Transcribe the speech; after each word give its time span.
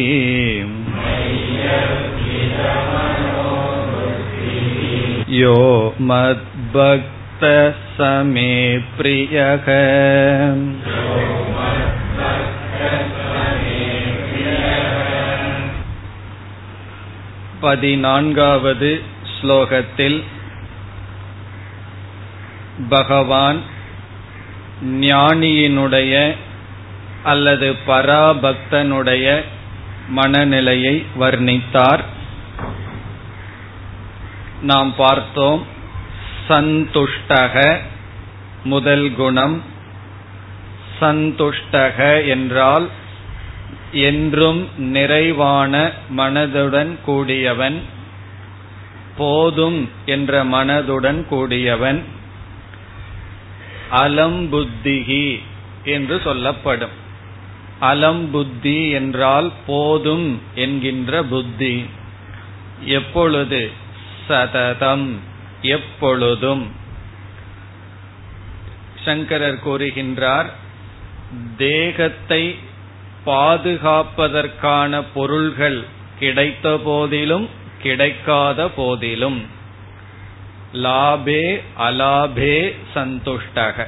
यो 5.40 5.56
मद्भक्तः 6.10 7.68
स 7.96 8.08
मे 8.32 8.50
प्रियः 8.98 9.68
பதினான்காவது 17.62 18.90
ஸ்லோகத்தில் 19.34 20.20
பகவான் 22.90 23.60
ஞானியினுடைய 25.02 26.14
அல்லது 27.24 27.70
பராபக்தனுடைய 27.88 29.26
மனநிலையை 30.09 31.05
வர்ணித்தார். 31.21 32.01
நாம் 34.63 34.95
பார்த்தோம் 34.97 35.67
சந்துஷ்டக 36.49 37.77
முதல் 38.65 39.15
குணம். 39.15 39.63
சந்துஷ்டக 41.01 42.29
என்றால் 42.29 42.89
என்றும் 43.93 44.69
நிறைவான 44.77 45.91
மனதுடன் 46.17 46.97
கூடியவன் 47.05 47.83
போதும் 49.17 49.91
என்ற 50.05 50.45
மனதுடன் 50.45 51.27
கூடியவன் 51.27 52.05
அலம்புத்திகி 53.91 55.41
என்று 55.85 56.21
சொல்லப்படும். 56.25 57.03
அலம் 57.85 58.31
புத்தி 58.31 58.91
என்றால் 58.91 59.53
போதும் 59.67 60.43
என்கின்ற 60.55 61.23
புத்தி. 61.23 61.87
எப்பொழுது? 62.85 63.71
சததம். 64.29 65.19
எப்பொழுதும். 65.63 66.73
சங்கரர் 69.05 69.67
கூறுகின்றார் 69.67 70.47
தேகத்தை 71.57 72.59
பாதுகாப்பதற்கான 73.27 75.05
பொருள்கள் 75.15 75.85
கிடைத்த 76.19 76.81
போதிலும் 76.85 77.49
கிடைக்காத 77.83 78.69
போதிலும். 78.69 79.43
லாபே 80.75 81.63
அலாபே 81.79 82.75
சந்துஷ்டக. 82.95 83.87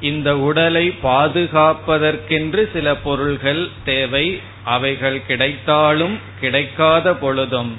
இந்த 0.00 0.38
உடலை 0.38 0.94
பாதுகாப்பதற்கென்று 1.02 2.72
சில 2.72 2.96
பொருள்கள் 2.96 3.68
தேவை. 3.84 4.40
அவைகள் 4.64 5.26
கிடைத்தாலும் 5.26 6.18
கிடைக்காத 6.40 7.14
பொழுதும் 7.14 7.76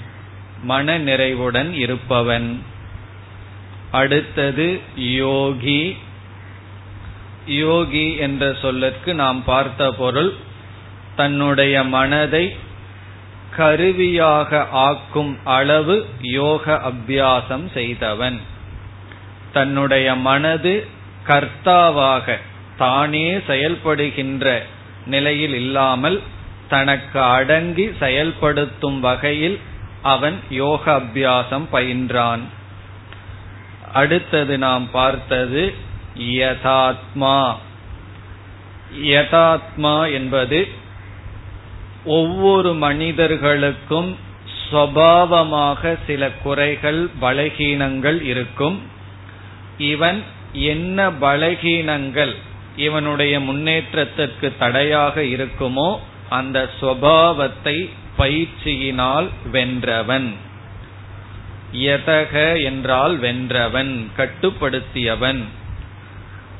மன 0.63 0.97
நிறைவுடன் 0.97 1.73
இருப்பவன். 1.73 2.61
அடுத்தது 3.91 4.79
யோகி. 4.95 5.97
யோகி 7.45 8.15
என்ற 8.15 8.55
சொல்லுக்கு 8.61 9.13
நாம் 9.13 9.43
பார்த்த 9.43 9.91
பொருள் 9.91 10.33
தன்னுடைய 11.15 11.83
மனதை 11.83 12.55
கருவியாக 13.55 14.67
ஆக்கும் 14.71 15.37
அளவு 15.43 16.05
யோக 16.21 16.91
அபியாசம் 16.91 17.71
செய்தவன். 17.71 18.39
தன்னுடைய 19.53 20.15
மனது 20.15 20.97
கர்த்தாவாக 21.27 22.37
தானே 22.77 23.37
செயல்படுகின்ற 23.37 24.63
நிலையில் 25.05 25.53
இல்லாமல் 25.53 26.21
தனக்கு 26.67 27.21
அடங்கி 27.21 27.91
செயல்படுத்தும் 27.99 28.99
வகையில் 28.99 29.59
அவன் 30.01 30.39
யோக 30.49 30.91
அபியாசம் 30.91 31.65
பயின்றான். 31.71 32.39
அடுத்தது 33.93 34.57
நாம் 34.57 34.91
பார்த்தது 34.91 35.73
யதாத்மா. 36.17 37.55
யதாத்மா 39.01 40.11
என்பது 40.13 40.67
ஒவ்வொரு 42.05 42.73
மனிதர்களுக்கும் 42.73 44.17
சுவாவமாக 44.71 45.97
சில 46.07 46.31
குறைகள் 46.31 47.09
பலகீனங்கள் 47.21 48.21
இருக்கும். 48.21 48.81
இவன் 49.77 50.23
என்ன 50.53 51.09
பலகீனங்கள் 51.09 52.35
இவனுடைய 52.75 53.39
முன்னேற்றத்திற்கு 53.39 54.53
தடையாக 54.59 55.21
இருக்குமோ 55.21 55.97
அந்த 56.29 56.69
சுவாவத்தை 56.81 57.89
பயிற்சியினால் 58.17 59.27
வென்றவன். 59.51 60.33
யதக 61.73 62.63
என்றால் 62.63 63.19
வென்றவன் 63.19 64.07
கட்டுப்படுத்தியவன். 64.17 65.43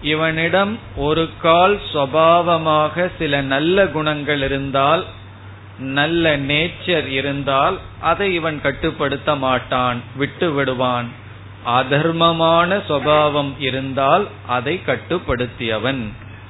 இவனிடம் 0.01 0.79
ஒரு 0.95 1.29
கால் 1.41 1.79
சுவாவமாக 1.93 3.09
சில 3.17 3.41
நல்ல 3.41 3.87
குணங்கள் 3.87 4.41
இருந்தால் 4.41 5.05
நல்ல 5.79 6.37
நேச்சர் 6.37 7.07
இருந்தால் 7.07 7.79
அதை 7.99 8.33
இவன் 8.33 8.61
கட்டுப்படுத்த 8.61 9.35
மாட்டான் 9.35 10.01
விட்டு 10.15 10.51
விடுவான் 10.51 11.18
அதர்மமான 11.65 12.81
சுவாவம் 12.89 13.53
இருந்தால் 13.59 14.27
அதை 14.47 14.81
கட்டுப்படுத்தியவன். 14.85 16.07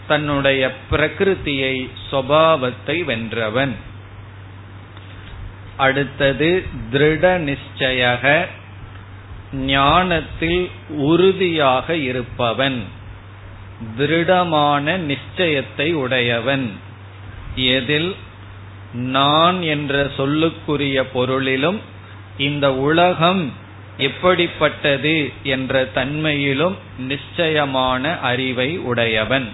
தன்னுடைய 0.08 0.72
பிரகிருதியை 0.92 1.90
சுவாவத்தை 2.12 3.04
வென்றவன். 3.04 3.76
அடுத்தது 5.78 6.66
திருட 6.92 7.58
நிச்சயக. 7.58 8.46
ஞானத்தில் 9.54 10.72
உறுதியாக 10.90 11.96
இருப்பவன். 11.96 12.84
திருடமான 13.98 14.98
நிச்சயத்தை 14.98 15.94
உடையவன். 15.94 16.72
எதில்? 17.56 18.16
நான் 18.94 19.62
என்ற 19.62 20.06
சொல்லுக்குரிய 20.18 21.06
பொருளிலும் 21.14 21.82
இந்த 22.38 22.74
உலகம் 22.74 23.68
எப்படிப்பட்டது 24.00 25.14
என்ற 25.44 25.90
தன்மையிலும் 25.96 26.76
நிச்சயமான 26.98 28.20
அறிவை 28.20 28.78
உடையவன். 28.78 29.48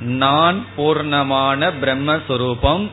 நான் 0.00 0.58
பூர்ணமான 0.76 1.70
பிரம்மஸ்வரூபம் 1.82 2.84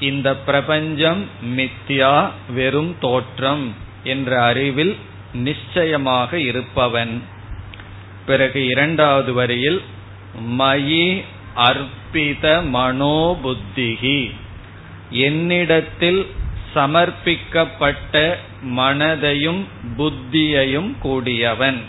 இந்த 0.00 0.36
பிரபஞ்சம் 0.36 1.22
மித்யா 1.56 2.30
வெறும் 2.54 2.96
தோற்றம் 3.00 3.74
என்ற 4.04 4.42
அறிவில் 4.42 4.96
நிச்சயமாக 5.34 6.38
இருப்பவன். 6.40 7.22
பிறகு 8.26 8.66
இரண்டாவது 8.66 9.32
வரியில் 9.32 9.80
மயி 10.58 11.06
அர்ப்பித 11.56 12.44
மனோபுத்திகி. 12.74 14.18
என்னிடத்தில் 15.10 16.26
சமர்ப்பிக்கப்பட்ட 16.78 18.36
மனதையும் 18.76 19.62
புத்தியையும் 19.98 20.98
கூடியவன். 20.98 21.80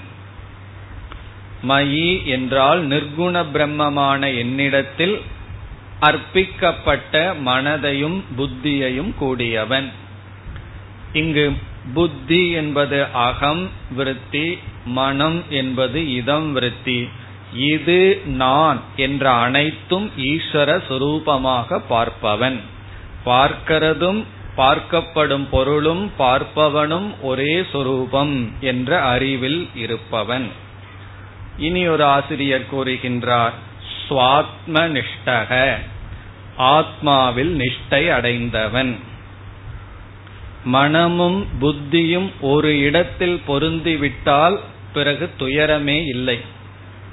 மயி 1.67 2.25
என்றால் 2.25 2.87
நிர்குண 2.87 3.45
பிரம்மமான 3.53 4.37
என்னிடத்தில் 4.37 5.21
அர்ப்பிக்கப்பட்ட 6.01 7.33
மனதையும் 7.45 8.23
புத்தியையும் 8.37 9.15
கூடியவன். 9.15 9.89
இங்கு 11.13 11.51
புத்தி 11.93 12.49
என்பது 12.51 13.05
அகம் 13.13 13.69
விருத்தி 13.95 14.59
மனம் 14.85 15.43
என்பது 15.49 16.15
இதம் 16.15 16.53
விருத்தி. 16.53 17.09
இது 17.53 18.21
நான் 18.25 18.81
என்ற 18.95 19.31
அனைத்தும் 19.31 20.11
ஈஸ்வர 20.17 20.81
சுரூபமாக 20.89 21.81
பார்ப்பவன். 21.89 22.59
பார்க்கிறதும் 23.25 24.23
பார்க்கப்படும் 24.57 25.47
பொருளும் 25.51 26.11
பார்ப்பவனும் 26.19 27.21
ஒரே 27.21 27.65
சொரூபம் 27.71 28.51
என்ற 28.59 29.01
அறிவில் 29.01 29.69
இருப்பவன். 29.75 30.49
இனி 31.57 31.87
ஒரு 31.87 32.03
ஆசிரியர் 32.03 32.65
கூறுகின்றார் 32.75 33.53
சுவாத்ம 34.09 34.73
நிஷ்டக 34.73 35.75
ஆத்மாவில் 36.57 37.53
நிஷ்டை 37.61 38.09
அடைந்தவன். 38.09 38.99
மனமும் 40.63 41.47
புத்தியும் 41.61 42.31
ஒரு 42.41 42.79
இடத்தில் 42.79 43.41
பொருந்திவிட்டால் 43.47 44.57
பிறகு 44.93 45.29
துயரமே 45.39 46.05
இல்லை. 46.05 46.39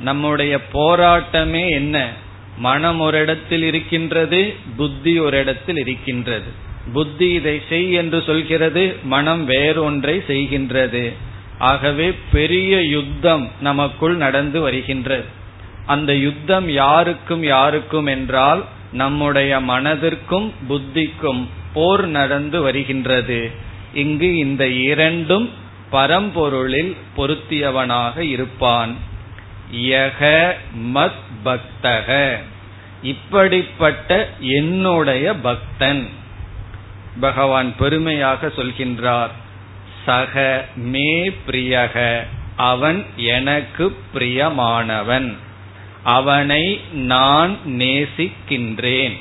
நம்முடைய 0.01 0.61
போராட்டமே 0.73 1.71
என்ன? 1.71 2.13
மனம் 2.59 3.01
ஒரு 3.01 3.19
இடத்தில் 3.19 3.63
இருக்கின்றது 3.63 4.55
புத்தி 4.77 5.19
ஒரு 5.19 5.39
இடத்தில் 5.39 5.77
இருக்கின்றது. 5.77 6.65
புத்தி 6.93 7.33
இதை 7.33 7.63
செய் 7.69 7.93
என்று 7.93 8.23
சொல்கிறது 8.27 8.97
மனம் 9.03 9.49
வேறொன்றை 9.49 10.23
செய்கின்றது. 10.29 11.13
ஆகவே 11.59 12.15
பெரிய 12.33 12.83
யுத்தம் 12.83 13.51
நமக்குள் 13.61 14.17
நடந்து 14.17 14.61
வருகின்றது. 14.61 15.25
அந்த 15.87 16.15
யுத்தம் 16.15 16.71
யாருக்கும் 16.71 17.43
யாருக்கும் 17.43 18.07
என்றால் 18.07 18.65
நம்முடைய 18.93 19.61
மனதிற்கும் 19.61 20.51
புத்திக்கும் 20.69 21.47
போர் 21.73 22.07
நடந்து 22.07 22.61
வருகின்றது. 22.61 23.51
இங்கு 23.95 24.37
இந்த 24.37 24.69
இரண்டும் 24.69 25.51
பரம்பொருளில் 25.93 26.97
பொருத்தியவனாக 27.17 28.19
இருப்பான். 28.19 28.95
யக 29.77 30.53
மத் 30.95 31.21
பக்தக. 31.45 32.37
இப்படிப்பட்ட 33.03 34.31
என்னுடைய 34.41 35.35
பக்தன். 35.35 36.09
பகவான் 37.21 37.77
பெருமையாக 37.77 38.47
சொல்கின்றார். 38.47 39.31
சக 40.05 40.65
மே 40.77 41.29
பிரியக 41.29 42.27
அவன் 42.57 43.07
எனக்கு 43.17 43.97
பிரியமானவன். 44.15 45.35
அவனை 46.03 46.81
நான் 46.93 47.57
நேசிக்கின்றேன். 47.67 49.17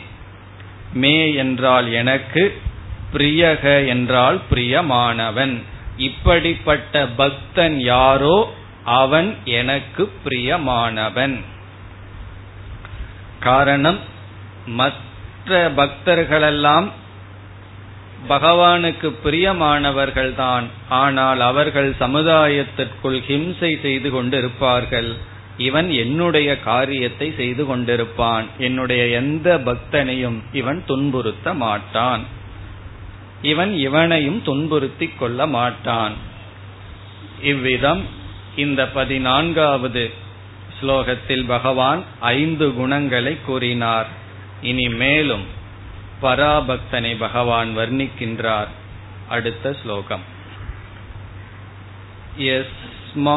மே 0.93 1.33
என்றால் 1.33 1.91
எனக்கு 1.91 2.61
பிரியக 3.13 3.87
என்றால் 3.87 4.41
பிரியமானவன். 4.51 5.61
இப்படிப்பட்ட 5.97 7.07
பக்தன் 7.07 7.79
யாரோ 7.79 8.53
அவன் 8.83 9.37
எனக்கு 9.45 10.11
பிரியமானவன். 10.25 11.39
காரணம் 13.39 13.99
மற்ற 14.65 15.71
பக்தர்களெல்லாம் 15.71 16.89
பகவானுக்கு 18.29 19.13
பிரியமானவர்கள்தான். 19.23 20.63
ஆனால் 20.89 21.39
அவர்கள் 21.39 21.93
சமுதாயத்திற்குள் 21.99 23.19
ஹிம்சை 23.27 23.81
செய்து 23.81 24.23
கொண்டிருப்பார்கள். 24.23 25.13
இவன் 25.57 25.91
என்னுடைய 25.91 26.59
காரியத்தை 26.59 27.33
செய்து 27.37 27.63
கொண்டிருப்பான். 27.65 28.45
என்னுடைய 28.57 29.05
எந்த 29.05 29.61
பக்தனையும் 29.65 30.39
இவன் 30.51 30.83
துன்புறுத்த 30.87 31.53
மாட்டான். 31.53 32.23
இவன் 33.41 33.77
இவனையும் 33.77 34.41
துன்புறுத்தி 34.41 35.07
கொள்ள 35.07 35.47
மாட்டான். 35.47 36.13
இவ்விதம் 37.41 38.03
இந்த 38.55 38.87
பதினான்காவது 38.87 40.11
ஸ்லோகத்தில் 40.77 41.45
பகவான் 41.47 42.03
ஐந்து 42.19 42.73
குணங்களை 42.73 43.37
கூறினார். 43.45 44.07
இனி 44.61 44.89
மேலும் 44.89 45.45
பராபக்தனை 46.22 47.12
பகவான் 47.18 47.70
வர்ணிக்கின்றார் 47.76 48.70
அடுத்த 49.28 49.72
ஸ்லோகம் 49.82 50.26
यस्मान्नोद्विजते 52.38 53.32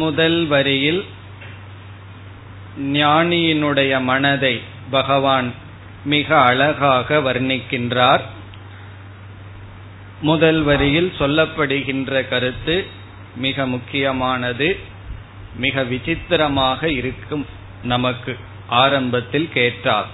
முதல் 0.00 0.46
வரியில் 0.46 1.04
ஞானியினுடைய 2.96 4.00
மனதை 4.00 4.60
பகவான் 4.90 5.52
மிக 6.03 6.39
அழகாக 6.39 7.17
வர்ணிக்கின்றார். 7.17 8.21
முதல் 10.21 10.61
வரியில் 10.61 11.13
சொல்லப்படுகின்ற 11.19 12.27
கருத்து 12.27 12.87
மிக 13.35 13.67
முக்கியமானது 13.67 14.79
மிக 15.55 15.83
விசித்திரமாக 15.83 16.91
இருக்கும் 16.91 17.45
நமக்கு 17.83 18.37
ஆரம்பத்தில் 18.67 19.49
கேட்டார். 19.53 20.05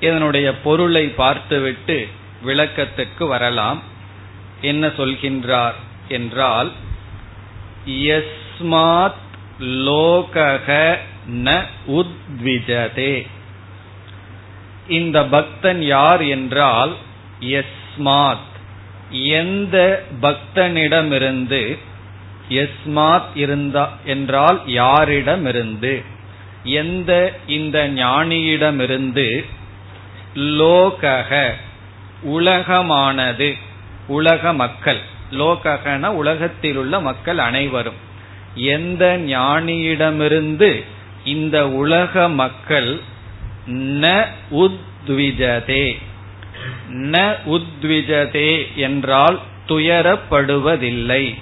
இதனுடைய 0.00 0.58
பொருளை 0.58 1.08
பார்த்துவிட்டு 1.08 2.08
விளக்கத்துக்கு 2.44 3.26
வரலாம். 3.26 3.82
என்ன 4.60 4.86
சொல்கின்றார் 4.86 5.74
என்றால் 6.08 6.72
யஸ்மாத் 7.86 9.24
லோகக 9.60 10.96
ந 11.30 11.62
உத்விஜதே. 11.86 13.26
இந்த 14.88 15.24
பக்தன் 15.24 15.82
யார் 15.82 16.20
என்றால் 16.20 16.96
யஸ்மாத். 17.40 18.54
எந்த 19.10 20.04
பக்தனிடமிருந்து 20.20 21.78
எஸ்மாத் 22.48 23.26
இருந்தா 23.34 23.98
என்றால் 24.04 24.62
யாரிடமிருந்து? 24.66 26.04
எந்த 26.64 27.38
இந்த 27.46 27.88
ஞானியிடமிருந்து? 27.88 29.44
லோகக 30.34 31.52
உலகமானது 32.24 33.54
உலக 34.06 34.52
மக்கள். 34.52 35.00
லோககன 35.30 36.06
உலகத்தில் 36.06 36.76
உள்ள 36.76 37.00
மக்கள் 37.00 37.38
அனைவரும். 37.38 38.04
எந்த 38.54 39.18
ஞானியிடமிருந்து 39.26 40.84
இந்த 41.24 41.68
உலக 41.68 42.28
மக்கள் 42.28 43.00
ந 43.70 44.26
உத்விஜதே. 44.50 45.98
ந 46.92 47.36
உத்விஜதே 47.46 48.74
என்றால் 48.74 49.40
துயரப்படுவதில்லை. 49.68 51.34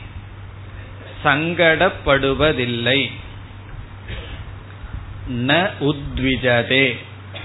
சங்கடப்படுவதில்லை. 1.25 3.11
ந 5.33 5.71
உத்விஜதே. 5.81 6.97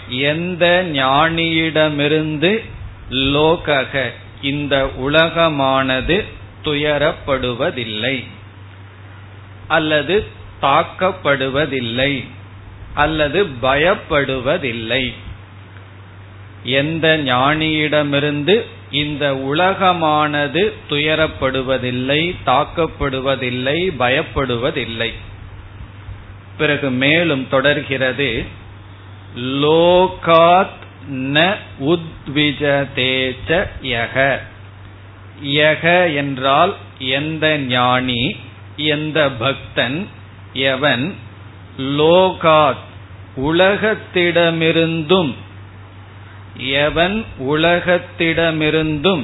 எந்த 0.09 0.85
ஞானியிடமிருந்து 0.91 2.63
லோகக 3.09 4.11
இந்த 4.41 4.91
உலகமானது 4.99 6.25
துயரப்படுவதில்லை. 6.63 8.25
அல்லது 9.67 10.27
தாக்கப்படுவதில்லை. 10.61 12.25
அல்லது 12.93 13.45
பயப்படுவதில்லை. 13.61 15.13
எந்த 16.63 17.17
ஞானியிடமிருந்து 17.17 18.61
இந்த 18.91 19.33
உலகமானது 19.33 20.73
துயரப்படுவதில்லை 20.89 22.35
தாக்கப்படுவதில்லை 22.45 23.93
பயப்படுவதில்லை. 23.99 25.13
பிறகு 26.57 26.89
மேலும் 26.89 27.47
தொடர்கிறது. 27.49 28.45
லோகாத் 29.37 30.77
ந 31.11 31.55
உத்விஜதேச்ச 31.79 33.69
யக. 33.83 34.39
யக 35.43 36.15
என்றால் 36.15 36.75
எந்த 36.99 37.57
ஞானி 37.57 38.35
எந்த 38.75 39.29
பக்தன் 39.31 40.07
எவன் 40.53 41.15
லோகாத் 41.79 42.87
உலகத்திடமிருந்தும் 43.37 45.33
எவன் 46.57 47.25
உலகத்திடமிருந்தும் 47.39 49.23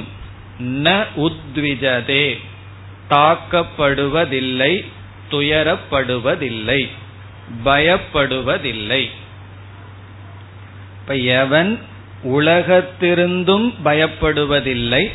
ந 0.60 1.04
உத்விஜதே 1.16 2.38
தாக்கப்படுவதில்லை 3.10 4.84
துயரப்படுவதில்லை 5.30 6.88
பயப்படுவதில்லை. 7.64 9.10
இப்ப 11.00 11.16
எவன் 11.16 11.80
உலகத்திருந்தும் 12.24 13.74
பயப்படுவதில்லை 13.84 15.10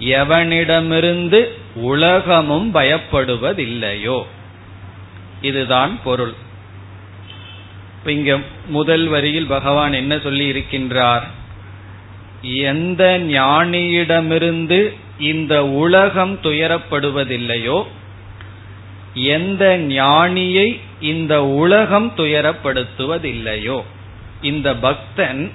எவனிடமிருந்து 0.00 1.46
உலகமும் 1.74 2.74
பயப்படுவதில்லையோ? 2.74 4.22
இதுதான் 5.42 5.98
பொருள். 6.04 6.32
இங்க 8.10 8.38
முதல் 8.68 9.06
வரியில் 9.06 9.46
பகவான் 9.46 9.92
என்ன 9.92 10.18
சொல்லி 10.18 10.52
இருக்கின்றார் 10.52 11.26
எந்த 12.40 13.18
ஞானியிடமிருந்து 13.18 14.92
இந்த 15.18 15.66
உலகம் 15.66 16.38
துயரப்படுவதில்லையோ 16.42 17.84
எந்த 19.14 19.78
ஞானியை 19.78 20.80
இந்த 21.00 21.44
உலகம் 21.44 22.12
துயரப்படுத்துவதில்லையோ 22.16 23.82
இந்த 24.40 24.74
பக்தன் 24.74 25.52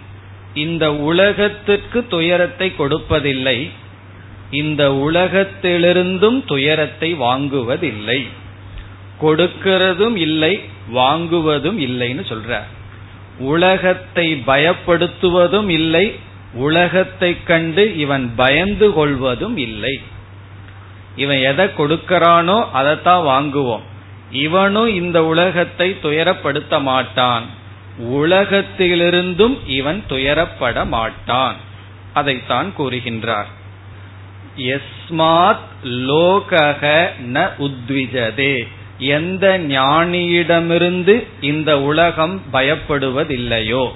இந்த 0.53 0.93
உலகத்திற்கு 0.93 2.07
துயரத்தை 2.07 2.73
கொடுப்பதில்லை 2.77 3.69
இந்த 4.51 4.89
உலகத்திலிருந்தும் 4.91 6.45
துயரத்தை 6.45 7.13
வாங்குவதில்லை. 7.13 8.27
கொடுக்கிறதும் 9.21 10.15
இல்லை 10.15 10.63
வாங்குவதும் 10.93 11.79
இல்லைன்னு 11.79 12.23
சொல்றார் 12.31 12.69
உலகத்தை 13.39 14.43
பயப்படுத்துவதும் 14.47 15.69
இல்லை 15.69 16.29
உலகத்தை 16.53 17.43
கண்டு 17.43 17.97
இவன் 17.97 18.33
பயந்து 18.35 18.93
கொள்வதும் 18.93 19.57
இல்லை. 19.57 19.99
இவன் 21.15 21.37
எதை 21.37 21.65
கொடுக்கறானோ 21.65 22.71
அதைத்தான் 22.71 23.25
வாங்குவோம். 23.25 23.81
இவனும் 24.31 24.93
இந்த 24.95 25.25
உலகத்தை 25.25 25.97
துயரப்படுத்த 26.03 26.81
மாட்டான். 26.81 27.43
உலகத்திலிருந்தும் 27.99 29.59
இவன் 29.65 30.03
துயரப்பட 30.09 30.87
மாட்டான். 30.87 31.55
அதைத்தான் 32.13 32.73
கூறுகின்றார். 32.77 33.49
எஸ்மாத் 34.57 35.67
லோகக 35.83 37.07
ந 37.33 37.49
உத்விஜதே. 37.59 38.67
எந்த 39.01 39.59
ஞானியிடமிருந்து 39.59 41.27
இந்த 41.41 41.81
உலகம் 41.81 42.41
பயப்படுவதில்லையோ? 42.53 43.91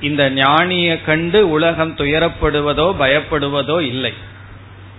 இந்த 0.00 0.30
ஞானிய 0.30 1.04
கண்டு 1.04 1.50
உலகம் 1.50 1.94
துயரப்படுவதோ 1.96 2.86
பயப்படுவதோ 3.00 3.80
இல்லை. 3.80 4.12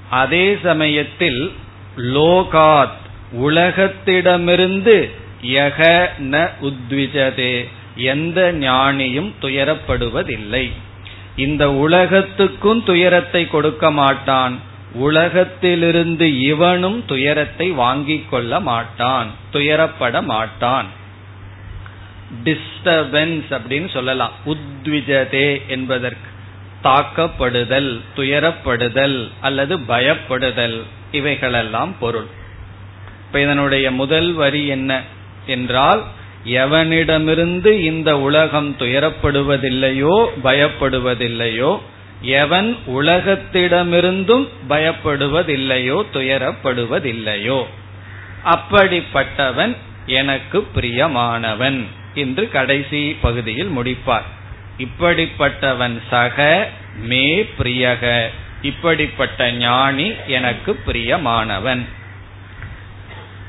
அதே 0.09 0.57
சமயத்தில் 0.63 1.51
லோகாத் 1.97 2.99
உலகத்திடமிருந்து 3.41 5.09
யக 5.41 6.07
ந 6.19 6.49
உத்விஜதே 6.61 7.67
எந்த 7.95 8.53
ஞானியும் 8.59 9.31
துயரப்படுவதில்லை. 9.41 10.71
இந்த 11.35 11.71
உலகத்துக்கும் 11.71 12.83
துயரத்தை 12.83 13.47
கொடுக்க 13.47 13.91
மாட்டான். 13.91 14.59
உலகத்திலிருந்து 14.95 16.39
இவனும் 16.39 17.05
துயரத்தை 17.05 17.71
வாங்கிக் 17.71 18.29
கொள்ள 18.29 18.59
மாட்டான் 18.59 19.27
துயரப்பட 19.53 20.23
மாட்டான். 20.23 20.85
டிஸ்டர்பன்ஸ் 22.43 23.49
அப்படின்னு 23.49 23.89
சொல்லலாம். 23.89 24.31
உத்விஜதே 24.45 25.61
என்பதற்கு. 25.67 26.29
தாக்கப்படுதல் 26.83 27.99
துயரப்படுதல் 28.15 29.29
அல்லது 29.41 29.77
பயப்படுதல் 29.77 30.81
இவைகளெல்லாம் 31.11 31.95
பொருள். 31.99 32.27
இப்ப 33.25 33.41
இதனுடைய 33.41 33.91
முதல் 33.91 34.33
வரி 34.33 34.67
என்ன 34.67 35.01
என்றால் 35.45 36.03
எவனிடமிருந்து 36.45 37.71
இந்த 37.79 38.19
உலகம் 38.19 38.75
துயரப்படுவதில்லையோ 38.79 40.25
பயப்படுவதில்லையோ 40.43 41.79
எவன் 42.21 42.77
உலகத்திடமிருந்தும் 42.87 44.47
பயப்படுவதில்லையோ 44.69 46.05
துயரப்படுவதில்லையோ. 46.13 47.63
அப்படிப்பட்டவன் 48.45 49.75
எனக்கு 50.05 50.67
பிரியமானவன் 50.75 51.85
என்று 52.13 52.49
கடைசி 52.49 53.17
பகுதியில் 53.21 53.69
முடிப்பார். 53.69 54.27
இப்படிப்பட்டவன் 54.77 55.97
சக 56.09 56.69
மே 57.01 57.41
பிரியக. 57.43 58.25
இப்படிப்பட்ட 58.61 59.51
ஞானி 59.51 60.11
எனக்கு 60.27 60.79
பிரியமானவன். 60.87 61.85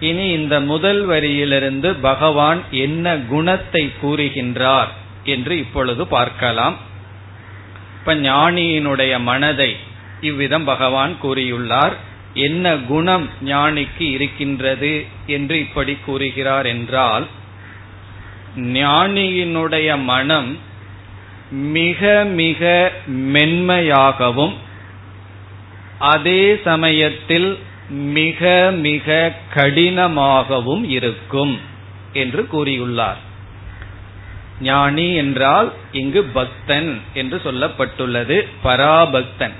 இனி 0.00 0.28
இந்த 0.28 0.60
முதல் 0.60 1.08
வரியிலிருந்து 1.08 1.96
பகவான் 2.00 2.62
என்ன 2.70 3.16
குணத்தை 3.16 3.92
கூறுகின்றார் 4.02 4.88
என்று 5.24 5.58
இப்பொழுது 5.58 6.06
பார்க்கலாம். 6.06 6.76
இப்ப 8.06 8.18
ஞானியினுடைய 8.26 9.20
மனதை 9.20 9.76
இவ்விதம் 10.20 10.64
பகவான் 10.64 11.16
கூறியுள்ளார். 11.22 11.94
என்ன 12.34 12.76
குணம் 12.76 13.28
ஞானிக்கு 13.44 14.04
இருக்கின்றது 14.10 15.06
என்று 15.26 15.58
இப்படி 15.58 15.96
கூறுகிறார் 16.04 16.66
என்றால் 16.66 17.26
ஞானியினுடைய 18.56 19.88
மனம் 20.02 20.58
மிக 21.50 22.24
மிக 22.24 22.92
மென்மையாகவும் 23.06 24.54
அதே 25.98 26.42
சமயத்தில் 26.64 27.58
மிக 27.88 28.70
மிக 28.88 29.32
கடினமாகவும் 29.54 30.84
இருக்கும் 30.88 31.60
என்று 32.12 32.48
கூறியுள்ளார். 32.52 33.22
ஞானி 34.60 35.14
என்றால் 35.14 35.72
இங்கு 35.92 36.22
பக்தன் 36.22 37.00
என்று 37.14 37.40
சொல்லப்பட்டுள்ளது. 37.44 38.48
பராபக்தன். 38.64 39.52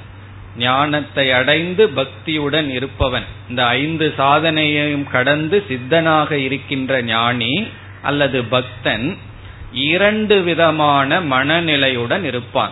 ஞானத்தை 0.58 1.32
அடைந்து 1.32 1.88
பக்தியுடன் 1.88 2.68
இருப்பவன். 2.68 3.24
இந்த 3.48 3.66
ஐந்து 3.66 4.14
சாதனையையும் 4.18 5.10
கடந்து 5.10 5.64
சித்தனாக 5.68 6.30
இருக்கின்ற 6.30 7.02
ஞானி 7.02 7.66
அல்லது 8.02 8.44
பக்தன் 8.44 9.16
இரண்டு 9.72 10.42
விதமான 10.42 11.20
மனநிலையுடன் 11.20 12.22
இருப்பான். 12.22 12.70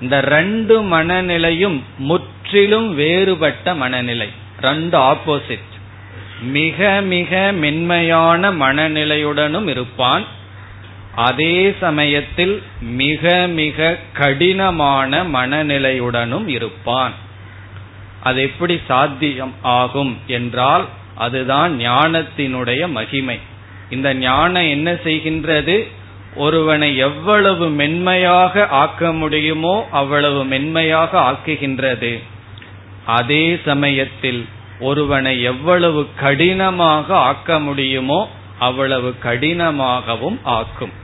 இந்த 0.00 0.20
ரெண்டு 0.20 0.82
மனநிலையும் 0.82 1.80
முற்றிலும் 1.98 2.94
வேறுபட்ட 2.94 3.74
மனநிலை. 3.74 4.28
ரெண்டு 4.60 4.98
ஆப்போசிட் 4.98 5.68
மிக 6.42 7.00
மிக 7.00 7.52
மென்மையான 7.52 8.52
மனநிலையுடனும் 8.52 9.68
இருப்பான். 9.68 10.24
அதே 11.26 11.54
சமயத்தில் 11.80 12.54
மிக 13.02 13.32
மிக 13.60 13.96
கடினமான 14.12 15.22
மனநிலையுடனும் 15.36 16.46
இருப்பான். 16.56 17.14
அது 18.22 18.40
எப்படி 18.42 18.74
சாத்தியம் 18.86 19.54
ஆகும் 19.62 20.12
என்றால் 20.38 20.84
அதுதான் 21.26 21.72
ஞானத்தினுடைய 21.80 22.82
மகிமை. 22.88 23.38
இந்த 23.90 24.08
ஞானம் 24.14 24.68
என்ன 24.68 24.90
செய்கின்றது? 25.06 25.76
ஒருவனை 26.36 26.90
எவ்வளவு 26.96 27.66
மென்மையாக 27.80 28.66
ஆக்க 28.82 29.12
முடியுமோ 29.12 29.74
அவ்வளவு 29.90 30.40
மென்மையாக 30.44 31.12
ஆக்குகின்றது. 31.30 32.12
அதே 33.18 33.44
சமயத்தில் 33.64 34.42
ஒருவனை 34.80 35.34
எவ்வளவு 35.42 36.02
கடினமாக 36.20 37.08
ஆக்க 37.30 37.58
முடியுமோ 37.60 38.20
அவ்வளவு 38.58 39.10
கடினமாகவும் 39.24 40.40
ஆக்கும். 40.58 40.94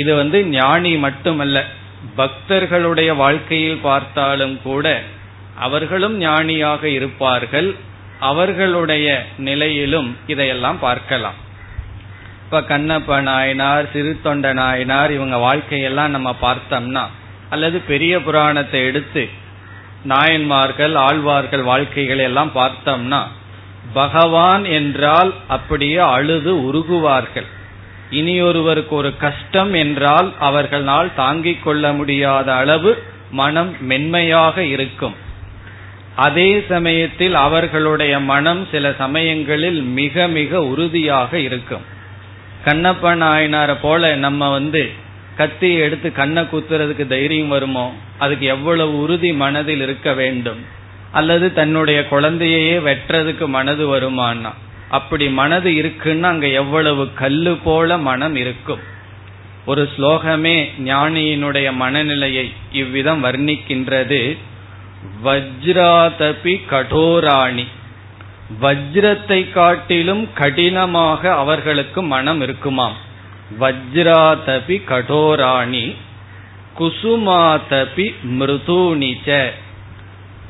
இது 0.00 0.12
வந்து 0.14 0.38
ஞானி 0.58 0.92
மட்டுமல்ல 1.06 1.58
பக்தர்களுடைய 2.16 3.10
வாழ்க்கையில் 3.22 3.84
பார்த்தாலும் 3.88 4.56
கூட 4.62 4.86
அவர்களும் 5.66 6.16
ஞானியாக 6.18 6.82
இருப்பார்கள். 6.98 7.68
அவர்களுடைய 8.30 9.06
நிலையிலும் 9.46 10.08
இதையெல்லாம் 10.32 10.78
பார்க்கலாம். 10.78 11.38
இப்ப 12.44 12.60
கண்ணப்ப 12.68 13.20
நாயனார் 13.28 13.86
சிறு 13.92 14.12
தொண்ட 14.24 14.52
நாயனார் 14.60 15.10
இவங்க 15.16 15.36
வாழ்க்கையெல்லாம் 15.46 16.14
நம்ம 16.16 16.30
பார்த்தோம்னா 16.42 17.04
அல்லது 17.54 17.78
பெரிய 17.90 18.12
புராணத்தை 18.26 18.80
எடுத்து 18.90 19.24
நாயன்மார்கள் 20.12 20.94
ஆழ்வார்கள் 21.06 21.64
வாழ்க்கைகளை 21.72 22.24
எல்லாம் 22.24 22.52
பார்த்தோம்னா 22.54 23.20
பகவான் 23.92 24.64
என்றால் 24.78 25.30
அப்படியே 25.56 26.00
அழுது 26.14 26.52
உருகுவார்கள். 26.68 27.48
இனியொருவருக்கு 28.10 28.88
ஒரு 28.88 29.16
கஷ்டம் 29.16 29.72
என்றால் 29.72 30.32
அவர்களால் 30.38 31.14
தாங்கிக் 31.16 31.62
கொள்ள 31.62 31.92
முடியாத 31.92 32.54
அளவு 32.54 33.02
மனம் 33.30 33.76
மென்மையாக 33.80 34.64
இருக்கும். 34.64 35.14
அதே 36.14 36.64
சமயத்தில் 36.68 37.34
அவர்களுடைய 37.34 38.20
மனம் 38.20 38.66
சில 38.70 38.92
சமயங்களில் 38.98 39.82
மிக 39.82 40.26
மிக 40.28 40.64
உறுதியாக 40.64 41.38
இருக்கும். 41.38 41.82
கண்ணப்ப 42.64 43.14
நாயனார 43.14 43.76
போல 43.80 44.14
நம்ம 44.14 44.50
வந்து 44.50 44.90
கத்தி 45.36 45.74
எடுத்து 45.74 46.12
கண்ணை 46.12 46.42
குத்துறதுக்கு 46.42 47.06
தைரியம் 47.06 47.48
வருமோ? 47.48 47.94
அதுக்கு 48.18 48.46
எவ்வளவு 48.46 48.98
உறுதி 48.98 49.32
மனதில் 49.32 49.80
இருக்க 49.80 50.12
வேண்டும்? 50.12 50.64
அல்லது 51.12 51.52
தன்னுடைய 51.52 52.06
குழந்தையையே 52.10 52.78
வெட்டுறதுக்கு 52.78 53.46
மனது 53.46 53.96
வருமானா? 53.96 54.52
அப்படி 54.90 55.28
மனது 55.28 55.70
இருக்குன்னா 55.70 56.22
அங்க 56.22 56.46
எவ்வளவு 56.46 57.12
கல்லு 57.12 57.56
போல 57.56 57.98
மனம் 57.98 58.36
இருக்கும். 58.36 58.78
ஒரு 59.66 59.88
ஸ்லோகமே 59.96 60.70
ஞானியினுடைய 60.84 61.72
மனநிலையை 61.72 62.52
இவ்விதம் 62.72 63.24
வர்ணிக்கின்றது. 63.24 64.36
வஜ்ராதபி 65.24 66.60
கடோராணி 66.70 67.66
வஜ்ரத்தை 68.60 69.52
காட்டிலும் 69.52 70.28
கடினமாக 70.34 71.34
அவர்களுக்கு 71.34 72.02
மனம் 72.02 72.40
இருக்குமாம். 72.40 72.96
வஜ்ராதபி 73.60 74.82
கடோராணி 74.88 75.94
குசுமாதபி 76.78 78.14
மிருதூனிச்ச. 78.38 79.50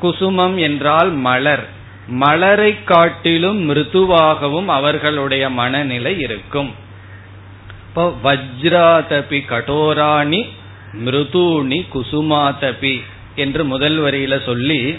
குசுமம் 0.02 0.56
என்றால் 0.56 1.10
மலர். 1.10 1.74
மலரை 2.08 2.82
காட்டிலும் 2.84 3.70
மிருதுவாகவும் 3.70 4.68
அவர்களுடைய 4.68 5.50
மனநிலை 5.50 6.18
இருக்கும். 6.18 6.74
இப்போ 7.88 8.12
வஜ்ராதபி 8.24 9.40
கடோராணி 9.52 10.42
மிருதூணி 11.04 11.78
குசுமாதபி 11.94 13.00
என்று 13.34 13.64
முதல் 13.64 13.98
வரியில 13.98 14.44
சொல்லி 14.44 14.98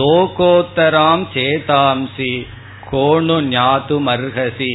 லோகோத்தராம் 0.00 1.26
சேதாம்சி 1.34 2.46
கோணு 2.90 3.36
ஞாத்து 3.42 3.96
மர்ஹசி. 4.08 4.72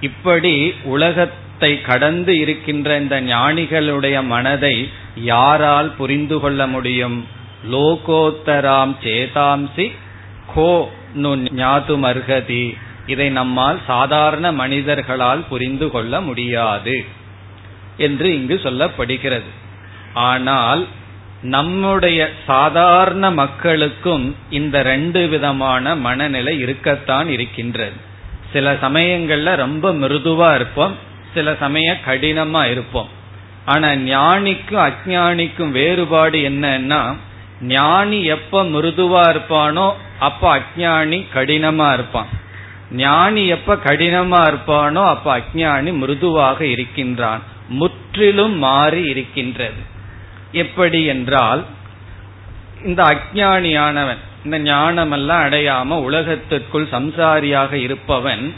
இப்படி 0.00 0.74
உலகத்தை 0.84 1.80
கடந்து 1.80 2.38
இருக்கின்ற 2.38 2.98
இந்த 3.00 3.20
ஞானிகளுடைய 3.20 4.16
மனதை 4.24 4.88
யாரால் 5.14 5.90
புரிந்து 5.90 6.40
கொள்ள 6.40 6.66
முடியும்? 6.66 7.26
லோகோத்தராம் 7.70 8.94
சேதாம்சி 9.04 9.86
கோ 10.54 10.92
நு 11.14 11.30
ஞாதுமர்ஹதி 11.56 12.76
இதை 13.06 13.30
நம்மால் 13.30 13.80
சாதாரண 13.86 14.52
மனிதர்களால் 14.52 15.44
புரிந்து 15.48 15.90
கொள்ள 15.90 16.20
முடியாது 16.20 17.04
என்று 17.96 18.34
இங்கு 18.34 18.60
சொல்லப்படுகிறது. 18.62 19.50
ஆனால் 20.14 20.86
நம்முடைய 21.42 22.30
சாதாரண 22.46 23.30
மக்களுக்கும் 23.30 24.36
இந்த 24.50 24.82
ரெண்டு 24.82 25.28
விதமான 25.28 25.94
மனநிலை 25.96 26.58
இருக்கத்தான் 26.58 27.28
இருக்கின்றது. 27.28 27.96
சில 28.52 28.72
சமயங்கள்ல 28.72 29.56
ரொம்ப 29.56 29.92
மிருதுவா 29.92 30.54
இருப்போம் 30.54 30.94
சில 31.34 31.54
சமயம் 31.54 32.04
கடினமா 32.06 32.70
இருப்போம். 32.70 33.08
ஆனா 33.64 33.88
ஞானிக்கும் 33.88 34.84
அஜானிக்கும் 34.88 35.70
வேறுபாடு 35.70 36.38
என்னன்னா 36.38 37.16
ஞானி 37.60 38.24
எப்ப 38.24 38.62
மிருதுவா 38.64 39.22
இருப்பானோ 39.28 39.92
அப்ப 40.18 40.56
அஜானி 40.56 41.26
கடினமா 41.34 41.92
இருப்பான். 41.92 42.26
ஞானி 42.90 43.46
எப்ப 43.46 43.74
கடினமா 43.74 44.40
இருப்பானோ 44.46 45.06
அப்ப 45.06 45.38
அஜானி 45.38 45.92
மிருதுவாக 45.92 46.60
இருக்கின்றான். 46.64 47.42
முற்றிலும் 47.68 48.58
மாறி 48.58 49.02
இருக்கின்றது. 49.02 49.94
எப்படி 50.52 51.04
என்றால் 51.04 51.64
இந்த 52.84 53.04
அஜானியானவன் 53.04 54.18
இந்த 54.44 54.58
ஞானமெல்லாம் 54.58 55.44
அடையாம 55.44 55.88
உலகத்திற்குள் 55.88 56.88
சம்சாரியாக 56.90 57.72
இருப்பவன் 57.72 58.54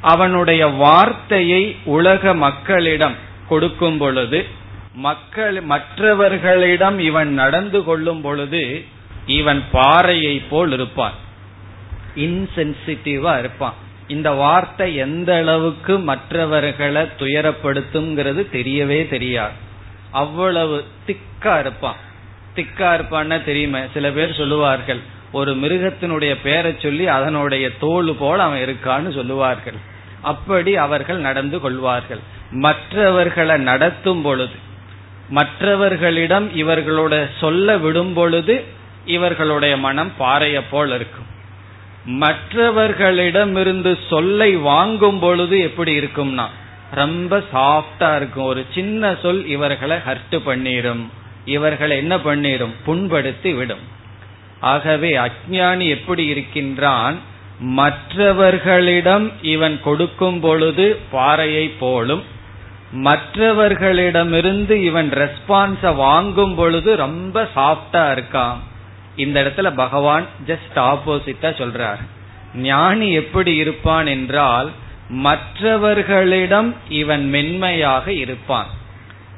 அவனுடைய 0.00 0.66
வார்த்தையை 0.66 1.76
உலக 1.84 2.34
மக்களிடம் 2.34 3.14
கொடுக்கும் 3.48 3.98
பொழுது 3.98 4.46
மக்கள் 4.92 5.60
மற்றவர்களிடம் 5.60 6.98
இவன் 6.98 7.32
நடந்து 7.32 7.84
கொள்ளும் 7.84 8.20
பொழுது 8.20 8.84
இவன் 9.26 9.64
பாறையை 9.72 10.42
போல் 10.50 10.72
இருப்பான். 10.72 11.12
இன்சென்சிட்டிவா 12.16 13.38
இருப்பான். 13.38 13.74
இந்த 14.08 14.30
வார்த்தை 14.30 14.94
எந்த 14.94 15.36
அளவுக்கு 15.36 15.98
மற்றவர்களை 15.98 17.02
துயரப்படுத்தும்ங்கிறது 17.02 18.46
தெரியவே 18.52 19.08
தெரியாது. 19.08 19.52
அவ்வளவு 20.10 20.84
திக்கா 21.06 21.58
இருப்பான். 21.58 21.96
திக்கா 22.56 22.78
இருப்பான்னா 22.78 23.44
தெரியுமே 23.44 23.80
சில 23.94 24.10
பேர் 24.10 24.34
சொல்லுவார்கள் 24.34 25.00
ஒரு 25.32 25.54
மிருகத்தினுடைய 25.54 26.36
பெயரை 26.42 26.76
சொல்லி 26.78 27.06
அதனுடைய 27.06 27.70
தோல் 27.78 28.14
போல் 28.18 28.38
அவன் 28.38 28.58
இருக்கான்னு 28.58 29.14
சொல்லுவார்கள். 29.14 29.74
அப்படி 30.22 30.76
அவர்கள் 30.76 31.16
நடந்து 31.16 31.60
கொள்வார்கள். 31.60 32.18
மற்றவர்களை 32.50 33.56
நடத்தும் 33.56 34.22
பொழுது 34.22 34.66
மற்றவர்களிடம் 35.28 36.48
இவர்களோட 36.56 37.28
சொல்ல 37.38 37.78
விடும் 37.78 38.12
பொழுது 38.12 38.64
இவர்களுடைய 39.04 39.76
மனம் 39.76 40.12
பாறைய 40.18 40.62
போல் 40.70 40.94
இருக்கும். 40.94 41.26
மற்றவர்களிடமிருந்து 42.06 43.98
சொல்லை 44.08 44.56
வாங்கும் 44.56 45.18
பொழுது 45.18 45.60
எப்படி 45.60 45.98
இருக்கும்னா 45.98 46.46
ரொம்ப 46.90 47.42
சாஃப்டா 47.52 48.16
இருக்கும். 48.16 48.44
ஒரு 48.44 48.66
சின்ன 48.74 49.14
சொல் 49.22 49.46
இவர்களை 49.46 49.96
ஹர்ட் 49.96 50.38
பண்ணிடும் 50.44 51.12
இவர்களை 51.44 51.96
என்ன 51.96 52.20
பண்ணிடும் 52.20 52.74
புண்படுத்தி 52.86 53.56
விடும். 53.56 53.84
ஆகவே 54.60 55.16
அஜானி 55.16 55.88
எப்படி 55.88 56.26
இருக்கின்றான்? 56.26 57.18
மற்றவர்களிடம் 57.58 59.32
இவன் 59.42 59.80
கொடுக்கும் 59.82 60.40
பொழுது 60.40 60.98
பாறையை 61.10 61.68
போலும் 61.68 62.22
மற்றவர்களிடமிருந்து 62.92 64.84
இவன் 64.84 65.10
ரெஸ்பான்ஸ 65.10 65.94
வாங்கும் 65.94 66.54
பொழுது 66.54 66.96
ரொம்ப 66.96 67.48
சாஃப்டா 67.56 68.14
இருக்கான். 68.14 68.56
இந்த 69.16 69.42
இடத்துல 69.42 69.74
பகவான் 69.74 70.26
ஜஸ்ட் 70.46 70.74
ஆப்போசிட்டா 70.74 71.50
சொல்றார். 71.50 71.98
ஞானி 72.54 73.12
எப்படி 73.12 73.54
இருப்பான் 73.54 74.06
என்றால் 74.06 74.70
மற்றவர்களிடம் 75.08 76.74
இவன் 76.88 77.28
மென்மையாக 77.28 78.12
இருப்பான். 78.12 78.66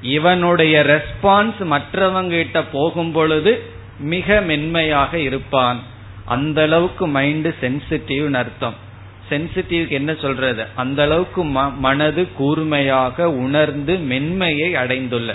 இவனுடைய 0.03 0.81
ரெஸ்பான்ஸ் 0.81 1.61
மற்றவங்க 1.61 2.29
கிட்ட 2.29 2.63
போகும் 2.63 3.13
பொழுது 3.13 3.73
மிக 3.99 4.41
மென்மையாக 4.41 5.19
இருப்பான். 5.19 5.81
அந்த 6.25 6.63
அளவுக்கு 6.63 7.07
மைண்ட் 7.07 7.47
சென்சிட்டிவ் 7.47 8.33
அர்த்தம். 8.33 8.89
சென்சிட்டிவ்க்கு 9.31 9.89
என்ன 9.89 10.15
சொல்றது? 10.15 10.67
அந்த 10.75 11.03
அளவுக்கு 11.03 11.45
மனது 11.87 12.33
கூர்மையாக 12.33 13.31
உணர்ந்து 13.31 13.95
மென்மையை 13.97 14.73
அடைந்துள்ள. 14.73 15.35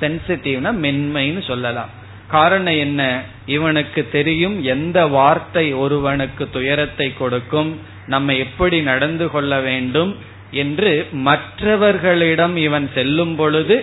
சென்சிட்டிவ்னா 0.00 0.70
மென்மைன்னு 0.84 1.42
சொல்லலாம். 1.46 1.90
காரணம் 2.28 2.78
என்ன? 2.78 3.22
இவனுக்கு 3.46 4.08
தெரியும் 4.12 4.62
எந்த 4.64 5.06
வார்த்தை 5.06 5.72
ஒருவனுக்கு 5.74 6.50
துயரத்தை 6.50 7.12
கொடுக்கும் 7.16 7.80
நம்ம 8.06 8.34
எப்படி 8.34 8.80
நடந்து 8.80 9.30
கொள்ள 9.30 9.60
வேண்டும் 9.60 10.16
என்று 10.50 11.06
மற்றவர்களிடம் 11.12 12.56
இவன் 12.56 12.90
செல்லும் 12.94 13.36
பொழுது 13.36 13.76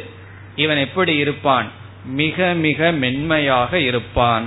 இவன் 0.56 0.78
எப்படி 0.78 1.15
இருப்பான்? 1.15 1.67
மிக 2.06 2.54
மிக 2.54 2.91
மென்மையாக 2.91 3.80
இருப்பான். 3.80 4.45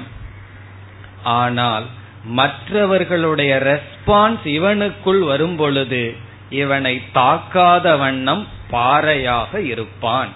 ஆனால் 1.24 1.86
மற்றவர்களுடைய 2.24 3.62
ரெஸ்பான்ஸ் 3.64 4.46
இவனுக்குள் 4.46 5.18
வரும் 5.18 5.56
பொழுது 5.56 6.16
இவனை 6.50 7.02
தாக்காத 7.14 7.98
வண்ணம் 7.98 8.46
பாறையாக 8.70 9.60
இருப்பான். 9.60 10.28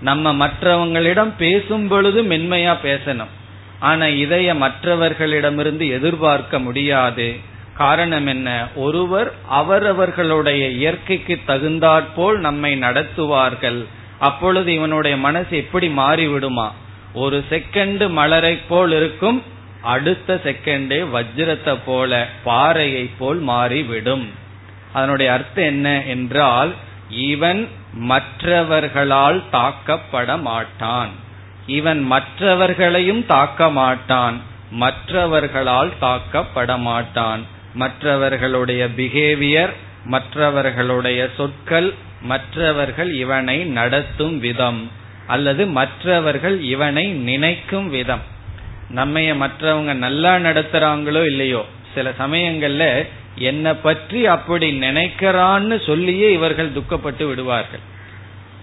நம்ம 0.00 0.46
மற்றவங்களிடம் 0.46 1.32
பேசும் 1.38 1.88
பொழுது 1.88 2.22
மென்மையா 2.22 2.76
பேசணும். 2.82 3.32
ஆனா 3.80 4.06
இதைய 4.06 4.56
மற்றவர்களிடமிருந்து 4.56 5.88
எதிர்பார்க்க 5.88 6.58
முடியாது. 6.58 7.36
காரணம் 7.76 8.26
என்ன? 8.26 8.68
ஒருவர் 8.74 9.32
அவரவர்களுடைய 9.48 10.68
இயற்கைக்கு 10.68 11.40
தகுந்தாற்போல் 11.46 12.38
நம்மை 12.38 12.78
நடத்துவார்கள். 12.78 13.84
அப்பொழுது 14.18 14.72
இவனுடைய 14.72 15.16
மனசு 15.16 15.56
எப்படி 15.56 15.88
மாறிவிடுமா? 15.88 16.70
ஒரு 17.14 17.44
செகண்ட் 17.50 18.10
மலரை 18.10 18.56
போல் 18.56 18.92
இருக்கும். 18.92 19.42
அடுத்த 19.84 20.40
செகண்டே 20.44 21.00
வஜ்ரத்தை 21.14 21.78
போல 21.86 22.26
பாறையை 22.44 23.10
போல் 23.18 23.38
மாறிவிடும். 23.38 24.30
அதனுடைய 24.92 25.32
அர்த்தம் 25.32 25.64
என்ன 25.64 26.02
என்றால் 26.04 26.72
இவன் 27.08 27.68
மற்றவர்களால் 27.94 29.42
தாக்கப்பட 29.52 30.40
மாட்டான். 30.40 31.08
இவன் 31.66 32.02
மற்றவர்களையும் 32.02 33.26
தாக்க 33.26 33.70
மாட்டான். 33.70 34.40
மற்றவர்களால் 34.70 35.92
தாக்கப்பட 36.00 36.78
மாட்டான். 36.78 37.42
மற்றவர்களுடைய 37.74 38.88
பிஹேவியர் 38.96 39.72
மற்றவர்களுடைய 40.04 41.28
சொற்கள் 41.36 41.94
மற்றவர்கள் 42.20 43.12
இவனை 43.14 43.58
நடத்தும் 43.64 44.38
விதம். 44.38 44.90
அல்லது 45.26 45.66
மற்றவர்கள் 45.66 46.60
இவனை 46.60 47.06
நினைக்கும் 47.10 47.88
விதம். 47.90 48.32
நம்மைய 48.90 49.30
மற்றவங்க 49.44 49.94
நல்லா 49.94 50.36
நடத்துறாங்களோ 50.36 51.24
இல்லையோ 51.26 51.64
சில 51.94 52.10
சமயங்கள்ல 52.18 53.06
என்னை 53.38 53.74
பற்றி 53.74 54.26
அப்படி 54.26 54.78
நினைக்கிறான்னு 54.78 55.84
சொல்லியே 55.84 56.32
இவர்கள் 56.32 56.76
துக்கப்பட்டு 56.76 57.26
விடுவார்கள். 57.26 57.80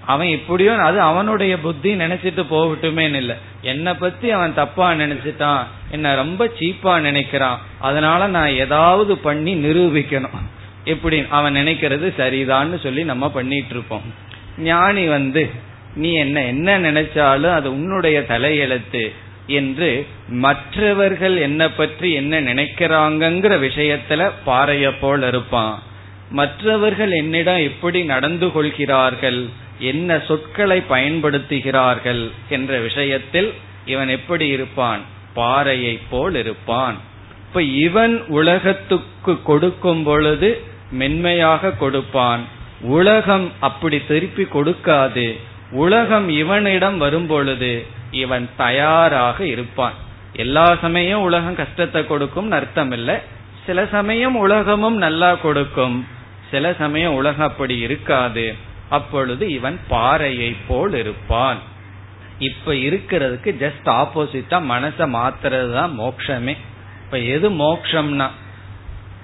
அவன் 0.05 0.27
இப்படியோ 0.27 0.75
அது 0.75 1.01
அவனுடைய 1.01 1.57
புத்தி 1.57 1.95
நினைச்சிட்டு 1.95 2.43
போகட்டுமே 2.49 3.15
இல்ல. 3.15 3.37
என்னை 3.61 3.93
பத்தி 3.93 4.31
அவன் 4.31 4.53
தப்பா 4.53 4.93
நினைச்சிட்டான் 4.93 5.63
என்ன 5.91 6.15
ரொம்ப 6.15 6.51
சீப்பா 6.59 6.93
நினைக்கிறான் 7.01 7.57
அதனால 7.79 8.27
நான் 8.27 8.47
ஏதாவது 8.47 9.17
பண்ணி 9.17 9.55
நிரூபிக்கணும். 9.55 10.39
இப்படி 10.85 11.25
அவன் 11.29 11.55
நினைக்கிறது 11.55 12.13
சரிதான்னு 12.17 12.79
சொல்லி 12.83 13.03
நம்ம 13.03 13.29
பண்ணிட்டு 13.29 13.69
இருப்போம் 13.69 14.01
ஞானி 14.57 15.07
வந்து 15.07 15.49
நீ 15.95 16.13
என்ன 16.13 16.45
என்ன 16.45 16.79
நினைச்சாலும் 16.79 17.53
அது 17.53 17.73
உன்னுடைய 17.73 18.19
தலையெழுத்து 18.21 19.13
என்று 19.47 20.07
மற்றவர்கள் 20.27 21.37
என்ன 21.37 21.69
பற்றி 21.69 22.11
என்ன 22.13 22.41
நினைக்கிறாங்கிற 22.41 23.53
விஷயத்துல 23.67 24.31
பாறைய 24.45 24.91
போல் 24.99 25.27
இருப்பான். 25.27 25.81
மற்றவர்கள் 26.29 27.11
என்னிடம் 27.11 27.57
எப்படி 27.57 28.03
நடந்து 28.03 28.51
கொள்கிறார்கள் 28.51 29.47
என்ன 29.79 30.19
சொற்களை 30.27 30.83
பயன்படுத்துகிறார்கள் 30.89 32.31
என்ற 32.49 32.79
விஷயத்தில் 32.79 33.53
இவன் 33.85 34.07
எப்படி 34.07 34.47
இருப்பான்? 34.47 34.99
பாறையை 35.33 35.99
போல் 36.09 36.35
இருப்பான். 36.35 36.97
இப்ப 37.47 37.63
இவன் 37.63 38.25
உலகத்துக்கு 38.27 39.41
கொடுக்கும் 39.41 40.03
பொழுது 40.03 40.61
மென்மையாக 40.91 41.71
கொடுப்பான். 41.71 42.41
உலகம் 42.81 43.51
அப்படி 43.59 44.05
திருப்பி 44.05 44.43
கொடுக்காது. 44.43 45.37
உலகம் 45.71 46.29
இவனிடம் 46.29 46.97
வரும்பொழுது 46.97 47.85
இவன் 48.11 48.49
தயாராக 48.57 49.45
இருப்பான். 49.45 49.93
எல்லா 50.33 50.77
சமயம் 50.81 51.21
உலகம் 51.21 51.55
கஷ்டத்தை 51.55 52.07
கொடுக்கும் 52.07 52.51
அர்த்தம் 52.51 52.91
இல்லை. 52.91 53.15
சில 53.65 53.85
சமயம் 53.85 54.35
உலகமும் 54.35 54.97
நல்லா 54.97 55.35
கொடுக்கும். 55.35 56.07
சில 56.51 56.73
சமயம் 56.73 57.13
உலகம் 57.13 57.47
அப்படி 57.47 57.77
இருக்காது. 57.77 58.55
அப்பொழுது 58.89 59.49
இவன் 59.49 59.79
பாறையை 59.87 60.55
போல் 60.67 60.93
இருப்பான். 60.93 61.57
இப்ப 62.39 62.73
இருக்கிறதுக்கு 62.73 63.49
ஜஸ்ட் 63.59 63.85
ஆப்போசிட்டா 63.85 64.61
மனசை 64.69 65.05
மாத்துறது 65.17 65.73
தான் 65.73 65.99
மோக்ஷமே 65.99 66.57
இப்ப 67.03 67.19
எது 67.19 67.49
மோக்ஷம்னா 67.49 68.29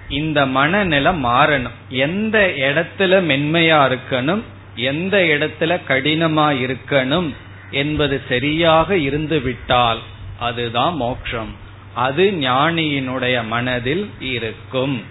இந்த 0.10 0.46
மனநிலை 0.46 1.24
மாறணும். 1.24 1.78
எந்த 1.90 2.54
இடத்துல 2.58 3.14
மென்மையா 3.32 3.80
இருக்கணும் 3.88 4.44
எந்த 4.78 5.18
இடத்துல 5.18 5.80
கடினமா 5.88 6.48
இருக்கணும் 6.66 7.34
என்பது 7.72 8.22
சரியாக 8.30 8.98
இருந்துவிட்டால் 8.98 10.00
அதுதான் 10.40 10.96
மோட்சம் 10.96 11.66
அது 11.94 12.34
ஞானியினுடைய 12.40 13.48
மனதில் 13.48 14.10
இருக்கும். 14.20 15.04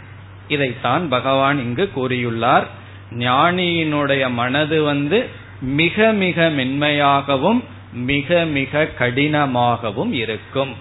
இதைத்தான் 0.48 1.08
பகவான் 1.08 1.58
இங்கு 1.58 1.90
கூறியுள்ளார். 1.96 2.66
ஞானியினுடைய 3.10 4.32
மனது 4.32 4.82
வந்து 4.82 5.26
மிக 5.60 6.12
மிக 6.12 6.48
மென்மையாகவும் 6.48 7.64
மிக 7.92 8.44
மிக 8.44 8.88
கடினமாகவும் 8.98 10.12
இருக்கும். 10.12 10.74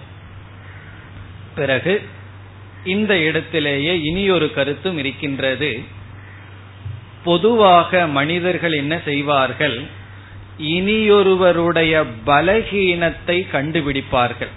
பிறகு 1.54 2.02
இந்த 2.84 3.18
இடத்திலேயே 3.18 4.00
இனி 4.02 4.30
ஒரு 4.30 4.52
கருத்தும் 4.52 4.98
இருக்கின்றது. 4.98 5.82
பொதுவாக 7.26 8.06
மனிதர்கள் 8.18 8.74
என்ன 8.82 8.94
செய்வார்கள்? 9.04 9.76
இனியொருவருடைய 10.76 11.94
பலகீனத்தை 12.26 13.38
கண்டுபிடிப்பார்கள். 13.54 14.52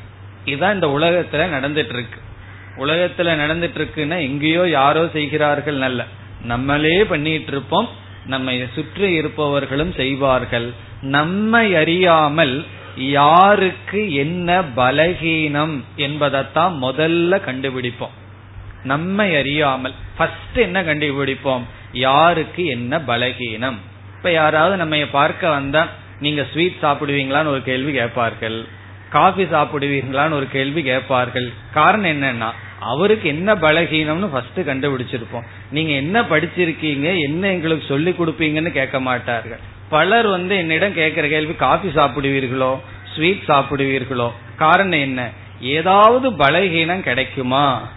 இதுதான் 0.46 0.76
இந்த 0.78 0.90
உலகத்துல 0.98 1.46
நடந்துட்டு 1.56 1.96
இருக்கு 1.98 2.20
உலகத்துல 2.84 3.32
நடந்துட்டு 3.42 3.80
இருக்குன்னா 3.80 4.18
எங்கேயோ 4.28 4.64
யாரோ 4.80 5.04
செய்கிறார்கள் 5.14 5.80
நல்ல. 5.86 6.02
நம்மளே 6.44 6.98
பண்ணிட்டு 7.04 7.52
இருப்போம் 7.52 7.88
நம்மை 8.26 8.54
சுற்றி 8.76 9.08
இருப்பவர்களும் 9.14 9.94
செய்வார்கள். 9.94 10.68
நம்மை 11.16 11.66
அறியாமல் 11.76 12.56
யாருக்கு 13.16 14.00
என்ன 14.24 14.50
பலகீனம் 14.76 15.76
என்பதைத்தான் 16.06 16.74
முதல்ல 16.84 17.42
கண்டுபிடிப்போம். 17.48 18.16
நம்மை 18.84 19.28
அறியாமல். 19.36 19.96
ஃபர்ஸ்ட் 20.18 20.58
என்ன 20.68 20.80
கண்டுபிடிப்போம்? 20.82 21.66
யாருக்கு 21.94 22.66
என்ன 22.66 22.98
பலகீனம்? 22.98 23.78
இப்ப 24.16 24.32
யாராவது 24.32 24.78
நம்ம 24.78 25.06
பார்க்க 25.12 25.50
வந்தா 25.50 25.88
நீங்க 26.20 26.46
ஸ்வீட் 26.54 26.82
சாப்பிடுவீங்களான்னு 26.82 27.46
ஒரு 27.46 27.64
கேள்வி 27.64 27.92
கேட்பார்கள். 27.92 28.66
காஃபி 29.10 29.44
சாப்பிடுவீங்களான்னு 29.44 30.32
ஒரு 30.32 30.48
கேள்வி 30.48 30.84
கேட்பார்கள். 30.84 31.52
காரணம் 31.74 32.12
என்னன்னா 32.12 32.52
அவருக்கு 32.80 33.30
என்ன 33.30 33.56
பலகீனம்னு 33.56 34.26
ஃபர்ஸ்ட் 34.26 34.60
கண்டுபிடிச்சிருப்போம். 34.60 35.48
நீங்க 35.72 35.92
என்ன 35.92 36.22
படிச்சிருக்கீங்க 36.22 37.20
என்ன 37.20 37.52
எங்களுக்கு 37.52 37.86
சொல்லி 37.88 38.12
கொடுப்பீங்கன்னு 38.12 38.72
கேட்க 38.72 39.00
மாட்டார்கள். 39.00 39.60
பலர் 39.90 40.28
வந்து 40.28 40.58
என்னிடம் 40.58 40.94
கேட்கிற 40.94 41.28
கேள்வி 41.28 41.54
காஃபி 41.54 41.88
சாப்பிடுவீர்களோ 41.88 42.80
ஸ்வீட் 43.16 43.48
சாப்பிடுவீர்களோ 43.48 44.32
காரணம் 44.56 45.00
என்ன? 45.00 45.30
ஏதாவது 45.60 46.32
பலகீனம் 46.32 47.00
கிடைக்குமா? 47.00 47.90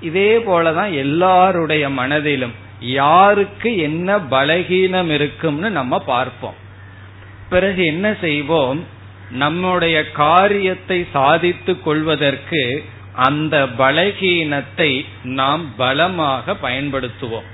இதே 0.00 0.36
போலதான் 0.36 0.92
எல்லாருடைய 0.92 1.90
மனதிலும். 1.90 2.62
யாருக்கு 2.80 3.76
என்ன 3.78 4.18
பலகீனம் 4.18 5.08
இருக்கும்னு 5.08 5.70
நம்ம 5.70 5.98
பார்ப்போம். 5.98 6.54
பிறகு 7.48 7.84
என்ன 7.84 8.16
செய்வோம்? 8.20 8.84
நம்முடைய 9.30 10.10
காரியத்தை 10.10 11.06
சாதித்துக் 11.12 11.84
கொள்வதற்கு 11.84 12.84
அந்த 13.12 13.66
பலகீனத்தை 13.78 15.04
நாம் 15.22 15.76
பலமாக 15.76 16.56
பயன்படுத்துவோம். 16.62 17.46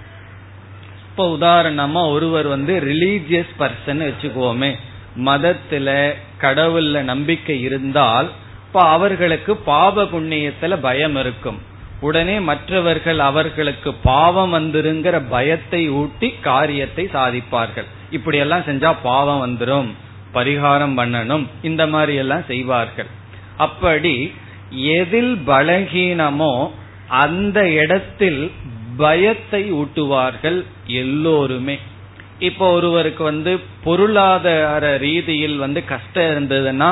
இப்ப 1.10 1.36
உதாரணமா 1.36 2.10
ஒருவர் 2.10 2.46
வந்து 2.46 2.80
ரிலீஜியஸ் 2.80 3.46
பர்சன் 3.58 4.12
வச்சுக்குவோமே. 4.12 4.76
மதத்துல 5.16 6.14
கடவுள்ல 6.40 7.00
நம்பிக்கை 7.00 7.60
இருந்தால் 7.60 8.30
இப்ப 8.66 8.80
அவர்களுக்கு 8.80 9.56
பாவ 9.56 10.04
புண்ணியத்துல 10.04 10.76
பயம் 10.76 11.16
இருக்கும். 11.16 11.62
உடனே 12.00 12.36
மற்றவர்கள் 12.40 13.18
அவர்களுக்கு 13.18 13.90
பாவம் 13.94 14.54
வந்துருங்கிற 14.54 15.16
பயத்தை 15.28 15.82
ஊட்டி 15.90 16.28
காரியத்தை 16.40 17.04
சாதிப்பார்கள். 17.12 17.88
இப்படி 18.10 18.38
எல்லாம் 18.38 18.66
செஞ்சா 18.68 18.90
பாவம் 19.02 19.42
வந்துடும் 19.46 19.90
பரிகாரம் 20.32 20.94
பண்ணணும் 20.98 21.44
இந்த 21.62 21.82
மாதிரி 21.86 22.14
எல்லாம் 22.14 22.44
செய்வார்கள். 22.46 23.10
அப்படி 23.56 24.14
எதில் 24.98 25.34
பலகீனமோ 25.46 26.52
அந்த 27.24 27.58
இடத்தில் 27.70 28.42
பயத்தை 28.96 29.62
ஊட்டுவார்கள் 29.72 30.58
எல்லோருமே. 30.86 31.78
இப்போ 32.38 32.66
ஒருவருக்கு 32.72 33.22
வந்து 33.22 33.52
பொருளாதார 33.84 34.96
ரீதியில் 34.96 35.58
வந்து 35.58 35.80
கஷ்டம் 35.84 36.28
இருந்ததுன்னா 36.30 36.90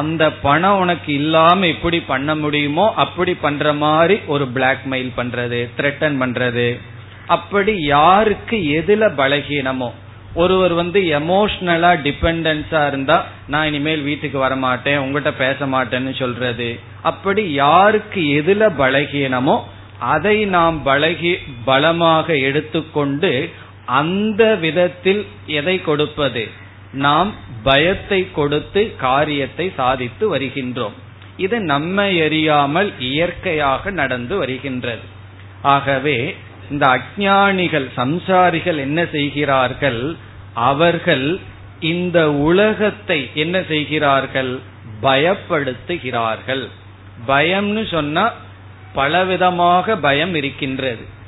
அந்த 0.00 0.22
பணம் 0.44 0.78
உனக்கு 0.78 1.10
இல்லாம 1.12 1.66
எப்படி 1.66 1.98
பண்ண 2.12 2.34
முடியுமோ 2.34 2.84
அப்படி 2.96 3.32
பண்ற 3.34 3.72
மாதிரி 3.82 4.16
ஒரு 4.26 4.44
பிளாக்மெயில் 4.54 5.10
பண்றது 5.16 5.60
த்ரெட்டன் 5.78 6.16
பண்றது. 6.22 6.68
அப்படி 7.26 7.72
யாருக்கு 7.84 8.56
எதுல 8.78 9.04
பலகீனமோ? 9.20 9.88
ஒருவர் 10.34 10.72
வந்து 10.72 11.00
எமோஷனலா 11.18 11.90
டிபெண்டன்ஸா 12.06 12.82
இருந்தா 12.86 13.16
நான் 13.48 13.66
இனிமேல் 13.66 14.02
வீட்டுக்கு 14.02 14.38
வரமாட்டேன் 14.44 15.02
உங்ககிட்ட 15.04 15.32
பேச 15.42 15.66
மாட்டேன்னு 15.66 16.12
சொல்றது. 16.18 16.68
அப்படி 17.02 17.42
யாருக்கு 17.52 18.22
எதுல 18.40 18.68
பலகீனமோ 18.82 19.56
அதை 20.14 20.36
நாம் 20.54 20.78
பலகி 20.82 21.32
பலமாக 21.64 22.36
எடுத்துக்கொண்டு 22.48 23.32
அந்த 24.00 24.42
விதத்தில் 24.64 25.22
எதை 25.58 25.76
கொடுப்பது? 25.82 26.44
நாம் 27.06 27.30
பயத்தை 27.62 28.28
கொடுத்து 28.32 28.96
காரியத்தை 28.96 29.72
சாதித்து 29.76 30.36
வருகின்றோம். 30.36 30.96
இது 31.36 31.60
நம்மை 31.60 32.22
அறியாமல் 32.22 32.92
இயற்கையாக 32.98 33.90
நடந்து 33.90 34.36
வருகின்றது. 34.36 35.04
ஆகவே 35.62 36.36
இந்த 36.70 36.86
அஜானிகள் 36.86 37.88
சம்சாரிகள் 37.96 38.76
என்ன 38.76 39.06
செய்கிறார்கள்? 39.12 40.16
அவர்கள் 40.54 41.38
இந்த 41.80 42.32
உலகத்தை 42.32 43.30
என்ன 43.34 43.62
செய்கிறார்கள்? 43.68 44.58
பயப்படுத்துகிறார்கள். 45.02 46.68
பயம்னு 47.28 47.88
சொன்னா 47.90 48.32
பலவிதமாக 48.94 49.96
பயம் 49.96 50.34
இருக்கின்றது. 50.34 51.20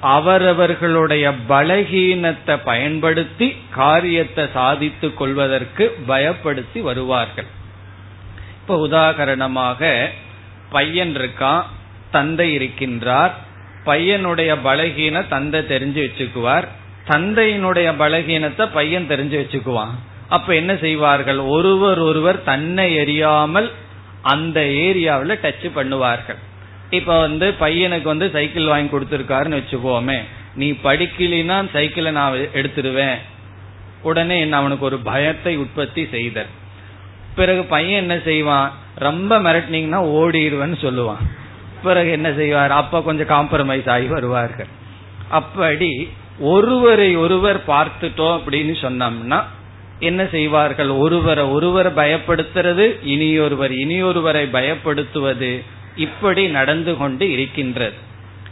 அவரவர்களுடைய 0.00 1.32
பலகீனத்தை 1.48 2.58
பயன்படுத்தி 2.64 3.56
காரியத்தை 3.70 4.48
சாதித்துக் 4.52 5.16
கொள்வதற்கு 5.16 5.98
பயப்படுத்தி 6.08 6.80
வருவார்கள். 6.80 7.46
இப்ப 8.60 8.86
உதாகரணமாக 8.86 10.08
பையன் 10.70 11.16
இருக்கான் 11.16 11.62
தந்தை 12.10 12.56
இருக்கின்றார் 12.58 13.30
பையனுடைய 13.84 14.56
பலகீன 14.64 15.28
தந்தை 15.28 15.60
தெரிஞ்சு 15.60 16.00
வச்சுக்குவார் 16.06 16.68
தந்தையினுடைய 17.08 17.88
பலகீனத்தை 17.98 18.68
பையன் 18.72 19.08
தெரிஞ்சு 19.08 19.38
வச்சுக்குவான். 19.42 19.94
அப்ப 20.28 20.54
என்ன 20.54 20.76
செய்வார்கள்? 20.76 21.38
ஒருவர் 21.38 21.98
ஒருவர் 21.98 22.42
தன்னை 22.42 22.96
எறியாமல் 22.96 23.70
அந்த 24.22 24.60
ஏரியாவில் 24.60 25.40
டச் 25.42 25.70
பண்ணுவார்கள். 25.74 26.40
இப்ப 26.90 27.20
வந்து 27.20 27.54
பையனுக்கு 27.60 28.02
வந்து 28.02 28.30
சைக்கிள் 28.30 28.64
வாங்கி 28.64 28.96
கொடுத்துருக்காருன்னு 28.96 29.58
வச்சுக்கோமே. 29.60 30.18
நீ 30.54 30.70
படிக்கலினா 30.70 31.70
சைக்கிளை 31.70 32.12
நான் 32.12 32.34
எடுத்துருவேன். 32.34 33.14
உடனே 34.02 34.40
என்ன 34.40 34.56
அவனுக்கு 34.56 34.84
ஒரு 34.84 34.98
பயத்தை 34.98 35.56
உற்பத்தி 35.56 36.08
செய்தல். 36.10 36.46
பிறகு 37.34 37.64
பையன் 37.64 38.00
என்ன 38.00 38.18
செய்வான்? 38.24 38.72
ரொம்ப 38.94 39.38
மிரட்டினீங்கன்னா 39.38 40.00
ஓடிடுவேன்னு 40.18 40.76
சொல்லுவான். 40.82 41.22
பிறகு 41.82 42.10
என்ன 42.10 42.32
செய்வார்? 42.32 42.70
அப்ப 42.70 43.02
கொஞ்சம் 43.02 43.28
காம்ப்ரமைஸ் 43.28 43.90
ஆகி 43.90 44.06
வருவார்கள். 44.06 44.66
அப்படி 45.28 46.10
ஒருவரை 46.38 47.16
ஒருவர் 47.16 47.66
பார்த்துட்டோம் 47.66 48.40
அப்படின்னு 48.40 48.74
சொன்னோம்னா 48.80 49.44
என்ன 49.98 50.26
செய்வார்கள்? 50.26 50.88
ஒருவரை 50.88 51.44
ஒருவர் 51.44 51.94
பயப்படுத்துறது 51.94 52.96
இனியொருவர் 53.02 53.70
இனியொருவரை 53.70 54.44
பயப்படுத்துவது 54.56 55.62
இப்படி 56.00 56.42
நடந்து 56.48 56.96
கொண்டு 56.96 57.24
இருக்கின்றது. 57.32 57.96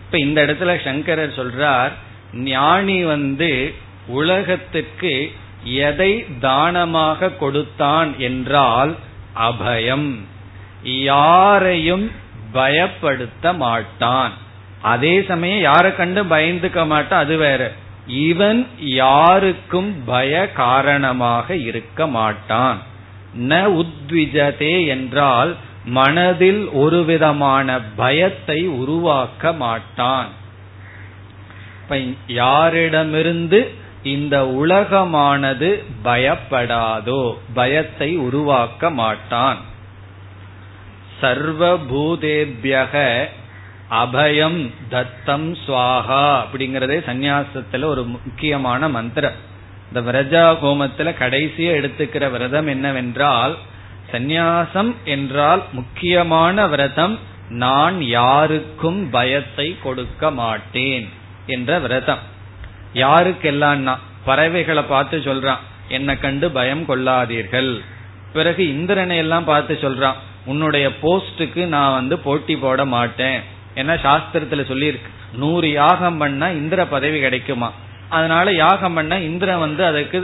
இப்ப 0.05 0.19
இந்த 0.19 0.43
இடத்துல 0.43 0.85
சங்கரர் 0.85 1.37
சொல்றார் 1.37 1.93
ஞானி 2.33 3.05
வந்து 3.05 3.75
உலகத்துக்கு 4.07 5.33
எதை 5.65 6.13
தானமாக 6.41 7.31
கொடுத்தான் 7.31 8.11
என்றால் 8.19 8.97
அபயம். 9.37 10.11
யாரையும் 10.83 12.11
பயப்படுத்த 12.55 13.57
மாட்டான். 13.57 14.33
அதே 14.83 15.15
சமயம் 15.29 15.61
யாரை 15.61 15.97
கண்டு 15.97 16.25
பயந்துக்க 16.25 16.87
மாட்டான்? 16.87 17.23
அது 17.23 17.37
வேற. 17.37 17.73
இவன் 18.07 18.67
யாருக்கும் 18.79 20.05
பய 20.05 20.53
காரணமாக 20.53 21.57
இருக்க 21.57 22.07
மாட்டான். 22.07 22.79
ந 23.39 23.53
உத்விஜதே 23.81 24.87
என்றால் 24.87 25.57
மனதில் 25.89 26.63
ஒரு 26.83 26.99
விதமான 27.05 27.79
பயத்தை 27.97 28.61
உருவாக்க 28.83 29.53
மாட்டான். 29.53 30.31
யாரிடமிருந்து 32.41 33.61
இந்த 34.15 34.37
உலகமானது 34.63 35.69
பயப்படாதோ 36.05 37.23
பயத்தை 37.55 38.11
உருவாக்க 38.27 38.91
மாட்டான். 38.91 39.61
சர்வபூதேபியக 41.21 42.95
அபயம் 44.03 44.61
தத்தம் 44.89 45.49
சுவாகா 45.67 46.25
அப்படிங்கறதே 46.43 46.99
சந்நியாசத்துல 47.09 47.85
ஒரு 47.85 48.03
முக்கியமான 48.05 48.89
மந்திரம். 48.89 49.39
இந்த 49.89 50.01
விரஜா 50.09 50.45
ஹோமத்துல 50.63 51.13
கடைசியா 51.23 51.71
எடுத்துக்கிற 51.81 52.25
விரதம் 52.31 52.67
என்னவென்றால் 52.67 53.55
சந்நியாசம் 54.13 54.91
என்றால் 55.15 55.63
முக்கியமான 55.73 56.67
விரதம் 56.67 57.15
நான் 57.63 57.97
யாருக்கும் 58.19 59.01
பயத்தை 59.11 59.69
கொடுக்க 59.83 60.31
மாட்டேன் 60.31 61.07
என்ற 61.47 61.79
விரதம். 61.79 62.23
யாருக்கெல்லாம் 63.05 63.85
பறவைகளை 64.25 64.83
பார்த்து 64.83 65.19
சொல்றான் 65.19 65.63
என்னை 65.89 66.15
கண்டு 66.19 66.47
பயம் 66.51 66.85
கொள்ளாதீர்கள். 66.89 67.71
பிறகு 68.33 68.63
இந்திரனை 68.69 69.17
எல்லாம் 69.17 69.45
பார்த்து 69.45 69.75
சொல்றான் 69.83 70.19
உன்னுடைய 70.45 70.87
போஸ்டுக்கு 71.03 71.63
நான் 71.67 71.97
வந்து 71.99 72.19
போட்டி 72.19 72.57
போட 72.57 72.85
மாட்டேன். 72.85 73.41
ஏன்னா 73.75 73.95
சாஸ்திரத்துல 74.07 74.63
சொல்லியிருக்கு 74.71 75.11
நூறு 75.43 75.69
யாகம் 75.73 76.19
பண்ணா 76.19 76.47
இந்திர 76.61 76.81
பதவி 76.87 77.19
கிடைக்குமா? 77.21 77.69
அதனால 78.09 78.53
யாகம் 78.53 78.95
பண்ணா 78.95 79.17
இந்திரன் 79.29 79.65
வந்து 79.67 79.83
அதுக்கு 79.85 80.19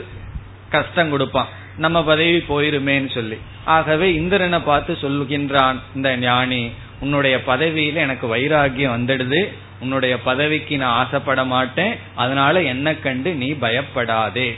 கஷ்டம் 0.70 1.11
கொடுப்பான். 1.11 1.51
நம்ம 1.77 2.05
பதவி 2.05 2.37
போயிருமேன்னு 2.37 3.15
சொல்லி. 3.15 3.37
ஆகவே 3.65 4.15
இந்திரனை 4.15 4.59
பார்த்து 4.59 4.99
சொல்லுகின்றான் 5.01 5.77
இந்த 5.95 6.17
ஞானி 6.17 6.71
உன்னுடைய 7.01 7.41
பதவியில 7.47 7.95
எனக்கு 7.95 8.37
வைராகியம் 8.37 8.97
வந்துடுது 8.97 9.53
உன்னுடைய 9.81 10.19
பதவிக்கு 10.19 10.77
நான் 10.77 11.07
ஆசைப்பட 11.07 11.45
மாட்டேன் 11.45 11.97
அதனால 12.15 12.63
என்ன 12.63 12.95
கண்டு 12.95 13.35
நீ 13.35 13.49
பயப்படாதே. 13.53 14.57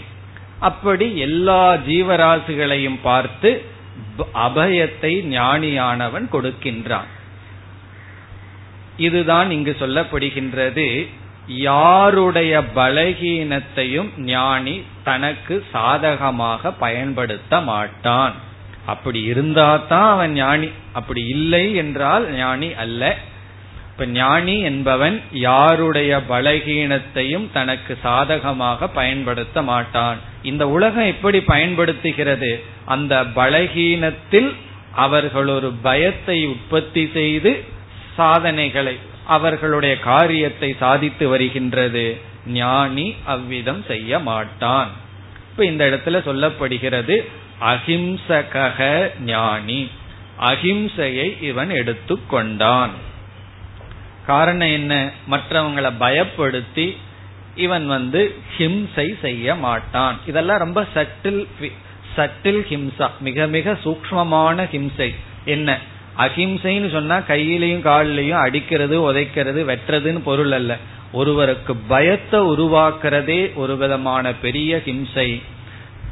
அப்படி 0.61 1.17
எல்லா 1.17 1.75
ஜீவராசிகளையும் 1.75 2.99
பார்த்து 3.03 3.65
அபயத்தை 4.35 5.13
ஞானியானவன் 5.37 6.27
கொடுக்கின்றான். 6.33 7.09
இதுதான் 8.97 9.51
இங்கு 9.51 9.77
சொல்லப்படுகின்றது. 9.81 11.09
யாருடைய 11.49 12.63
பலகீனத்தையும் 12.75 14.19
ஞானி 14.19 14.83
தனக்கு 15.05 15.67
சாதகமாக 15.73 16.73
பயன்படுத்த 16.73 17.61
மாட்டான். 17.61 18.33
அப்படி 18.87 19.31
இருந்தாதான் 19.31 20.11
அவன் 20.11 20.33
ஞானி. 20.33 20.69
அப்படி 20.93 21.27
இல்லை 21.29 21.75
என்றால் 21.75 22.31
ஞானி 22.31 22.75
அல்ல. 22.75 23.17
இப்ப 23.93 24.07
ஞானி 24.07 24.61
என்பவன் 24.61 25.23
யாருடைய 25.33 26.21
பலகீனத்தையும் 26.29 27.49
தனக்கு 27.53 27.99
சாதகமாக 28.03 28.89
பயன்படுத்த 28.89 29.63
மாட்டான். 29.63 30.17
இந்த 30.43 30.69
உலகம் 30.69 31.07
எப்படி 31.07 31.41
பயன்படுத்துகிறது? 31.41 32.63
அந்த 32.85 33.23
பலகீனத்தில் 33.23 34.55
அவர்கள் 34.95 35.47
ஒரு 35.47 35.73
பயத்தை 35.73 36.47
உற்பத்தி 36.47 37.11
செய்து 37.13 37.65
சாதனைகளை 38.17 38.99
அவர்களுடைய 39.27 39.99
காரியத்தை 39.99 40.77
சாதித்து 40.79 41.29
வருகின்றது. 41.29 42.21
ஞானி 42.47 43.15
அவ்விதம் 43.25 43.85
செய்ய 43.87 44.19
மாட்டான். 44.19 44.89
இப்ப 45.51 45.65
இந்த 45.65 45.87
இடத்துல 45.87 46.09
சொல்லப்படுகிறது 46.09 47.25
அஹிம்சக 47.61 49.09
ஞானி. 49.21 49.91
அஹிம்சையை 50.41 51.43
இவன் 51.43 51.71
எடுத்துக்கொண்டான். 51.71 52.91
காரணம் 54.27 54.69
என்ன? 54.69 55.11
மற்றவங்களை 55.31 55.93
பயப்படுத்தி 56.01 56.97
இவன் 57.55 57.87
வந்து 57.87 58.35
ஹிம்சை 58.59 59.21
செய்ய 59.21 59.55
மாட்டான். 59.55 60.19
இதெல்லாம் 60.27 60.59
ரொம்ப 60.59 60.87
சட்டில் 60.95 61.47
சட்டில் 62.17 62.63
ஹிம்சா 62.69 63.11
மிக 63.21 63.47
மிக 63.47 63.79
சூக்மமான 63.85 64.69
ஹிம்சை. 64.73 65.15
என்ன? 65.45 65.79
அஹிம்சைன்னு 66.19 66.91
சொன்னா 66.91 67.17
கையிலையும் 67.19 67.83
காலிலையும் 67.83 68.39
அடிக்கிறது 68.39 69.13
உதைக்கிறது 69.13 69.61
வெட்டுறதுன்னு 69.71 70.21
பொருள் 70.25 70.53
அல்ல. 70.53 70.77
ஒருவருக்கு 71.13 71.77
பயத்தை 71.77 72.41
உருவாக்குறதே 72.41 73.55
ஒரு 73.55 73.77
விதமான 73.77 74.33
பெரிய 74.33 74.83
ஹிம்சை. 74.87 75.43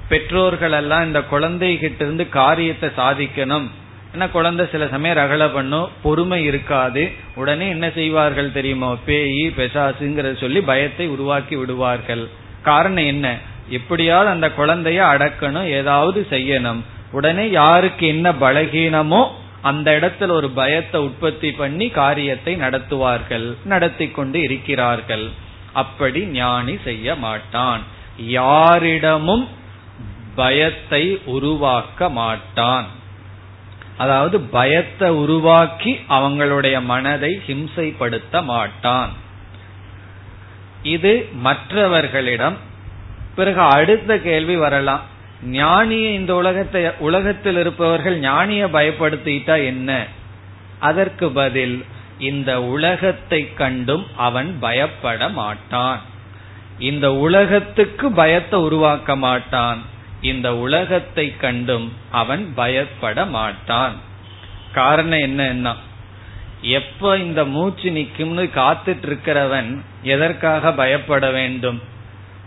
பெற்றோர்கள் 0.08 0.72
எல்லாம் 0.72 1.06
இந்த 1.06 1.22
குழந்தைகிட்ட 1.30 2.00
இருந்து 2.00 2.28
காரியத்தை 2.28 2.90
சாதிக்கணும். 2.96 3.66
ஏன்னா 4.14 4.30
குழந்தை 4.30 4.66
சில 4.72 4.86
சமயம் 4.86 5.16
ரகல 5.16 5.52
பண்ணும் 5.54 5.88
பொறுமை 6.02 6.44
இருக்காது. 6.44 7.10
உடனே 7.34 7.68
என்ன 7.68 7.90
செய்வார்கள் 7.90 8.52
தெரியுமோ? 8.52 8.96
பேயி 9.06 9.46
பெசாசுங்கிறத 9.56 10.36
சொல்லி 10.36 10.60
பயத்தை 10.60 11.06
உருவாக்கி 11.06 11.56
விடுவார்கள். 11.56 12.28
காரணம் 12.62 13.04
என்ன? 13.04 13.38
எப்படியாவது 13.68 14.30
அந்த 14.30 14.52
குழந்தைய 14.58 15.00
அடக்கணும் 15.14 15.68
ஏதாவது 15.68 16.26
செய்யணும். 16.30 16.80
உடனே 17.12 17.50
யாருக்கு 17.50 18.06
என்ன 18.06 18.32
பலகீனமோ 18.32 19.22
அந்த 19.70 19.88
இடத்துல 19.98 20.34
ஒரு 20.38 20.48
பயத்தை 20.58 20.98
உற்பத்தி 21.08 21.50
பண்ணி 21.60 21.86
காரியத்தை 22.00 22.52
நடத்துவார்கள் 22.56 23.46
நடத்தி 23.64 24.06
கொண்டு 24.10 24.38
இருக்கிறார்கள். 24.46 25.26
அப்படி 25.82 26.20
ஞானி 26.38 26.74
செய்ய 26.86 27.14
மாட்டான். 27.24 27.82
யாரிடமும் 28.38 29.46
பயத்தை 30.40 31.02
உருவாக்க 31.36 32.08
மாட்டான். 32.18 32.86
அதாவது 34.02 34.36
பயத்தை 34.56 35.08
உருவாக்கி 35.22 35.92
அவங்களுடைய 36.16 36.76
மனதை 36.92 37.32
ஹிம்சைப்படுத்த 37.46 38.44
மாட்டான். 38.44 39.12
இது 40.94 41.12
மற்றவர்களிடம் 41.46 42.56
பிறகு 43.36 43.62
அடுத்த 43.76 44.18
கேள்வி 44.28 44.56
வரலாம். 44.56 45.04
ஞானிய 45.44 46.12
இந்த 46.12 46.34
உலகத்தை 46.34 46.90
உலகத்தில் 46.98 47.56
இருப்பவர்கள் 47.56 48.18
ஞானிய 48.18 48.66
பயப்படுத்திட்டா 48.66 49.64
என்ன? 49.64 50.06
அதற்கு 50.78 51.30
பதில் 51.30 51.84
இந்த 52.18 52.62
உலகத்தை 52.62 53.54
கண்டும் 53.54 54.06
அவன் 54.16 54.56
பயப்பட 54.60 55.28
மாட்டான். 55.28 56.00
இந்த 56.78 57.14
உலகத்துக்கு 57.14 58.10
பயத்தை 58.10 58.60
உருவாக்க 58.60 59.16
மாட்டான். 59.16 59.82
இந்த 60.20 60.56
உலகத்தை 60.56 61.36
கண்டும் 61.36 61.92
அவன் 62.10 62.52
பயப்பட 62.54 63.26
மாட்டான். 63.26 63.92
காரணம் 64.72 65.18
என்னன்னா 65.18 65.74
எப்ப 66.60 67.16
இந்த 67.16 67.44
மூச்சு 67.44 67.90
நிக்கும்னு 67.90 68.50
காத்துட்டு 68.54 69.06
இருக்கிறவன் 69.06 69.80
எதற்காக 70.02 70.72
பயப்பட 70.72 71.30
வேண்டும்? 71.30 71.82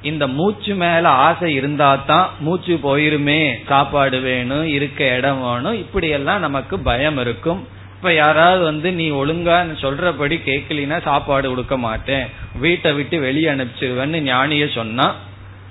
இந்த 0.01 0.27
மூச்சு 0.27 0.75
மேல 0.75 1.09
ஆசை 1.09 1.53
இருந்தா 1.53 1.95
தான் 1.95 2.29
மூச்சு 2.39 2.79
போயிருமே 2.83 3.53
சாப்பாடு 3.67 4.19
வேணும் 4.19 4.65
இருக்க 4.65 5.15
இடம் 5.15 5.41
வேணும். 5.41 5.73
இப்படி 5.73 6.07
எல்லாம் 6.07 6.39
நமக்கு 6.39 6.79
பயம் 6.79 7.17
இருக்கும். 7.17 7.67
இப்ப 7.95 8.13
யாராவது 8.13 8.63
வந்து 8.63 8.91
நீ 8.91 9.11
ஒழுங்கா 9.11 9.75
சொல்றபடி 9.81 10.39
கேட்கலினா 10.45 11.01
சாப்பாடு 11.01 11.49
கொடுக்க 11.49 11.77
மாட்டேன். 11.77 12.25
வீட்டை 12.55 12.93
விட்டு 12.93 13.19
வெளியே 13.19 13.49
அனுப்பிச்சிருவேன்னு 13.49 14.19
ஞானிய 14.19 14.73
சொன்னா 14.73 15.15